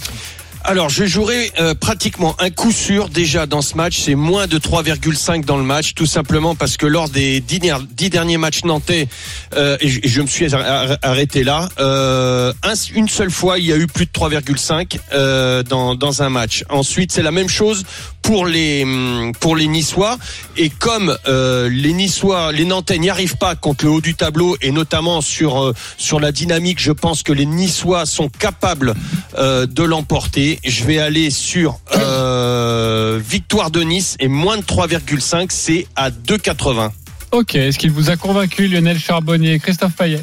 Alors, 0.64 0.90
je 0.90 1.06
jouerai 1.06 1.50
euh, 1.58 1.72
pratiquement 1.74 2.36
un 2.38 2.50
coup 2.50 2.70
sûr 2.70 3.08
déjà 3.08 3.46
dans 3.46 3.62
ce 3.62 3.74
match. 3.78 3.98
C'est 4.00 4.14
moins 4.14 4.46
de 4.46 4.58
3,5 4.58 5.46
dans 5.46 5.56
le 5.56 5.62
match, 5.62 5.94
tout 5.94 6.04
simplement 6.04 6.54
parce 6.54 6.76
que 6.76 6.84
lors 6.84 7.08
des 7.08 7.40
dix, 7.40 7.58
dix 7.92 8.10
derniers 8.10 8.36
matchs 8.36 8.64
nantais, 8.64 9.08
euh, 9.56 9.78
et, 9.80 9.88
je, 9.88 10.00
et 10.02 10.08
je 10.08 10.20
me 10.20 10.26
suis 10.26 10.54
ar- 10.54 10.60
ar- 10.60 10.98
arrêté 11.00 11.42
là, 11.42 11.70
euh, 11.78 12.52
un- 12.62 12.74
une 12.94 13.08
seule 13.08 13.30
fois, 13.30 13.58
il 13.58 13.64
y 13.64 13.72
a 13.72 13.78
eu 13.78 13.86
plus 13.86 14.04
de 14.04 14.10
3,5 14.10 14.98
euh, 15.14 15.62
dans, 15.62 15.94
dans 15.94 16.20
un 16.22 16.28
match. 16.28 16.64
Ensuite, 16.68 17.12
c'est 17.12 17.22
la 17.22 17.30
même 17.32 17.48
chose 17.48 17.84
pour 18.22 18.46
les 18.46 18.84
hum, 18.84 19.32
pour 19.40 19.56
les 19.56 19.66
Niçois. 19.66 20.18
Et 20.56 20.70
comme 20.70 21.16
euh, 21.26 21.68
les 21.68 21.92
Niçois, 21.92 22.52
les 22.52 22.64
Nantais 22.64 22.98
n'y 22.98 23.10
arrivent 23.10 23.36
pas 23.36 23.54
contre 23.54 23.84
le 23.84 23.90
haut 23.90 24.00
du 24.00 24.14
tableau, 24.14 24.56
et 24.60 24.72
notamment 24.72 25.20
sur 25.20 25.60
euh, 25.62 25.74
sur 25.96 26.20
la 26.20 26.32
dynamique, 26.32 26.80
je 26.80 26.92
pense 26.92 27.22
que 27.22 27.32
les 27.32 27.46
Niçois 27.46 28.06
sont 28.06 28.28
capables 28.28 28.94
euh, 29.38 29.66
de 29.66 29.82
l'emporter. 29.82 30.58
Je 30.64 30.84
vais 30.84 30.98
aller 30.98 31.30
sur 31.30 31.78
euh, 31.96 33.20
victoire 33.24 33.70
de 33.70 33.82
Nice 33.82 34.16
et 34.20 34.28
moins 34.28 34.56
de 34.56 34.62
3,5, 34.62 35.46
c'est 35.50 35.86
à 35.96 36.10
2,80. 36.10 36.90
Ok, 37.32 37.54
est-ce 37.54 37.78
qu'il 37.78 37.92
vous 37.92 38.10
a 38.10 38.16
convaincu, 38.16 38.66
Lionel 38.66 38.98
Charbonnier, 38.98 39.58
Christophe 39.60 39.94
Payet? 39.94 40.22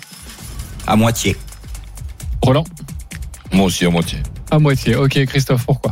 À 0.85 0.95
moitié. 0.95 1.35
Roland? 2.41 2.65
Moi 3.51 3.65
aussi, 3.65 3.85
à 3.85 3.89
moitié. 3.89 4.19
À 4.51 4.59
moitié. 4.59 4.95
Ok, 4.95 5.23
Christophe, 5.25 5.65
pourquoi? 5.65 5.91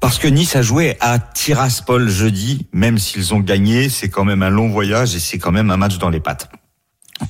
Parce 0.00 0.18
que 0.18 0.28
Nice 0.28 0.54
a 0.54 0.62
joué 0.62 0.96
à 1.00 1.18
Tiraspol 1.18 2.08
jeudi, 2.08 2.66
même 2.72 2.98
s'ils 2.98 3.34
ont 3.34 3.40
gagné, 3.40 3.88
c'est 3.88 4.08
quand 4.08 4.24
même 4.24 4.42
un 4.42 4.50
long 4.50 4.68
voyage 4.68 5.14
et 5.14 5.20
c'est 5.20 5.38
quand 5.38 5.50
même 5.50 5.70
un 5.70 5.76
match 5.76 5.98
dans 5.98 6.10
les 6.10 6.20
pattes. 6.20 6.48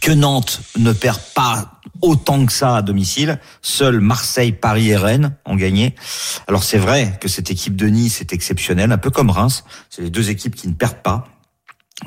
Que 0.02 0.12
Nantes 0.12 0.60
ne 0.76 0.92
perd 0.92 1.18
pas 1.34 1.80
autant 2.02 2.44
que 2.44 2.52
ça 2.52 2.76
à 2.76 2.82
domicile, 2.82 3.40
seuls 3.62 4.00
Marseille, 4.00 4.52
Paris 4.52 4.90
et 4.90 4.96
Rennes 4.96 5.34
ont 5.46 5.56
gagné. 5.56 5.94
Alors 6.46 6.62
c'est 6.62 6.78
vrai 6.78 7.16
que 7.20 7.28
cette 7.28 7.50
équipe 7.50 7.74
de 7.74 7.86
Nice 7.86 8.20
est 8.20 8.32
exceptionnelle, 8.32 8.92
un 8.92 8.98
peu 8.98 9.10
comme 9.10 9.30
Reims, 9.30 9.64
c'est 9.88 10.02
les 10.02 10.10
deux 10.10 10.28
équipes 10.28 10.54
qui 10.54 10.68
ne 10.68 10.74
perdent 10.74 11.02
pas. 11.02 11.26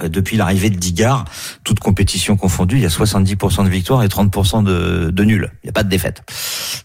Euh, 0.01 0.09
Depuis 0.09 0.37
l'arrivée 0.37 0.69
de 0.69 0.77
Digard, 0.77 1.25
toute 1.63 1.79
compétition 1.79 2.37
confondue, 2.37 2.77
il 2.77 2.81
y 2.81 2.85
a 2.85 2.89
70% 2.89 3.65
de 3.65 3.69
victoires 3.69 4.03
et 4.03 4.07
30% 4.07 4.63
de, 4.63 5.09
de 5.11 5.23
nuls. 5.23 5.51
Il 5.63 5.67
n'y 5.67 5.69
a 5.69 5.73
pas 5.73 5.83
de 5.83 5.89
défaite. 5.89 6.23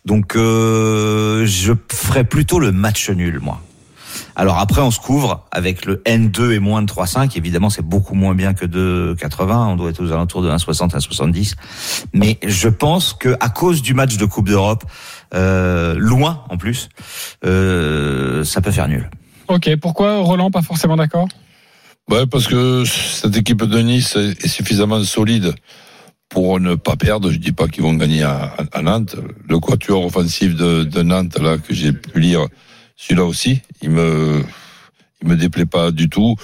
Donc 0.05 0.37
euh, 0.37 1.47
je 1.47 1.73
ferais 1.93 2.25
plutôt 2.25 2.59
le 2.59 2.73
match 2.73 3.11
nul, 3.11 3.39
moi. 3.41 3.61
Alors 4.35 4.59
après, 4.59 4.81
on 4.83 4.91
se 4.91 5.01
couvre 5.01 5.47
avec 5.51 5.87
le 5.87 6.03
N2 6.07 6.53
et 6.53 6.59
moins 6.59 6.83
de 6.83 6.87
3,5. 6.91 7.37
Évidemment, 7.37 7.71
c'est 7.71 7.83
beaucoup 7.85 8.15
moins 8.15 8.35
bien 8.35 8.55
que 8.55 8.67
de 8.67 9.17
80. 9.19 9.69
On 9.69 9.77
doit 9.77 9.91
être 9.91 10.03
aux 10.03 10.13
alentours 10.13 10.43
de 10.43 10.51
1,60 10.51 10.95
à 10.95 10.99
1,70. 10.99 11.55
Mais 12.13 12.39
je 12.47 12.69
pense 12.69 13.13
que 13.15 13.35
à 13.41 13.49
cause 13.49 13.83
du 13.83 13.95
match 13.95 14.17
de 14.17 14.25
Coupe 14.27 14.49
d'Europe, 14.49 14.85
euh, 15.35 15.95
loin 15.99 16.45
en 16.51 16.57
plus, 16.57 16.89
euh, 17.45 18.45
ça 18.45 18.61
peut 18.61 18.71
faire 18.71 18.89
nul. 18.89 19.09
Ok, 19.49 19.71
pourquoi 19.81 20.19
Roland, 20.19 20.51
pas 20.51 20.63
forcément 20.63 20.97
d'accord? 20.97 21.29
Ouais, 22.11 22.27
parce 22.27 22.47
que 22.47 22.85
cette 22.85 23.37
équipe 23.37 23.65
de 23.65 23.79
Nice 23.81 24.17
est 24.17 24.47
suffisamment 24.49 25.03
solide 25.03 25.55
pour 26.29 26.61
ne 26.61 26.75
pas 26.77 26.97
perdre. 26.97 27.31
Je 27.33 27.39
dis 27.39 27.53
pas 27.53 27.67
qu'ils 27.67 27.83
vont 27.83 27.95
gagner 27.95 28.23
à, 28.23 28.55
à- 28.73 28.79
à 28.79 28.83
Nantes. 28.83 29.17
Le 29.49 29.59
quatuor 29.59 30.05
offensif 30.05 30.55
de, 30.55 30.85
de 30.85 31.03
Nantes, 31.03 31.39
là, 31.39 31.59
que 31.59 31.75
j'ai 31.75 31.93
pu 31.93 32.21
lire, 32.21 32.47
celui-là 32.97 33.25
aussi, 33.25 33.61
il 33.83 33.91
me, 33.91 34.45
il 35.23 35.29
me 35.29 35.37
déplaît 35.37 35.67
pas 35.67 35.91
du 35.91 36.09
tout. 36.09 36.37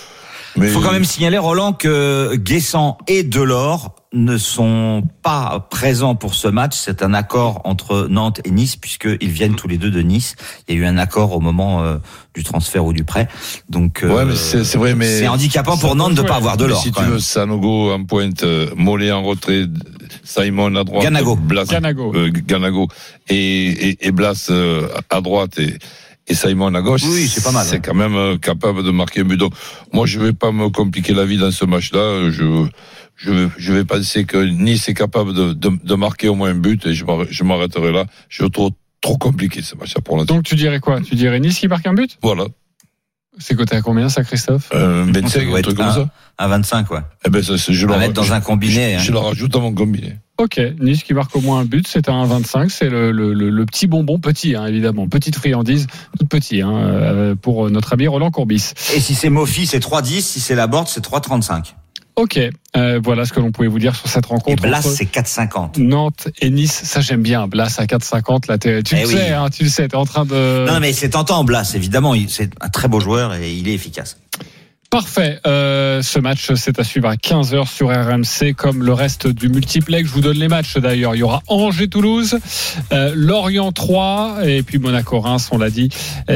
Mais 0.56 0.66
Il 0.66 0.72
faut 0.72 0.80
quand 0.80 0.92
même 0.92 1.04
signaler, 1.04 1.38
Roland, 1.38 1.72
que 1.72 2.34
Guessant 2.34 2.98
et 3.06 3.22
Delors 3.22 3.94
ne 4.14 4.36
sont 4.36 5.02
pas 5.22 5.66
présents 5.70 6.14
pour 6.14 6.34
ce 6.34 6.46
match. 6.48 6.74
C'est 6.76 7.02
un 7.02 7.14
accord 7.14 7.62
entre 7.64 8.06
Nantes 8.10 8.40
et 8.44 8.50
Nice 8.50 8.76
puisqu'ils 8.76 9.30
viennent 9.30 9.56
tous 9.56 9.68
les 9.68 9.78
deux 9.78 9.90
de 9.90 10.00
Nice. 10.02 10.36
Il 10.68 10.74
y 10.74 10.78
a 10.78 10.80
eu 10.82 10.84
un 10.86 10.98
accord 10.98 11.32
au 11.34 11.40
moment 11.40 11.82
euh, 11.82 11.96
du 12.34 12.42
transfert 12.44 12.84
ou 12.84 12.92
du 12.92 13.04
prêt. 13.04 13.28
Donc 13.70 14.00
Ouais, 14.02 14.10
euh, 14.10 14.24
mais 14.26 14.36
c'est 14.36 14.64
c'est 14.64 14.76
vrai, 14.78 14.94
mais. 14.94 15.06
c'est 15.20 15.28
handicapant 15.28 15.76
pour 15.78 15.96
Nantes 15.96 16.14
de 16.14 16.22
pas 16.22 16.36
avoir 16.36 16.56
de 16.58 16.66
l'or. 16.66 16.82
Si 16.82 16.90
quand 16.92 17.00
tu 17.00 17.06
même. 17.06 17.14
veux, 17.14 17.20
Sanogo 17.20 17.92
en 17.92 18.04
pointe, 18.04 18.42
euh, 18.42 18.68
Mollet 18.76 19.12
en 19.12 19.22
retrait, 19.22 19.64
Simon 20.24 20.74
à 20.76 20.84
droite, 20.84 21.04
Ganago. 21.04 21.36
Blas, 21.36 21.64
Ganago. 21.64 22.12
euh, 22.14 22.30
Ganago 22.30 22.88
et, 23.28 23.88
et, 23.90 24.06
et 24.08 24.12
Blas 24.12 24.48
euh, 24.50 24.88
à 25.08 25.20
droite 25.22 25.58
et, 25.58 25.78
et 26.28 26.34
Simon 26.34 26.74
à 26.74 26.82
gauche. 26.82 27.02
Oui, 27.04 27.26
c'est 27.28 27.42
pas 27.42 27.50
mal, 27.50 27.64
C'est 27.66 27.76
ouais. 27.76 27.80
quand 27.82 27.94
même 27.94 28.38
capable 28.38 28.82
de 28.84 28.90
marquer 28.90 29.20
un 29.22 29.24
but. 29.24 29.38
Donc, 29.38 29.54
moi, 29.92 30.06
je 30.06 30.20
vais 30.20 30.32
pas 30.34 30.52
me 30.52 30.68
compliquer 30.68 31.14
la 31.14 31.24
vie 31.24 31.38
dans 31.38 31.50
ce 31.50 31.64
match-là. 31.64 32.30
Je, 32.30 32.66
je, 33.22 33.30
vais- 33.30 33.48
je 33.56 33.72
vais 33.72 33.84
penser 33.84 34.24
que 34.24 34.36
Nice 34.38 34.88
est 34.88 34.94
capable 34.94 35.32
de, 35.34 35.52
de, 35.52 35.70
de 35.82 35.94
marquer 35.94 36.28
au 36.28 36.34
moins 36.34 36.50
un 36.50 36.54
but 36.54 36.84
et 36.86 36.94
je 36.94 37.04
m'arr- 37.04 37.26
je 37.30 37.44
m'arrêterai 37.44 37.92
là. 37.92 38.04
Je 38.28 38.44
trouve 38.44 38.70
trop 39.00 39.16
compliqué 39.18 39.62
ce 39.62 39.74
match-là 39.76 40.00
pour 40.02 40.16
l'instant. 40.16 40.34
Donc 40.36 40.44
tu 40.44 40.54
dirais 40.54 40.80
quoi? 40.80 41.00
Tu 41.00 41.14
dirais 41.14 41.40
Nice 41.40 41.58
qui 41.58 41.68
marque 41.68 41.86
un 41.86 41.94
but? 41.94 42.18
Voilà. 42.22 42.44
C'est 43.38 43.54
coté 43.56 43.74
à 43.76 43.80
combien 43.80 44.10
ça, 44.10 44.22
Christophe? 44.24 44.68
Euh, 44.74 45.06
Ça 45.06 45.20
25, 45.20 45.46
doit 45.48 45.58
un 45.58 45.62
truc 45.62 45.76
comme 45.78 45.90
ça. 45.90 46.08
À 46.36 46.48
25, 46.48 46.90
ouais. 46.90 47.00
Eh 47.26 47.30
ben, 47.30 47.42
ça, 47.42 47.54
je 47.56 47.86
À 47.86 47.92
le 47.92 47.98
mettre 47.98 48.12
dans 48.12 48.32
un 48.34 48.40
combiné. 48.42 48.92
Je, 48.92 48.96
hein. 48.96 48.98
je 48.98 49.10
le 49.12 49.18
rajoute 49.18 49.56
à 49.56 49.58
mon 49.58 49.72
combiné. 49.72 50.18
Ok, 50.38 50.60
Nice 50.80 51.02
qui 51.02 51.14
marque 51.14 51.34
au 51.36 51.40
moins 51.40 51.60
un 51.60 51.64
but, 51.64 51.86
c'est 51.88 52.08
un 52.10 52.26
1,25, 52.26 52.68
c'est 52.68 52.88
le, 52.90 53.10
le, 53.10 53.32
le, 53.32 53.48
le 53.48 53.66
petit 53.66 53.86
bonbon, 53.86 54.18
petit 54.18 54.54
hein, 54.56 54.66
évidemment, 54.66 55.08
petite 55.08 55.36
friandise, 55.36 55.86
toute 56.18 56.28
petite 56.28 56.62
hein, 56.62 56.72
euh, 56.74 57.34
pour 57.34 57.70
notre 57.70 57.92
ami 57.94 58.06
Roland 58.08 58.30
Courbis. 58.30 58.72
Et 58.94 59.00
si 59.00 59.14
c'est 59.14 59.30
Mofi, 59.30 59.66
c'est 59.66 59.78
3,10. 59.82 60.20
Si 60.20 60.40
c'est 60.40 60.54
la 60.54 60.66
board, 60.66 60.88
c'est 60.88 61.04
3,35. 61.04 61.74
Ok, 62.16 62.38
euh, 62.76 63.00
voilà 63.02 63.24
ce 63.24 63.32
que 63.32 63.40
l'on 63.40 63.52
pouvait 63.52 63.68
vous 63.68 63.78
dire 63.78 63.96
sur 63.96 64.06
cette 64.08 64.26
Et 64.26 64.28
rencontre. 64.28 64.62
Blas, 64.62 64.78
entre 64.78 64.90
c'est 64.90 65.06
4,50. 65.06 65.78
Nantes 65.80 66.28
et 66.40 66.50
Nice, 66.50 66.82
ça 66.84 67.00
j'aime 67.00 67.22
bien. 67.22 67.46
Blas 67.46 67.74
à 67.78 67.86
4,50, 67.86 68.48
là 68.48 68.58
tu 68.58 68.68
Eh 68.68 68.72
le 68.80 68.82
oui. 69.06 69.14
sais, 69.14 69.30
hein, 69.30 69.48
tu 69.48 69.64
le 69.64 69.70
sais, 69.70 69.88
t'es 69.88 69.96
en 69.96 70.04
train 70.04 70.26
de. 70.26 70.66
Non, 70.66 70.78
mais 70.78 70.92
c'est 70.92 71.10
tentant, 71.10 71.42
Blas, 71.44 71.72
évidemment. 71.74 72.14
C'est 72.28 72.50
un 72.60 72.68
très 72.68 72.88
beau 72.88 73.00
joueur 73.00 73.34
et 73.34 73.52
il 73.52 73.66
est 73.68 73.74
efficace. 73.74 74.18
Parfait. 74.92 75.40
Euh, 75.46 76.02
ce 76.02 76.18
match, 76.18 76.52
c'est 76.54 76.78
à 76.78 76.84
suivre 76.84 77.08
à 77.08 77.16
15h 77.16 77.66
sur 77.66 77.88
RMC, 77.88 78.52
comme 78.54 78.82
le 78.82 78.92
reste 78.92 79.26
du 79.26 79.48
multiplex. 79.48 80.06
Je 80.06 80.12
vous 80.12 80.20
donne 80.20 80.36
les 80.36 80.48
matchs 80.48 80.76
d'ailleurs. 80.76 81.14
Il 81.14 81.20
y 81.20 81.22
aura 81.22 81.42
Angers-Toulouse, 81.46 82.38
euh, 82.92 83.14
Lorient 83.16 83.72
3 83.72 84.40
et 84.44 84.62
puis 84.62 84.78
Monaco-Reims, 84.78 85.48
on 85.50 85.56
l'a 85.56 85.70
dit. 85.70 85.88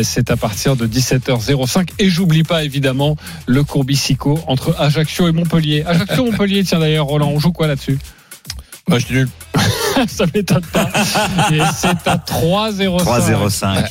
C'est 0.03 0.31
à 0.31 0.39
partir 0.39 0.75
de 0.75 0.87
17h05. 0.87 1.91
Et 1.99 2.09
j'oublie 2.09 2.45
pas 2.45 2.65
évidemment 2.65 3.19
le 3.45 3.63
Courbicico 3.63 4.41
entre 4.47 4.75
Ajaccio 4.79 5.29
et 5.29 5.33
Montpellier. 5.33 5.85
Ajaccio-Montpellier, 5.87 6.65
tiens 6.65 6.79
d'ailleurs, 6.79 7.05
Roland, 7.05 7.29
on 7.29 7.39
joue 7.39 7.53
quoi 7.53 7.67
là-dessus? 7.67 7.99
Match 8.89 9.11
nul. 9.11 9.29
Ça 10.09 10.25
m'étonne 10.33 10.65
pas. 10.73 10.89
Et 11.53 11.61
c'est 11.77 12.09
à 12.09 12.17
3-0. 12.17 13.03
3,05. 13.03 13.85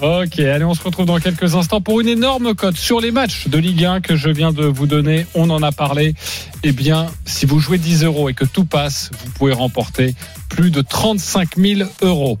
Ok, 0.00 0.38
allez, 0.38 0.64
on 0.64 0.74
se 0.74 0.82
retrouve 0.82 1.04
dans 1.04 1.18
quelques 1.18 1.54
instants 1.54 1.82
pour 1.82 2.00
une 2.00 2.08
énorme 2.08 2.54
cote 2.54 2.76
sur 2.76 3.00
les 3.00 3.10
matchs 3.10 3.48
de 3.48 3.58
Ligue 3.58 3.84
1 3.84 4.00
que 4.00 4.16
je 4.16 4.30
viens 4.30 4.52
de 4.52 4.64
vous 4.64 4.86
donner. 4.86 5.26
On 5.34 5.50
en 5.50 5.62
a 5.62 5.72
parlé. 5.72 6.14
Eh 6.62 6.72
bien, 6.72 7.06
si 7.26 7.44
vous 7.44 7.60
jouez 7.60 7.76
10 7.76 8.04
euros 8.04 8.30
et 8.30 8.34
que 8.34 8.46
tout 8.46 8.64
passe, 8.64 9.10
vous 9.24 9.30
pouvez 9.32 9.52
remporter 9.52 10.14
plus 10.48 10.70
de 10.70 10.80
35 10.80 11.56
000 11.56 11.90
euros. 12.00 12.38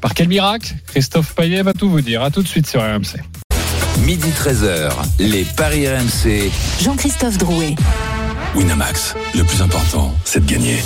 Par 0.00 0.14
quel 0.14 0.26
miracle? 0.26 0.74
Christophe 0.88 1.34
Payet 1.36 1.62
va 1.62 1.72
tout 1.72 1.88
vous 1.88 2.00
dire. 2.00 2.22
À 2.22 2.30
tout 2.30 2.42
de 2.42 2.48
suite 2.48 2.66
sur 2.66 2.80
RMC. 2.80 3.22
Midi 4.04 4.30
13h, 4.30 4.90
les 5.18 5.44
Paris 5.44 5.86
RMC. 5.88 6.50
Jean-Christophe 6.82 7.38
Drouet. 7.38 7.74
Winamax, 8.54 9.14
le 9.34 9.44
plus 9.44 9.62
important, 9.62 10.14
c'est 10.24 10.44
de 10.44 10.50
gagner. 10.50 10.78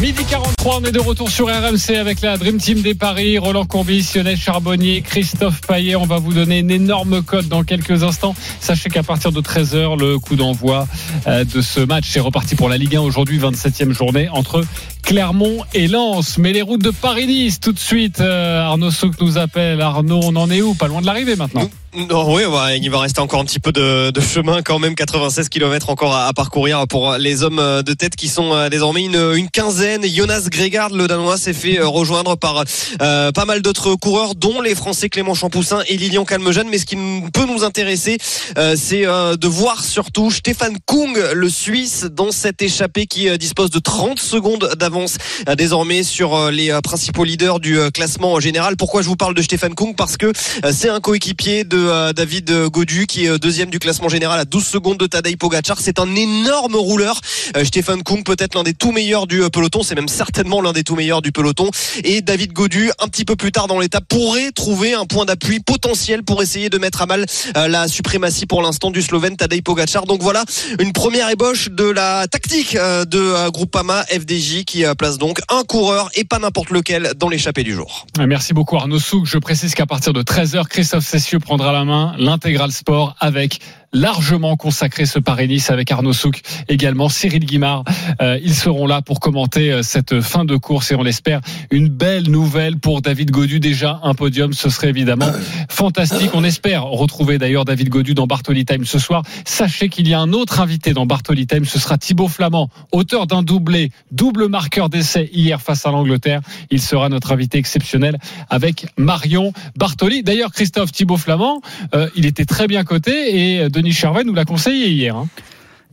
Midi 0.00 0.24
43, 0.24 0.78
on 0.80 0.84
est 0.84 0.92
de 0.92 1.00
retour 1.00 1.28
sur 1.28 1.46
RMC 1.46 1.96
avec 1.98 2.20
la 2.20 2.36
Dream 2.36 2.58
Team 2.58 2.82
des 2.82 2.94
Paris, 2.94 3.36
Roland 3.36 3.64
Courbis, 3.64 4.08
Lionel 4.14 4.36
Charbonnier, 4.36 5.02
Christophe 5.02 5.60
Payet. 5.62 5.96
On 5.96 6.06
va 6.06 6.18
vous 6.18 6.32
donner 6.32 6.60
une 6.60 6.70
énorme 6.70 7.22
cote 7.22 7.48
dans 7.48 7.64
quelques 7.64 8.04
instants. 8.04 8.34
Sachez 8.60 8.90
qu'à 8.90 9.02
partir 9.02 9.32
de 9.32 9.40
13h, 9.40 9.98
le 9.98 10.18
coup 10.18 10.36
d'envoi 10.36 10.86
euh, 11.26 11.44
de 11.44 11.60
ce 11.60 11.80
match 11.80 12.16
est 12.16 12.20
reparti 12.20 12.54
pour 12.54 12.68
la 12.68 12.76
Ligue 12.76 12.94
1 12.94 13.00
aujourd'hui, 13.00 13.38
27e 13.40 13.92
journée 13.92 14.28
entre 14.28 14.62
Clermont 15.02 15.64
et 15.74 15.88
Lens. 15.88 16.38
Mais 16.38 16.52
les 16.52 16.62
routes 16.62 16.82
de 16.82 16.90
Paris-Nice, 16.90 17.58
tout 17.58 17.72
de 17.72 17.78
suite, 17.78 18.20
euh, 18.20 18.60
Arnaud 18.60 18.92
Souk 18.92 19.20
nous 19.20 19.36
appelle. 19.36 19.80
Arnaud, 19.80 20.20
on 20.22 20.36
en 20.36 20.48
est 20.48 20.62
où? 20.62 20.74
Pas 20.74 20.86
loin 20.86 21.00
de 21.00 21.06
l'arrivée 21.06 21.34
maintenant. 21.34 21.68
Non, 21.98 22.32
oui, 22.32 22.44
ouais, 22.44 22.78
il 22.78 22.90
va 22.90 23.00
rester 23.00 23.18
encore 23.20 23.40
un 23.40 23.44
petit 23.44 23.58
peu 23.58 23.72
de, 23.72 24.10
de 24.12 24.20
chemin 24.20 24.62
quand 24.62 24.78
même, 24.78 24.94
96 24.94 25.48
km 25.48 25.90
encore 25.90 26.14
à, 26.14 26.28
à 26.28 26.32
parcourir 26.32 26.86
pour 26.86 27.14
les 27.14 27.42
hommes 27.42 27.82
de 27.84 27.92
tête 27.92 28.14
qui 28.14 28.28
sont 28.28 28.54
euh, 28.54 28.68
désormais 28.68 29.02
une, 29.02 29.32
une 29.34 29.50
quinzaine. 29.50 30.06
Jonas 30.06 30.46
Grégard, 30.48 30.90
le 30.90 31.08
Danois, 31.08 31.36
s'est 31.38 31.52
fait 31.52 31.80
euh, 31.80 31.88
rejoindre 31.88 32.36
par 32.36 32.62
euh, 33.02 33.32
pas 33.32 33.44
mal 33.46 33.62
d'autres 33.62 33.96
coureurs, 33.96 34.36
dont 34.36 34.60
les 34.60 34.76
Français 34.76 35.08
Clément 35.08 35.34
Champoussin 35.34 35.80
et 35.88 35.96
Lilian 35.96 36.24
Calmejane. 36.24 36.68
Mais 36.68 36.78
ce 36.78 36.86
qui 36.86 36.96
peut 37.32 37.46
nous 37.46 37.64
intéresser, 37.64 38.18
euh, 38.58 38.76
c'est 38.78 39.04
euh, 39.04 39.34
de 39.36 39.48
voir 39.48 39.82
surtout 39.82 40.30
Stéphane 40.30 40.76
Kung, 40.86 41.18
le 41.34 41.48
Suisse, 41.48 42.04
dans 42.04 42.30
cette 42.30 42.62
échappée 42.62 43.06
qui 43.06 43.28
euh, 43.28 43.36
dispose 43.38 43.70
de 43.70 43.80
30 43.80 44.20
secondes 44.20 44.70
d'avance 44.78 45.16
euh, 45.48 45.56
désormais 45.56 46.04
sur 46.04 46.36
euh, 46.36 46.50
les 46.52 46.70
euh, 46.70 46.80
principaux 46.80 47.24
leaders 47.24 47.58
du 47.58 47.76
euh, 47.76 47.90
classement 47.90 48.38
général. 48.38 48.76
Pourquoi 48.76 49.02
je 49.02 49.08
vous 49.08 49.16
parle 49.16 49.34
de 49.34 49.42
Stéphane 49.42 49.74
Kung? 49.74 49.96
Parce 49.96 50.16
que 50.16 50.26
euh, 50.26 50.72
c'est 50.72 50.90
un 50.90 51.00
coéquipier 51.00 51.64
de 51.64 51.87
euh, 51.88 52.12
David 52.12 52.50
Godu 52.70 53.06
qui 53.06 53.24
est 53.24 53.28
euh, 53.28 53.38
deuxième 53.38 53.70
du 53.70 53.78
classement 53.78 54.08
général 54.08 54.38
à 54.38 54.44
12 54.44 54.64
secondes 54.64 54.98
de 54.98 55.06
Tadej 55.06 55.36
Pogacar. 55.36 55.78
C'est 55.80 55.98
un 55.98 56.14
énorme 56.14 56.76
rouleur. 56.76 57.20
Euh, 57.56 57.64
Stéphane 57.64 58.02
Kung 58.02 58.24
peut-être 58.24 58.54
l'un 58.54 58.62
des 58.62 58.74
tout 58.74 58.92
meilleurs 58.92 59.26
du 59.26 59.42
peloton. 59.50 59.82
C'est 59.82 59.94
même 59.94 60.08
certainement 60.08 60.60
l'un 60.60 60.72
des 60.72 60.84
tout 60.84 60.96
meilleurs 60.96 61.22
du 61.22 61.32
peloton. 61.32 61.70
Et 62.04 62.22
David 62.22 62.52
Godu, 62.52 62.90
un 62.98 63.08
petit 63.08 63.24
peu 63.24 63.36
plus 63.36 63.52
tard 63.52 63.66
dans 63.66 63.78
l'étape, 63.78 64.04
pourrait 64.08 64.52
trouver 64.52 64.94
un 64.94 65.04
point 65.06 65.24
d'appui 65.24 65.60
potentiel 65.60 66.22
pour 66.22 66.42
essayer 66.42 66.70
de 66.70 66.78
mettre 66.78 67.02
à 67.02 67.06
mal 67.06 67.26
la 67.54 67.88
suprématie 67.88 68.46
pour 68.46 68.62
l'instant 68.62 68.90
du 68.90 69.02
Slovène 69.02 69.36
Tadej 69.36 69.62
Pogacar. 69.62 70.06
Donc 70.06 70.22
voilà 70.22 70.44
une 70.78 70.92
première 70.92 71.30
ébauche 71.30 71.70
de 71.70 71.84
la 71.84 72.26
tactique 72.26 72.74
de 72.74 73.50
Groupama 73.50 74.04
FDJ 74.04 74.64
qui 74.64 74.84
place 74.96 75.18
donc 75.18 75.40
un 75.48 75.64
coureur 75.64 76.10
et 76.14 76.24
pas 76.24 76.38
n'importe 76.38 76.70
lequel 76.70 77.12
dans 77.16 77.28
l'échappée 77.28 77.62
du 77.62 77.74
jour. 77.74 78.06
Merci 78.18 78.54
beaucoup 78.54 78.76
Arnaud 78.76 78.98
Souk. 78.98 79.26
Je 79.26 79.38
précise 79.38 79.74
qu'à 79.74 79.86
partir 79.86 80.12
de 80.12 80.22
13h, 80.22 80.66
Christophe 80.68 81.06
Cessieux 81.06 81.38
prendra 81.38 81.67
la 81.72 81.84
main, 81.84 82.14
l'intégral 82.18 82.72
sport 82.72 83.16
avec 83.20 83.60
largement 83.92 84.56
consacré 84.56 85.06
ce 85.06 85.18
Paris-Nice 85.18 85.70
avec 85.70 85.90
Arnaud 85.90 86.12
Souk, 86.12 86.42
également 86.68 87.08
Cyril 87.08 87.44
Guimard. 87.44 87.84
Euh, 88.20 88.38
ils 88.42 88.54
seront 88.54 88.86
là 88.86 89.02
pour 89.02 89.20
commenter 89.20 89.72
euh, 89.72 89.82
cette 89.82 90.20
fin 90.20 90.44
de 90.44 90.56
course 90.56 90.92
et 90.92 90.94
on 90.94 91.02
l'espère 91.02 91.40
une 91.70 91.88
belle 91.88 92.30
nouvelle 92.30 92.78
pour 92.78 93.00
David 93.00 93.30
Godu. 93.30 93.60
Déjà 93.60 94.00
un 94.02 94.14
podium, 94.14 94.52
ce 94.52 94.68
serait 94.68 94.88
évidemment 94.88 95.30
fantastique. 95.70 96.30
On 96.34 96.44
espère 96.44 96.84
retrouver 96.84 97.38
d'ailleurs 97.38 97.64
David 97.64 97.88
Godu 97.88 98.14
dans 98.14 98.26
Bartoli 98.26 98.64
Time 98.64 98.84
ce 98.84 98.98
soir. 98.98 99.22
Sachez 99.44 99.88
qu'il 99.88 100.08
y 100.08 100.14
a 100.14 100.20
un 100.20 100.32
autre 100.32 100.60
invité 100.60 100.92
dans 100.92 101.06
Bartoli 101.06 101.46
Time, 101.46 101.64
ce 101.64 101.78
sera 101.78 101.96
Thibaut 101.96 102.28
Flamand, 102.28 102.68
auteur 102.92 103.26
d'un 103.26 103.42
doublé, 103.42 103.90
double 104.12 104.48
marqueur 104.48 104.90
d'essai 104.90 105.30
hier 105.32 105.60
face 105.62 105.86
à 105.86 105.90
l'Angleterre. 105.90 106.40
Il 106.70 106.82
sera 106.82 107.08
notre 107.08 107.32
invité 107.32 107.58
exceptionnel 107.58 108.18
avec 108.50 108.86
Marion 108.98 109.52
Bartoli. 109.76 110.22
D'ailleurs, 110.22 110.52
Christophe 110.52 110.92
Thibaut 110.92 111.16
Flamand, 111.16 111.57
euh, 111.94 112.08
il 112.16 112.26
était 112.26 112.44
très 112.44 112.66
bien 112.66 112.84
coté 112.84 113.60
et 113.62 113.68
Denis 113.68 113.92
Charvet 113.92 114.24
nous 114.24 114.34
l'a 114.34 114.44
conseillé 114.44 114.88
hier. 114.90 115.16
hein. 115.16 115.28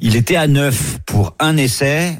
Il 0.01 0.15
était 0.15 0.35
à 0.35 0.47
9 0.47 0.99
pour 1.05 1.35
un 1.39 1.55
essai. 1.57 2.17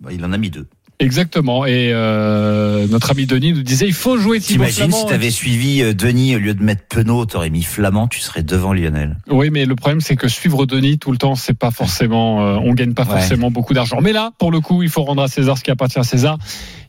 Bah, 0.00 0.10
Il 0.12 0.24
en 0.24 0.32
a 0.32 0.38
mis 0.38 0.50
deux. 0.50 0.66
Exactement. 0.98 1.66
Et 1.66 1.90
euh, 1.92 2.86
notre 2.88 3.10
ami 3.10 3.26
Denis 3.26 3.52
nous 3.52 3.62
disait 3.62 3.86
il 3.86 3.92
faut 3.92 4.16
jouer 4.16 4.40
Thibaut 4.40 4.64
T'imagines 4.64 4.92
si 4.92 5.04
t'avais 5.06 5.30
suivi 5.30 5.82
euh, 5.82 5.92
Denis 5.92 6.36
au 6.36 6.38
lieu 6.38 6.54
de 6.54 6.62
mettre 6.62 6.84
Penaud, 6.88 7.26
t'aurais 7.26 7.50
mis 7.50 7.62
Flamand, 7.62 8.08
tu 8.08 8.20
serais 8.20 8.42
devant 8.42 8.72
Lionel. 8.72 9.16
Oui, 9.28 9.50
mais 9.50 9.66
le 9.66 9.74
problème 9.76 10.00
c'est 10.00 10.16
que 10.16 10.26
suivre 10.26 10.64
Denis 10.64 10.98
tout 10.98 11.12
le 11.12 11.18
temps, 11.18 11.34
c'est 11.34 11.52
pas 11.52 11.70
forcément, 11.70 12.46
euh, 12.46 12.58
on 12.64 12.72
gagne 12.72 12.94
pas 12.94 13.02
Ouais. 13.02 13.10
forcément 13.10 13.50
beaucoup 13.50 13.74
d'argent. 13.74 13.98
Mais 14.00 14.12
là, 14.14 14.30
pour 14.38 14.50
le 14.50 14.60
coup, 14.60 14.82
il 14.82 14.88
faut 14.88 15.02
rendre 15.04 15.22
à 15.22 15.28
César 15.28 15.58
ce 15.58 15.64
qui 15.64 15.70
appartient 15.70 15.98
à 15.98 16.02
César. 16.02 16.38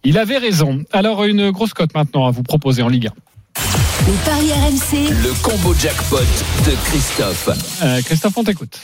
Il 0.06 0.18
avait 0.18 0.38
raison. 0.38 0.84
Alors 0.94 1.26
une 1.26 1.52
grosse 1.52 1.74
cote 1.74 1.94
maintenant 1.94 2.28
à 2.28 2.32
vous 2.32 2.44
proposer 2.44 2.84
en 2.84 2.88
Ligue 2.88 3.08
1. 3.08 3.87
Les 4.06 4.14
paris 4.24 4.52
RMC. 4.52 5.10
Le 5.10 5.42
combo 5.42 5.74
jackpot 5.74 6.18
de 6.20 6.76
Christophe. 6.86 7.50
Euh, 7.84 8.02
Christophe, 8.02 8.38
on 8.38 8.44
t'écoute. 8.44 8.80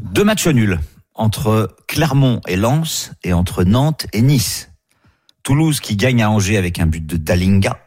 Deux 0.00 0.24
matchs 0.24 0.46
nuls 0.46 0.80
entre 1.14 1.76
Clermont 1.86 2.40
et 2.48 2.56
Lens 2.56 3.12
et 3.22 3.32
entre 3.32 3.64
Nantes 3.64 4.06
et 4.12 4.22
Nice. 4.22 4.70
Toulouse 5.42 5.80
qui 5.80 5.96
gagne 5.96 6.22
à 6.22 6.30
Angers 6.30 6.56
avec 6.56 6.78
un 6.80 6.86
but 6.86 7.04
de 7.04 7.16
Dalinga. 7.16 7.78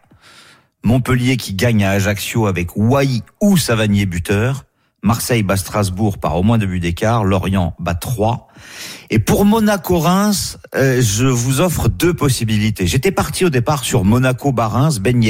Montpellier 0.83 1.37
qui 1.37 1.53
gagne 1.53 1.83
à 1.83 1.91
Ajaccio 1.91 2.47
avec 2.47 2.75
Wai 2.75 3.21
ou 3.41 3.57
Savanier 3.57 4.05
buteur. 4.05 4.65
Marseille 5.03 5.43
bat 5.43 5.57
Strasbourg 5.57 6.17
par 6.17 6.35
au 6.35 6.43
moins 6.43 6.57
deux 6.57 6.65
buts 6.65 6.79
d'écart. 6.79 7.23
Lorient 7.23 7.75
bat 7.79 7.93
3. 7.93 8.47
Et 9.09 9.19
pour 9.19 9.45
Monaco-Reims, 9.45 10.57
euh, 10.75 11.01
je 11.01 11.27
vous 11.27 11.61
offre 11.61 11.89
deux 11.89 12.13
possibilités. 12.13 12.87
J'étais 12.87 13.11
parti 13.11 13.45
au 13.45 13.49
départ 13.49 13.83
sur 13.83 14.03
Monaco-Barreims, 14.03 14.99
Ben 14.99 15.23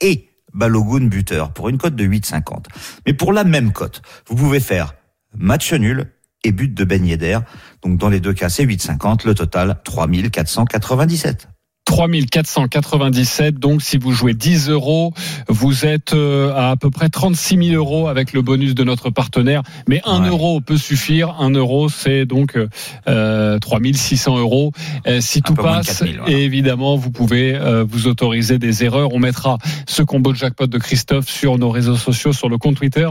et 0.00 0.28
Balogun 0.54 1.06
buteur 1.06 1.52
pour 1.52 1.68
une 1.68 1.78
cote 1.78 1.94
de 1.94 2.04
8,50. 2.04 2.64
Mais 3.06 3.12
pour 3.12 3.32
la 3.32 3.44
même 3.44 3.72
cote, 3.72 4.02
vous 4.28 4.34
pouvez 4.34 4.60
faire 4.60 4.94
match 5.36 5.72
nul 5.74 6.10
et 6.44 6.52
but 6.52 6.72
de 6.72 6.84
Ben 6.84 7.04
Yedder. 7.04 7.40
Donc 7.82 7.98
dans 7.98 8.08
les 8.08 8.20
deux 8.20 8.32
cas, 8.32 8.48
c'est 8.48 8.64
8,50. 8.64 9.26
Le 9.26 9.34
total, 9.34 9.80
3497. 9.84 11.48
3497. 11.88 13.58
Donc, 13.58 13.82
si 13.82 13.96
vous 13.96 14.12
jouez 14.12 14.34
10 14.34 14.68
euros, 14.68 15.12
vous 15.48 15.84
êtes 15.86 16.12
euh, 16.12 16.52
à 16.54 16.68
à 16.70 16.76
peu 16.76 16.90
près 16.90 17.08
36 17.08 17.56
000 17.70 17.76
euros 17.76 18.08
avec 18.08 18.32
le 18.34 18.42
bonus 18.42 18.74
de 18.74 18.84
notre 18.84 19.08
partenaire. 19.10 19.62
Mais 19.88 20.00
1 20.04 20.22
Ouais. 20.22 20.28
euro 20.28 20.60
peut 20.60 20.76
suffire. 20.76 21.34
1 21.40 21.50
euro, 21.50 21.88
c'est 21.88 22.26
donc 22.26 22.56
euh, 23.08 23.58
3600 23.58 24.38
euros. 24.38 24.72
Euh, 25.06 25.20
si 25.20 25.40
tout 25.42 25.54
passe, 25.54 25.86
4000, 25.98 26.18
voilà. 26.18 26.32
et 26.32 26.42
évidemment, 26.44 26.96
vous 26.96 27.10
pouvez 27.10 27.54
euh, 27.54 27.84
vous 27.88 28.06
autoriser 28.06 28.58
des 28.58 28.84
erreurs. 28.84 29.12
On 29.14 29.18
mettra 29.18 29.56
ce 29.86 30.02
combo 30.02 30.32
de 30.32 30.36
jackpot 30.36 30.66
de 30.66 30.78
Christophe 30.78 31.28
sur 31.28 31.56
nos 31.58 31.70
réseaux 31.70 31.96
sociaux, 31.96 32.32
sur 32.34 32.48
le 32.50 32.58
compte 32.58 32.76
Twitter 32.76 33.08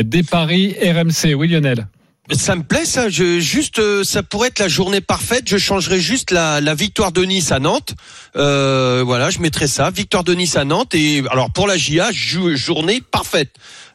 des 0.00 0.22
paris 0.22 0.74
RMC. 0.82 1.34
Oui, 1.34 1.48
Lionel. 1.48 1.86
Ça 2.30 2.54
me 2.56 2.62
plaît 2.62 2.84
ça. 2.84 3.08
Je, 3.08 3.40
juste, 3.40 3.78
euh, 3.78 4.04
ça 4.04 4.22
pourrait 4.22 4.48
être 4.48 4.58
la 4.58 4.68
journée 4.68 5.00
parfaite. 5.00 5.44
Je 5.46 5.56
changerais 5.56 6.00
juste 6.00 6.30
la, 6.30 6.60
la 6.60 6.74
victoire 6.74 7.10
de 7.12 7.24
Nice 7.24 7.52
à 7.52 7.58
Nantes. 7.58 7.94
Euh, 8.36 9.02
voilà, 9.04 9.30
je 9.30 9.38
mettrais 9.38 9.66
ça. 9.66 9.90
Victoire 9.90 10.24
de 10.24 10.34
Nice 10.34 10.56
à 10.56 10.64
Nantes. 10.64 10.94
Et 10.94 11.22
alors 11.30 11.50
pour 11.50 11.66
la 11.66 11.76
JA, 11.78 12.10
jou- 12.12 12.54
journée 12.56 13.00
parfaite. 13.00 13.50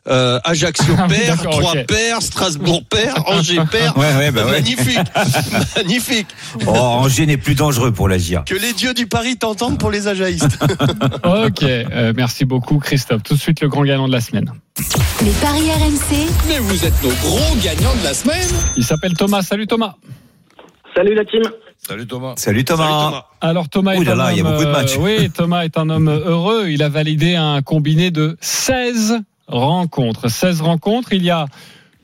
Euh, 0.09 0.39
Ajaccio 0.43 0.83
Ah 0.97 1.07
perd, 1.07 1.41
Troyes 1.43 1.71
ok. 1.81 1.85
perd, 1.85 2.21
Strasbourg 2.21 2.83
perd, 2.89 3.19
Angers 3.25 3.61
perd. 3.71 3.97
Ouais, 3.97 4.13
ouais, 4.17 4.31
bah 4.31 4.45
ouais. 4.45 4.51
Magnifique, 4.51 4.97
magnifique. 5.77 6.27
Oh, 6.67 6.71
Angers 6.71 7.25
n'est 7.25 7.37
plus 7.37 7.55
dangereux 7.55 7.93
pour 7.93 8.09
la 8.09 8.17
GIA. 8.17 8.43
Que 8.45 8.55
les 8.55 8.73
dieux 8.73 8.93
du 8.93 9.07
Paris 9.07 9.37
t'entendent 9.37 9.79
pour 9.79 9.91
les 9.91 10.07
ajaïstes. 10.09 10.57
Ok, 11.23 11.63
euh, 11.63 12.11
merci 12.17 12.43
beaucoup 12.43 12.79
Christophe. 12.79 13.23
Tout 13.23 13.35
de 13.35 13.39
suite 13.39 13.61
le 13.61 13.69
grand 13.69 13.83
gagnant 13.83 14.07
de 14.09 14.11
la 14.13 14.19
semaine. 14.19 14.51
Les 14.77 15.31
paris 15.39 15.69
RMC, 15.69 16.27
Mais 16.47 16.57
vous 16.59 16.83
êtes 16.85 17.03
nos 17.03 17.09
gros 17.09 17.55
gagnants 17.63 17.95
de 17.99 18.03
la 18.03 18.13
semaine. 18.13 18.47
Il 18.75 18.83
s'appelle 18.83 19.13
Thomas. 19.13 19.43
Salut 19.43 19.67
Thomas. 19.67 19.95
Salut 20.95 21.13
la 21.13 21.25
team. 21.25 21.43
Salut 21.77 22.07
Thomas. 22.07 22.33
Salut 22.37 22.63
Thomas. 22.65 22.87
Salut, 22.87 22.91
Thomas. 22.91 23.25
Alors 23.41 23.69
Thomas 23.69 23.95
Ouh 23.95 24.01
est 24.01 24.05
là 24.05 24.13
un 24.13 24.15
là, 24.15 24.31
il 24.31 24.37
y 24.39 24.41
a 24.41 24.45
homme, 24.45 24.51
beaucoup 24.53 24.65
de 24.65 24.71
matchs. 24.71 24.95
euh, 24.97 25.01
oui, 25.01 25.29
Thomas 25.29 25.63
est 25.63 25.77
un 25.77 25.89
homme 25.89 26.09
heureux. 26.09 26.69
Il 26.69 26.81
a 26.81 26.89
validé 26.89 27.35
un 27.35 27.61
combiné 27.61 28.09
de 28.09 28.35
16 28.41 29.19
rencontres. 29.47 30.29
16 30.29 30.61
rencontres. 30.61 31.13
Il 31.13 31.23
y 31.23 31.29
a 31.29 31.45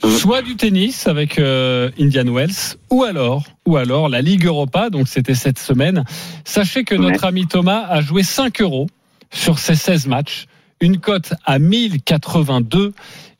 soit 0.03 0.43
du 0.43 0.55
tennis 0.55 1.07
avec 1.07 1.39
euh, 1.39 1.89
Indian 1.99 2.27
Wells, 2.27 2.77
ou 2.91 3.03
alors, 3.03 3.43
ou 3.65 3.77
alors 3.77 4.09
la 4.09 4.21
Ligue 4.21 4.45
Europa. 4.45 4.91
Donc 4.91 5.07
c'était 5.07 5.35
cette 5.35 5.57
semaine.Achez 5.59 6.83
que 6.83 6.95
notre 6.95 7.23
ami 7.25 7.47
Thomas 7.47 7.85
a 7.89 8.01
joué 8.01 8.21
5 8.21 8.61
euros 8.61 8.87
sur 9.31 9.57
ces 9.57 9.75
16 9.75 10.05
matchs. 10.05 10.45
Une 10.81 10.99
cote 10.99 11.33
à 11.45 11.59
1082. 11.59 12.93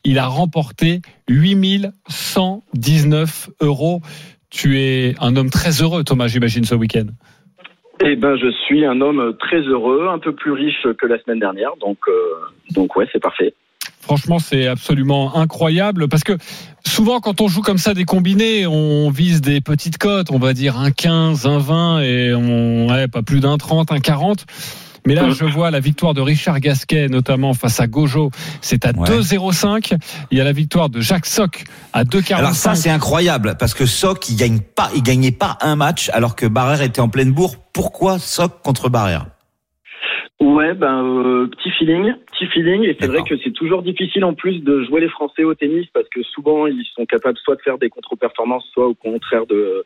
Il 0.04 0.18
a 0.18 0.26
remporté 0.26 1.00
8119 1.28 3.50
euros. 3.60 4.00
Tu 4.50 4.80
es 4.80 5.14
un 5.20 5.36
homme 5.36 5.50
très 5.50 5.82
heureux, 5.82 6.04
Thomas, 6.04 6.26
j'imagine, 6.26 6.64
ce 6.64 6.74
week-end. 6.74 7.06
Eh 8.02 8.16
ben, 8.16 8.34
je 8.36 8.50
suis 8.66 8.86
un 8.86 9.00
homme 9.00 9.36
très 9.38 9.60
heureux, 9.60 10.08
un 10.08 10.18
peu 10.18 10.34
plus 10.34 10.52
riche 10.52 10.86
que 10.98 11.06
la 11.06 11.22
semaine 11.22 11.38
dernière, 11.38 11.76
donc, 11.80 11.98
euh, 12.08 12.12
donc 12.70 12.96
ouais, 12.96 13.06
c'est 13.12 13.20
parfait. 13.20 13.54
Franchement, 14.00 14.38
c'est 14.38 14.66
absolument 14.66 15.36
incroyable 15.36 16.08
parce 16.08 16.24
que 16.24 16.32
souvent, 16.86 17.20
quand 17.20 17.42
on 17.42 17.48
joue 17.48 17.60
comme 17.60 17.78
ça 17.78 17.92
des 17.92 18.04
combinés, 18.04 18.66
on 18.66 19.10
vise 19.10 19.42
des 19.42 19.60
petites 19.60 19.98
cotes, 19.98 20.30
on 20.30 20.38
va 20.38 20.54
dire 20.54 20.78
un 20.78 20.90
15, 20.90 21.46
un 21.46 21.58
20 21.58 22.00
et 22.00 22.34
on, 22.34 22.88
ouais, 22.88 23.08
pas 23.08 23.22
plus 23.22 23.40
d'un 23.40 23.58
30, 23.58 23.92
un 23.92 24.00
40. 24.00 24.46
Mais 25.06 25.14
là, 25.14 25.30
je 25.30 25.44
vois 25.44 25.70
la 25.70 25.80
victoire 25.80 26.14
de 26.14 26.20
Richard 26.20 26.60
Gasquet, 26.60 27.08
notamment 27.08 27.54
face 27.54 27.80
à 27.80 27.86
Gojo, 27.86 28.30
c'est 28.60 28.84
à 28.84 28.90
Ouais. 28.90 29.08
2,05. 29.08 29.94
Il 30.30 30.38
y 30.38 30.40
a 30.40 30.44
la 30.44 30.52
victoire 30.52 30.88
de 30.90 31.00
Jacques 31.00 31.26
Soc 31.26 31.64
à 31.92 32.04
2,45. 32.04 32.34
Alors 32.36 32.54
ça, 32.54 32.74
c'est 32.74 32.90
incroyable 32.90 33.56
parce 33.58 33.72
que 33.74 33.86
Soc, 33.86 34.28
il 34.28 34.36
gagne 34.36 34.60
pas, 34.60 34.90
il 34.94 35.02
gagnait 35.02 35.30
pas 35.32 35.56
un 35.60 35.76
match 35.76 36.10
alors 36.12 36.36
que 36.36 36.46
Barrère 36.46 36.82
était 36.82 37.00
en 37.00 37.08
pleine 37.08 37.32
bourre. 37.32 37.54
Pourquoi 37.72 38.18
Soc 38.18 38.62
contre 38.62 38.88
Barrère? 38.88 39.26
Ouais, 40.40 40.72
ben 40.72 41.04
euh, 41.04 41.46
petit 41.48 41.70
feeling, 41.78 42.14
petit 42.32 42.46
feeling, 42.46 42.82
et 42.84 42.96
c'est 42.98 43.06
vrai 43.08 43.22
que 43.28 43.34
c'est 43.44 43.52
toujours 43.52 43.82
difficile 43.82 44.24
en 44.24 44.32
plus 44.32 44.60
de 44.60 44.84
jouer 44.84 45.02
les 45.02 45.08
Français 45.10 45.44
au 45.44 45.54
tennis 45.54 45.86
parce 45.92 46.08
que 46.08 46.22
souvent 46.22 46.66
ils 46.66 46.82
sont 46.96 47.04
capables 47.04 47.36
soit 47.44 47.56
de 47.56 47.60
faire 47.60 47.76
des 47.76 47.90
contre-performances, 47.90 48.64
soit 48.72 48.86
au 48.86 48.94
contraire 48.94 49.44
de 49.46 49.84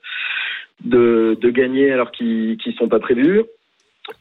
de, 0.85 1.37
de 1.41 1.51
gagner 1.51 1.91
alors 1.91 2.13
qu'ils 2.13 2.57
qu'ils 2.59 2.75
sont 2.75 2.89
pas 2.89 3.01
prévus. 3.01 3.43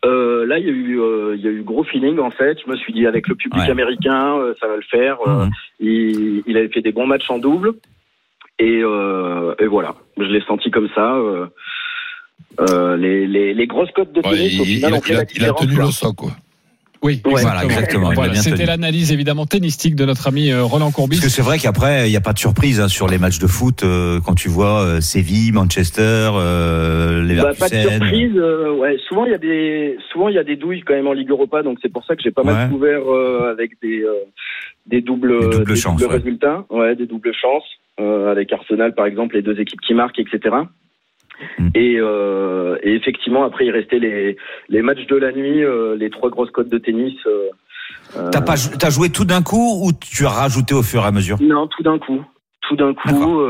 Euh, 0.06 0.46
là, 0.46 0.60
il 0.60 0.66
y 0.66 0.70
a 0.70 0.72
eu 0.72 1.00
euh, 1.00 1.36
il 1.36 1.42
y 1.44 1.48
a 1.48 1.52
eu 1.52 1.62
gros 1.62 1.84
feeling 1.84 2.20
en 2.20 2.32
fait. 2.32 2.58
Je 2.66 2.70
me 2.72 2.76
suis 2.78 2.94
dit 2.94 3.06
avec 3.06 3.28
le 3.28 3.36
public 3.36 3.62
Ouais. 3.64 3.70
américain, 3.72 4.38
euh, 4.38 4.54
ça 4.60 4.68
va 4.68 4.76
le 4.78 4.82
faire. 4.84 5.18
Mhm. 5.26 5.50
il, 5.80 6.44
il 6.48 6.58
avait 6.58 6.70
fait 6.70 6.82
des 6.82 6.92
bons 6.94 7.06
matchs 7.08 7.30
en 7.30 7.38
double. 7.40 7.74
Et, 8.60 8.80
et 8.80 9.66
voilà, 9.68 9.96
je 10.18 10.24
l'ai 10.24 10.42
senti 10.42 10.70
comme 10.72 10.88
ça. 10.96 11.18
les, 12.98 13.28
les, 13.28 13.54
les 13.54 13.68
grosses 13.68 13.92
cotes 13.92 14.14
de 14.14 14.20
Ouais, 14.22 14.36
tennis, 14.36 14.54
il, 14.54 14.62
au 14.62 14.64
final, 14.66 14.94
a, 14.94 14.98
ont 14.98 15.02
fait 15.02 15.14
il 15.36 15.44
a- 15.44 15.48
il 15.50 15.54
tenu 15.56 15.76
le 15.78 15.92
sac, 15.92 16.14
quoi. 16.16 16.30
Oui, 17.04 17.22
Ouais. 17.26 17.42
Voilà, 17.42 17.66
exactement, 17.66 18.12
Voilà, 18.14 18.36
C'était 18.36 18.66
l'analyse 18.66 19.12
évidemment 19.12 19.46
tennistique 19.46 19.96
de 19.96 20.06
notre 20.06 20.28
ami 20.28 20.52
euh, 20.52 20.64
Roland 20.64 20.90
Courbis. 20.92 21.18
Parce 21.18 21.26
que 21.26 21.32
c'est 21.32 21.42
vrai 21.42 21.60
qu'après, 21.60 22.08
il 22.08 22.12
n'y 22.12 22.16
a 22.18 22.22
pas 22.22 22.32
de 22.34 22.40
surprise 22.40 22.80
hein, 22.80 22.88
sur 22.88 23.08
les 23.08 23.18
matchs 23.18 23.40
de 23.40 23.48
foot 23.48 23.84
euh, 23.84 24.20
quand 24.26 24.36
tu 24.36 24.48
vois 24.48 24.82
euh, 24.82 25.02
Séville, 25.02 25.52
Manchester, 25.52 26.30
euh, 26.36 27.28
Bah, 27.42 27.52
pas 27.60 27.68
de 27.70 27.76
surprise. 27.76 28.32
euh, 28.38 28.72
ouais, 28.76 28.98
souvent 29.10 29.26
il 29.26 29.32
y 29.32 29.36
a 29.36 29.38
des 29.38 29.98
souvent 30.12 30.30
il 30.30 30.36
y 30.36 30.40
a 30.40 30.44
des 30.44 30.56
douilles 30.56 30.82
quand 30.82 30.94
même 30.94 31.08
en 31.08 31.14
Ligue 31.14 31.30
Europa, 31.30 31.62
donc 31.64 31.78
c'est 31.82 31.92
pour 31.92 32.06
ça 32.06 32.16
que 32.16 32.22
j'ai 32.24 32.32
pas 32.32 32.42
Ouais. 32.44 32.54
mal 32.54 32.70
couvert 32.70 33.02
euh, 33.08 33.52
avec 33.52 33.72
des 33.82 34.02
euh, 34.04 34.14
des 34.88 35.02
doubles 35.02 35.50
Des 35.50 35.58
doubles 35.58 35.76
chances, 35.76 36.02
ouais. 36.02 36.08
résultats, 36.08 36.66
ouais, 36.70 36.96
des 36.96 37.06
doubles 37.06 37.34
chances 37.34 37.64
euh, 38.00 38.32
avec 38.32 38.52
Arsenal 38.54 38.94
par 38.96 39.06
exemple, 39.06 39.36
les 39.36 39.42
deux 39.42 39.60
équipes 39.60 39.82
qui 39.82 39.94
marquent, 39.94 40.20
etc. 40.20 40.56
Mm. 41.60 41.68
Et, 41.76 41.96
euh, 42.00 42.78
et 42.84 42.94
effectivement 42.96 43.44
après 43.44 43.66
il 43.66 43.72
restait 43.72 44.00
les 44.00 44.38
les 44.70 44.82
matchs 44.82 45.06
de 45.08 45.16
la 45.16 45.32
nuit, 45.32 45.64
euh, 45.64 45.96
les 45.96 46.10
trois 46.10 46.30
grosses 46.30 46.52
cotes 46.52 46.70
de 46.70 46.78
tennis. 46.78 47.16
euh, 47.26 47.50
euh, 48.18 48.30
T'as 48.32 48.42
pas, 48.42 48.56
t'as 48.80 48.90
joué 48.90 49.10
tout 49.10 49.26
d'un 49.26 49.42
coup 49.42 49.82
ou 49.86 49.92
tu 49.94 50.26
as 50.26 50.30
rajouté 50.30 50.74
au 50.74 50.84
fur 50.84 51.02
et 51.04 51.08
à 51.08 51.12
mesure? 51.12 51.38
Non, 51.42 51.68
tout 51.68 51.84
d'un 51.84 52.00
coup. 52.00 52.24
Tout 52.62 52.76
d'un 52.76 52.94
coup, 52.94 53.42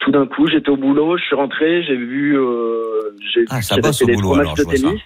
tout 0.00 0.10
d'un 0.10 0.26
coup, 0.26 0.46
j'étais 0.48 0.68
au 0.68 0.76
boulot, 0.76 1.16
je 1.16 1.24
suis 1.24 1.34
rentré, 1.36 1.82
j'ai 1.82 1.96
vu, 1.96 2.36
j'ai 3.32 3.44
Ah, 3.48 3.62
ça 3.62 3.76
bosse 3.78 4.02
au 4.02 4.06
les 4.06 4.14
boulot, 4.14 4.32
trois 4.32 4.40
alors, 4.40 4.56
matchs 4.56 4.66
de 4.66 4.72
tennis. 4.76 5.00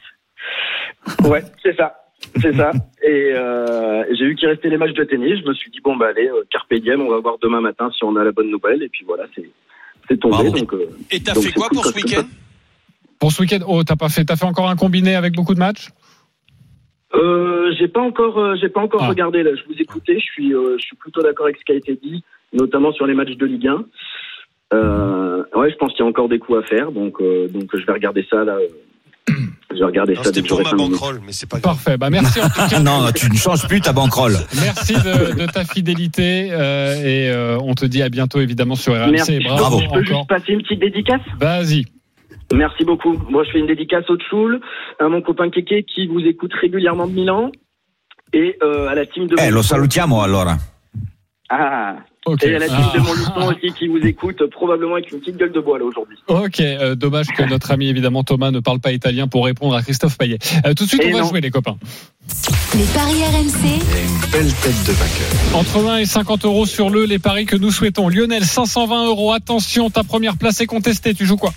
Ouais, 1.30 1.42
c'est 1.62 1.76
ça. 1.76 1.94
C'est 2.40 2.54
ça. 2.54 2.70
Et 3.02 3.32
euh, 3.34 4.04
j'ai 4.14 4.26
vu 4.26 4.34
qu'il 4.34 4.48
restait 4.48 4.70
les 4.70 4.78
matchs 4.78 4.94
de 4.94 5.04
tennis. 5.04 5.38
Je 5.40 5.48
me 5.48 5.54
suis 5.54 5.70
dit, 5.70 5.80
bon, 5.84 5.96
bah 5.96 6.06
allez, 6.08 6.28
euh, 6.28 6.42
Carpe 6.50 6.72
Diem, 6.74 7.02
on 7.02 7.10
va 7.10 7.18
voir 7.18 7.36
demain 7.42 7.60
matin 7.60 7.90
si 7.96 8.02
on 8.04 8.16
a 8.16 8.24
la 8.24 8.32
bonne 8.32 8.50
nouvelle. 8.50 8.82
Et 8.82 8.88
puis 8.88 9.04
voilà, 9.06 9.24
c'est 9.34 9.48
c'est 10.08 10.18
tombé. 10.18 10.50
Donc, 10.50 10.72
euh, 10.74 10.86
Et 11.10 11.20
t'as 11.20 11.34
fait 11.34 11.52
quoi 11.52 11.68
pour 11.70 11.84
ce 11.84 11.94
week-end? 11.94 12.22
Pour 13.18 13.32
ce 13.32 13.40
week-end, 13.42 13.60
oh, 13.66 13.82
t'as 13.84 13.96
pas 13.96 14.08
fait, 14.08 14.24
t'as 14.24 14.36
fait 14.36 14.44
encore 14.44 14.68
un 14.68 14.76
combiné 14.76 15.14
avec 15.14 15.34
beaucoup 15.34 15.54
de 15.54 15.58
matchs? 15.58 15.88
Euh, 17.14 17.72
j'ai 17.78 17.88
pas 17.88 18.00
encore, 18.02 18.38
euh, 18.38 18.56
j'ai 18.60 18.68
pas 18.68 18.80
encore 18.80 19.02
Ah. 19.04 19.08
regardé. 19.08 19.42
Là, 19.42 19.50
je 19.54 19.62
vous 19.72 19.80
écoutais. 19.80 20.14
Je 20.18 20.24
suis, 20.24 20.52
euh, 20.54 20.76
je 20.78 20.84
suis 20.84 20.96
plutôt 20.96 21.22
d'accord 21.22 21.46
avec 21.46 21.58
ce 21.58 21.64
qui 21.64 21.72
a 21.72 21.76
été 21.76 21.98
dit, 22.02 22.24
notamment 22.52 22.92
sur 22.92 23.06
les 23.06 23.14
matchs 23.14 23.36
de 23.36 23.46
Ligue 23.46 23.68
1. 23.68 23.84
Euh, 24.72 25.44
ouais, 25.54 25.70
je 25.70 25.76
pense 25.76 25.92
qu'il 25.92 26.00
y 26.00 26.06
a 26.06 26.08
encore 26.08 26.28
des 26.28 26.38
coups 26.40 26.58
à 26.58 26.62
faire, 26.62 26.90
donc, 26.90 27.20
euh, 27.20 27.46
donc 27.48 27.70
je 27.76 27.86
vais 27.86 27.92
regarder 27.92 28.26
ça 28.28 28.42
là. 28.44 28.56
Je 29.74 29.78
vais 29.80 29.84
regarder 29.84 30.14
Non, 30.14 30.22
ça 30.22 30.30
que 30.32 30.40
pour 30.46 30.62
ma 30.62 30.72
bankroll, 30.72 31.20
mais 31.26 31.32
c'est 31.32 31.48
pas 31.48 31.58
grave. 31.58 31.74
Parfait. 31.74 31.96
Bah 31.98 32.08
merci 32.10 32.40
en 32.40 32.48
tout 32.48 32.60
cas. 32.70 32.78
Non, 32.80 33.10
tu 33.14 33.28
ne 33.30 33.36
changes 33.36 33.66
plus 33.66 33.80
ta 33.80 33.92
banquerolle. 33.92 34.36
Merci 34.62 34.94
de, 34.94 35.34
de 35.34 35.46
ta 35.50 35.64
fidélité 35.64 36.48
euh, 36.52 36.94
et 37.02 37.28
euh, 37.30 37.58
on 37.60 37.74
te 37.74 37.84
dit 37.84 38.02
à 38.02 38.08
bientôt 38.08 38.40
évidemment 38.40 38.76
sur 38.76 38.92
RMC. 38.94 39.10
Merci. 39.10 39.38
Bravo, 39.40 39.80
Je 39.80 39.84
peux 39.84 39.90
encore. 39.90 40.04
juste 40.04 40.28
passer 40.28 40.52
une 40.52 40.62
petite 40.62 40.80
dédicace 40.80 41.20
Vas-y. 41.40 41.84
Merci 42.54 42.84
beaucoup. 42.84 43.14
Moi, 43.30 43.42
je 43.44 43.50
fais 43.52 43.58
une 43.58 43.66
dédicace 43.66 44.08
au 44.10 44.16
Tchoul, 44.16 44.60
à 45.00 45.08
mon 45.08 45.22
copain 45.22 45.50
Kéké 45.50 45.82
qui 45.84 46.06
vous 46.06 46.20
écoute 46.20 46.52
régulièrement 46.60 47.06
de 47.06 47.12
Milan 47.12 47.50
et 48.32 48.56
euh, 48.62 48.86
à 48.88 48.94
la 48.94 49.06
team 49.06 49.26
de 49.26 49.34
Eh, 49.38 49.46
lo 49.50 49.56
Montluçon. 49.56 49.62
salutiamo 49.76 50.20
allora. 50.22 50.56
Ah, 51.48 51.96
Et 52.42 52.54
à 52.54 52.58
la 52.58 52.66
team 52.68 52.76
Ah. 52.78 52.92
de 52.94 53.00
Montluçon 53.00 53.48
aussi 53.54 53.72
qui 53.78 53.86
vous 53.88 53.98
écoute 53.98 54.42
probablement 54.50 54.94
avec 54.94 55.12
une 55.12 55.20
petite 55.20 55.36
gueule 55.36 55.52
de 55.52 55.60
bois 55.60 55.78
là 55.78 55.84
aujourd'hui. 55.84 56.16
Ok, 56.28 56.60
euh, 56.60 56.94
dommage 56.94 57.26
que 57.28 57.42
notre 57.42 57.70
ami 57.70 57.88
évidemment 57.88 58.24
Thomas 58.24 58.50
ne 58.50 58.60
parle 58.60 58.80
pas 58.80 58.92
italien 58.92 59.28
pour 59.28 59.44
répondre 59.44 59.74
à 59.74 59.82
Christophe 59.82 60.16
Payet. 60.16 60.38
Euh, 60.66 60.72
tout 60.74 60.84
de 60.84 60.88
suite, 60.88 61.02
Et 61.04 61.12
on 61.14 61.18
va 61.22 61.28
jouer 61.28 61.40
les 61.40 61.50
copains. 61.50 61.76
les 62.74 62.84
paris 62.84 63.22
RMC, 63.22 63.74
une 63.74 64.30
belle 64.30 64.52
tête 64.54 64.84
de 64.86 64.92
vainqueur. 64.92 65.54
Entre 65.54 65.78
20 65.80 65.98
et 65.98 66.06
50 66.06 66.44
euros 66.46 66.64
sur 66.66 66.88
le 66.90 67.04
les 67.04 67.18
paris 67.18 67.44
que 67.44 67.56
nous 67.56 67.70
souhaitons. 67.70 68.08
Lionel, 68.08 68.44
520 68.44 69.06
euros. 69.06 69.32
Attention, 69.32 69.90
ta 69.90 70.02
première 70.04 70.36
place 70.38 70.60
est 70.60 70.66
contestée. 70.66 71.12
Tu 71.14 71.26
joues 71.26 71.36
quoi? 71.36 71.52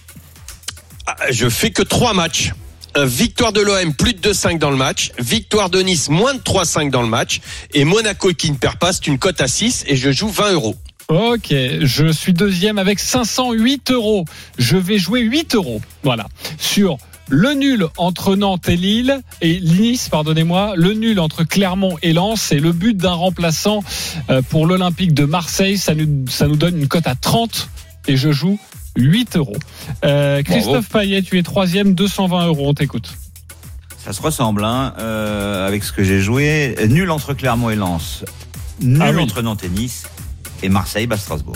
Ah, 1.06 1.16
Je 1.32 1.48
fais 1.48 1.72
que 1.72 1.82
trois 1.84 2.14
matchs. 2.14 2.52
Euh, 2.98 3.06
victoire 3.06 3.54
de 3.54 3.62
l'OM, 3.62 3.94
plus 3.94 4.14
de 4.14 4.34
2-5 4.34 4.58
dans 4.58 4.72
le 4.72 4.76
match. 4.76 5.12
Victoire 5.20 5.70
de 5.70 5.82
Nice, 5.82 6.10
moins 6.10 6.34
de 6.34 6.40
3-5 6.40 6.90
dans 6.90 7.04
le 7.04 7.08
match. 7.08 7.42
Et 7.76 7.84
Monaco 7.84 8.34
qui 8.34 8.50
ne 8.50 8.56
perd 8.56 8.78
pas, 8.78 8.92
c'est 8.92 9.06
une 9.06 9.20
cote 9.20 9.40
à 9.40 9.48
6 9.48 9.84
et 9.88 9.96
je 9.96 10.12
joue 10.12 10.30
20 10.30 10.54
euros. 10.54 10.76
Ok, 11.08 11.54
je 11.82 12.12
suis 12.12 12.34
deuxième 12.34 12.80
avec 12.80 13.00
508 13.00 13.92
euros. 13.92 14.26
Je 14.58 14.78
vais 14.78 14.98
jouer 14.98 15.22
8 15.22 15.54
euros. 15.54 15.80
Voilà. 16.02 16.26
Sur 16.58 16.98
le 17.30 17.54
nul 17.54 17.88
entre 17.98 18.36
Nantes 18.36 18.68
et 18.68 18.76
Lille 18.76 19.22
et 19.42 19.60
Nice, 19.62 20.10
pardonnez-moi, 20.10 20.74
le 20.76 20.94
nul 20.94 21.20
entre 21.20 21.44
Clermont 21.44 21.98
et 22.02 22.14
Lens 22.14 22.52
et 22.52 22.60
le 22.60 22.72
but 22.72 22.98
d'un 22.98 23.14
remplaçant 23.14 23.84
euh, 24.32 24.42
pour 24.42 24.66
l'Olympique 24.66 25.14
de 25.14 25.26
Marseille. 25.26 25.78
Ça 25.78 25.94
nous, 25.94 26.26
ça 26.30 26.48
nous 26.48 26.56
donne 26.56 26.80
une 26.80 26.88
cote 26.88 27.06
à 27.06 27.14
30 27.14 27.70
et 28.08 28.18
je 28.18 28.32
joue 28.32 28.58
8 28.98 29.38
euros. 29.38 29.56
Euh, 30.04 30.44
Christophe 30.44 30.90
Payet, 30.90 31.22
tu 31.22 31.38
es 31.38 31.44
troisième, 31.44 31.94
220 31.94 32.48
euros. 32.48 32.68
On 32.70 32.74
t'écoute. 32.74 33.14
Ça 34.04 34.14
se 34.14 34.22
ressemble, 34.22 34.64
hein, 34.64 34.94
euh, 35.00 35.68
avec 35.68 35.84
ce 35.84 35.92
que 35.92 36.04
j'ai 36.04 36.20
joué. 36.22 36.76
Nul 36.90 37.10
entre 37.12 37.34
Clermont 37.34 37.70
et 37.70 37.76
Lens. 37.76 38.24
Nul 38.82 39.02
Ah 39.02 39.12
oui. 39.12 39.22
entre 39.22 39.42
Nantes 39.42 39.64
et 39.64 39.70
Nice. 39.70 40.04
Et 40.64 40.70
Marseille, 40.70 41.08
bat 41.08 41.18
Strasbourg. 41.18 41.56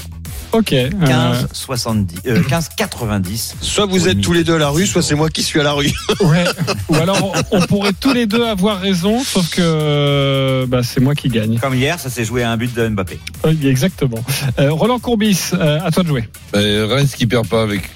Ok. 0.54 0.74
euh, 0.74 0.90
15, 1.06 1.48
70, 1.54 2.20
euh, 2.28 2.44
15, 2.44 2.70
90. 2.78 3.56
Soit 3.62 3.86
vous 3.86 4.08
êtes 4.08 4.22
tous 4.22 4.34
les 4.34 4.44
deux 4.44 4.56
à 4.56 4.60
la 4.60 4.70
rue, 4.70 4.86
soit 4.86 5.02
c'est 5.02 5.16
moi 5.16 5.30
qui 5.30 5.44
suis 5.44 5.60
à 5.60 5.64
la 5.64 5.74
rue. 5.74 5.92
Ouais. 6.22 6.44
Ou 6.90 6.96
alors 6.96 7.34
on, 7.52 7.58
on 7.58 7.62
pourrait 7.62 7.94
tous 8.00 8.14
les 8.14 8.26
deux 8.26 8.46
avoir 8.46 8.80
raison, 8.80 9.24
sauf 9.24 9.50
que 9.50 9.62
euh, 9.64 10.66
bah, 10.68 10.82
c'est 10.84 11.00
moi 11.00 11.16
qui 11.16 11.30
gagne. 11.30 11.58
Comme 11.60 11.74
hier, 11.76 12.00
ça 12.00 12.10
s'est 12.10 12.26
joué 12.26 12.44
à 12.44 12.52
un 12.52 12.58
but 12.58 12.74
de 12.74 12.88
Mbappé. 12.88 13.20
Oui, 13.46 13.60
exactement. 13.66 14.24
Euh, 14.60 14.72
Roland 14.72 15.00
Courbis, 15.00 15.52
euh, 15.54 15.80
à 15.84 15.92
toi 15.92 16.04
de 16.04 16.08
jouer. 16.10 16.30
Ben, 16.54 16.86
Reims 16.86 17.16
qui 17.16 17.26
perd 17.28 17.48
pas 17.48 17.64
avec 17.64 17.90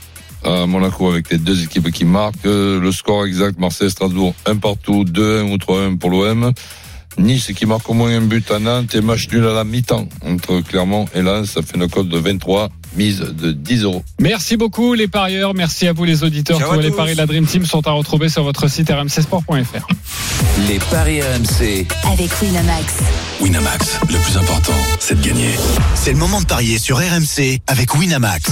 à 0.43 0.65
Monaco 0.65 1.09
avec 1.09 1.29
les 1.31 1.37
deux 1.39 1.63
équipes 1.63 1.91
qui 1.91 2.05
marquent. 2.05 2.45
Euh, 2.45 2.79
Le 2.79 2.91
score 2.91 3.25
exact, 3.25 3.59
Marseille-Strasbourg, 3.59 4.33
un 4.45 4.55
partout, 4.57 5.03
2-1 5.03 5.51
ou 5.51 5.57
3-1 5.57 5.97
pour 5.97 6.09
l'OM. 6.11 6.51
Nice 7.17 7.51
qui 7.55 7.65
marque 7.65 7.89
au 7.89 7.93
moins 7.93 8.15
un 8.15 8.21
but 8.21 8.49
à 8.51 8.59
Nantes 8.59 8.93
et 8.95 9.01
match 9.01 9.27
nul 9.31 9.45
à 9.45 9.53
la 9.53 9.63
mi-temps 9.63 10.07
entre 10.25 10.61
Clermont 10.61 11.05
et 11.13 11.21
Lens. 11.21 11.51
Ça 11.51 11.61
fait 11.61 11.77
une 11.77 11.89
cote 11.89 12.09
de 12.09 12.17
23, 12.17 12.69
mise 12.95 13.19
de 13.19 13.51
10 13.51 13.83
euros. 13.83 14.03
Merci 14.19 14.57
beaucoup 14.57 14.93
les 14.93 15.07
parieurs, 15.07 15.53
merci 15.53 15.87
à 15.87 15.93
vous 15.93 16.03
les 16.03 16.23
auditeurs. 16.23 16.59
Ciao 16.59 16.73
Tous 16.73 16.79
les 16.79 16.91
paris 16.91 17.13
de 17.13 17.17
la 17.17 17.25
Dream 17.25 17.45
Team 17.45 17.65
sont 17.65 17.87
à 17.87 17.91
retrouver 17.91 18.29
sur 18.29 18.43
votre 18.43 18.67
site 18.67 18.89
rmcsport.fr. 18.89 19.87
Les 20.67 20.79
paris 20.91 21.21
RMC. 21.21 21.87
Avec 22.11 22.31
Winamax. 22.41 22.93
Winamax, 23.41 23.99
le 24.09 24.17
plus 24.17 24.37
important, 24.37 24.73
c'est 24.99 25.19
de 25.19 25.27
gagner. 25.27 25.51
C'est 25.95 26.11
le 26.11 26.17
moment 26.17 26.41
de 26.41 26.45
parier 26.45 26.79
sur 26.79 26.97
RMC 26.97 27.59
avec 27.67 27.95
Winamax. 27.95 28.51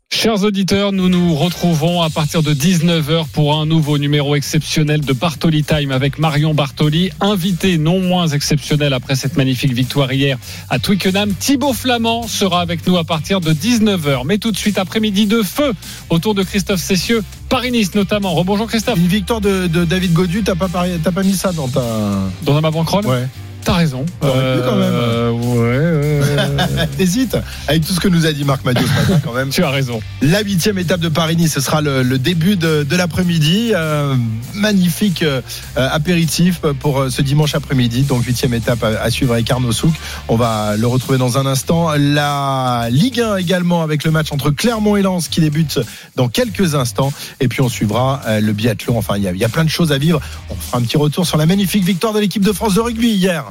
Chers 0.13 0.43
auditeurs, 0.43 0.91
nous 0.91 1.07
nous 1.07 1.33
retrouvons 1.35 2.01
à 2.01 2.09
partir 2.09 2.43
de 2.43 2.53
19h 2.53 3.27
pour 3.31 3.55
un 3.57 3.65
nouveau 3.65 3.97
numéro 3.97 4.35
exceptionnel 4.35 4.99
de 5.01 5.13
Bartoli 5.13 5.63
Time 5.63 5.91
avec 5.91 6.19
Marion 6.19 6.53
Bartoli, 6.53 7.11
invité 7.21 7.77
non 7.77 7.99
moins 8.01 8.27
exceptionnel 8.27 8.91
après 8.93 9.15
cette 9.15 9.37
magnifique 9.37 9.71
victoire 9.73 10.11
hier 10.11 10.37
à 10.69 10.79
Twickenham. 10.79 11.33
Thibaut 11.33 11.71
Flamand 11.73 12.27
sera 12.27 12.59
avec 12.59 12.85
nous 12.85 12.97
à 12.97 13.05
partir 13.05 13.39
de 13.39 13.53
19h. 13.53 14.23
Mais 14.25 14.37
tout 14.37 14.51
de 14.51 14.57
suite 14.57 14.77
après-midi 14.77 15.27
de 15.27 15.41
feu 15.43 15.71
autour 16.09 16.35
de 16.35 16.43
Christophe 16.43 16.81
Cessieux, 16.81 17.23
Paris-Nice 17.47 17.95
notamment. 17.95 18.33
Rebonjour 18.35 18.67
Christophe. 18.67 18.97
Une 18.97 19.07
victoire 19.07 19.39
de, 19.39 19.67
de 19.67 19.85
David 19.85 20.11
Godu, 20.11 20.43
t'as 20.43 20.55
pas, 20.55 20.67
pari- 20.67 20.99
t'as 21.01 21.11
pas 21.11 21.23
mis 21.23 21.35
ça 21.35 21.53
dans 21.53 21.69
ta. 21.69 21.81
Dans 22.43 22.57
un 22.57 22.61
bankroll 22.61 23.07
Ouais. 23.07 23.27
T'as 23.63 23.73
raison. 23.73 24.03
Pu 24.05 24.11
quand 24.21 24.75
même. 24.75 24.93
Euh, 24.93 25.31
ouais, 25.31 26.19
ouais. 26.19 26.87
T'hésites 26.97 27.37
Avec 27.67 27.85
tout 27.85 27.93
ce 27.93 27.99
que 27.99 28.07
nous 28.07 28.25
a 28.25 28.33
dit 28.33 28.43
Marc 28.43 28.63
Madiot 28.65 28.85
ce 28.87 29.01
matin, 29.01 29.21
quand 29.23 29.33
même. 29.33 29.49
tu 29.51 29.63
as 29.63 29.69
raison. 29.69 30.01
La 30.21 30.41
huitième 30.41 30.77
étape 30.77 30.99
de 30.99 31.09
Paris-Nice, 31.09 31.53
ce 31.53 31.61
sera 31.61 31.81
le, 31.81 32.03
le 32.03 32.17
début 32.17 32.55
de, 32.55 32.83
de 32.83 32.95
l'après-midi. 32.95 33.71
Euh, 33.75 34.15
magnifique 34.55 35.23
euh, 35.23 35.41
apéritif 35.75 36.61
pour 36.79 36.99
euh, 36.99 37.09
ce 37.09 37.21
dimanche 37.21 37.55
après-midi. 37.55 38.03
Donc 38.03 38.25
huitième 38.25 38.53
étape 38.53 38.83
à, 38.83 39.01
à 39.01 39.09
suivre 39.09 39.33
avec 39.33 39.49
Arnaud 39.49 39.71
Souk. 39.71 39.93
On 40.27 40.35
va 40.35 40.75
le 40.77 40.87
retrouver 40.87 41.17
dans 41.17 41.37
un 41.37 41.45
instant. 41.45 41.91
La 41.97 42.87
Ligue 42.89 43.21
1 43.21 43.37
également 43.37 43.81
avec 43.83 44.03
le 44.03 44.11
match 44.11 44.31
entre 44.31 44.51
Clermont 44.51 44.95
et 44.95 45.01
Lens 45.01 45.27
qui 45.27 45.41
débute 45.41 45.79
dans 46.15 46.27
quelques 46.27 46.75
instants. 46.75 47.11
Et 47.39 47.47
puis 47.47 47.61
on 47.61 47.69
suivra 47.69 48.21
euh, 48.27 48.39
le 48.39 48.53
biathlon. 48.53 48.97
Enfin, 48.97 49.17
il 49.17 49.23
y, 49.23 49.37
y 49.39 49.45
a 49.45 49.49
plein 49.49 49.63
de 49.63 49.69
choses 49.69 49.91
à 49.91 49.97
vivre. 49.97 50.19
On 50.49 50.55
fera 50.55 50.77
un 50.77 50.81
petit 50.81 50.97
retour 50.97 51.25
sur 51.25 51.37
la 51.37 51.45
magnifique 51.45 51.83
victoire 51.83 52.13
de 52.13 52.19
l'équipe 52.19 52.43
de 52.43 52.51
France 52.51 52.75
de 52.75 52.81
rugby 52.81 53.09
hier. 53.09 53.50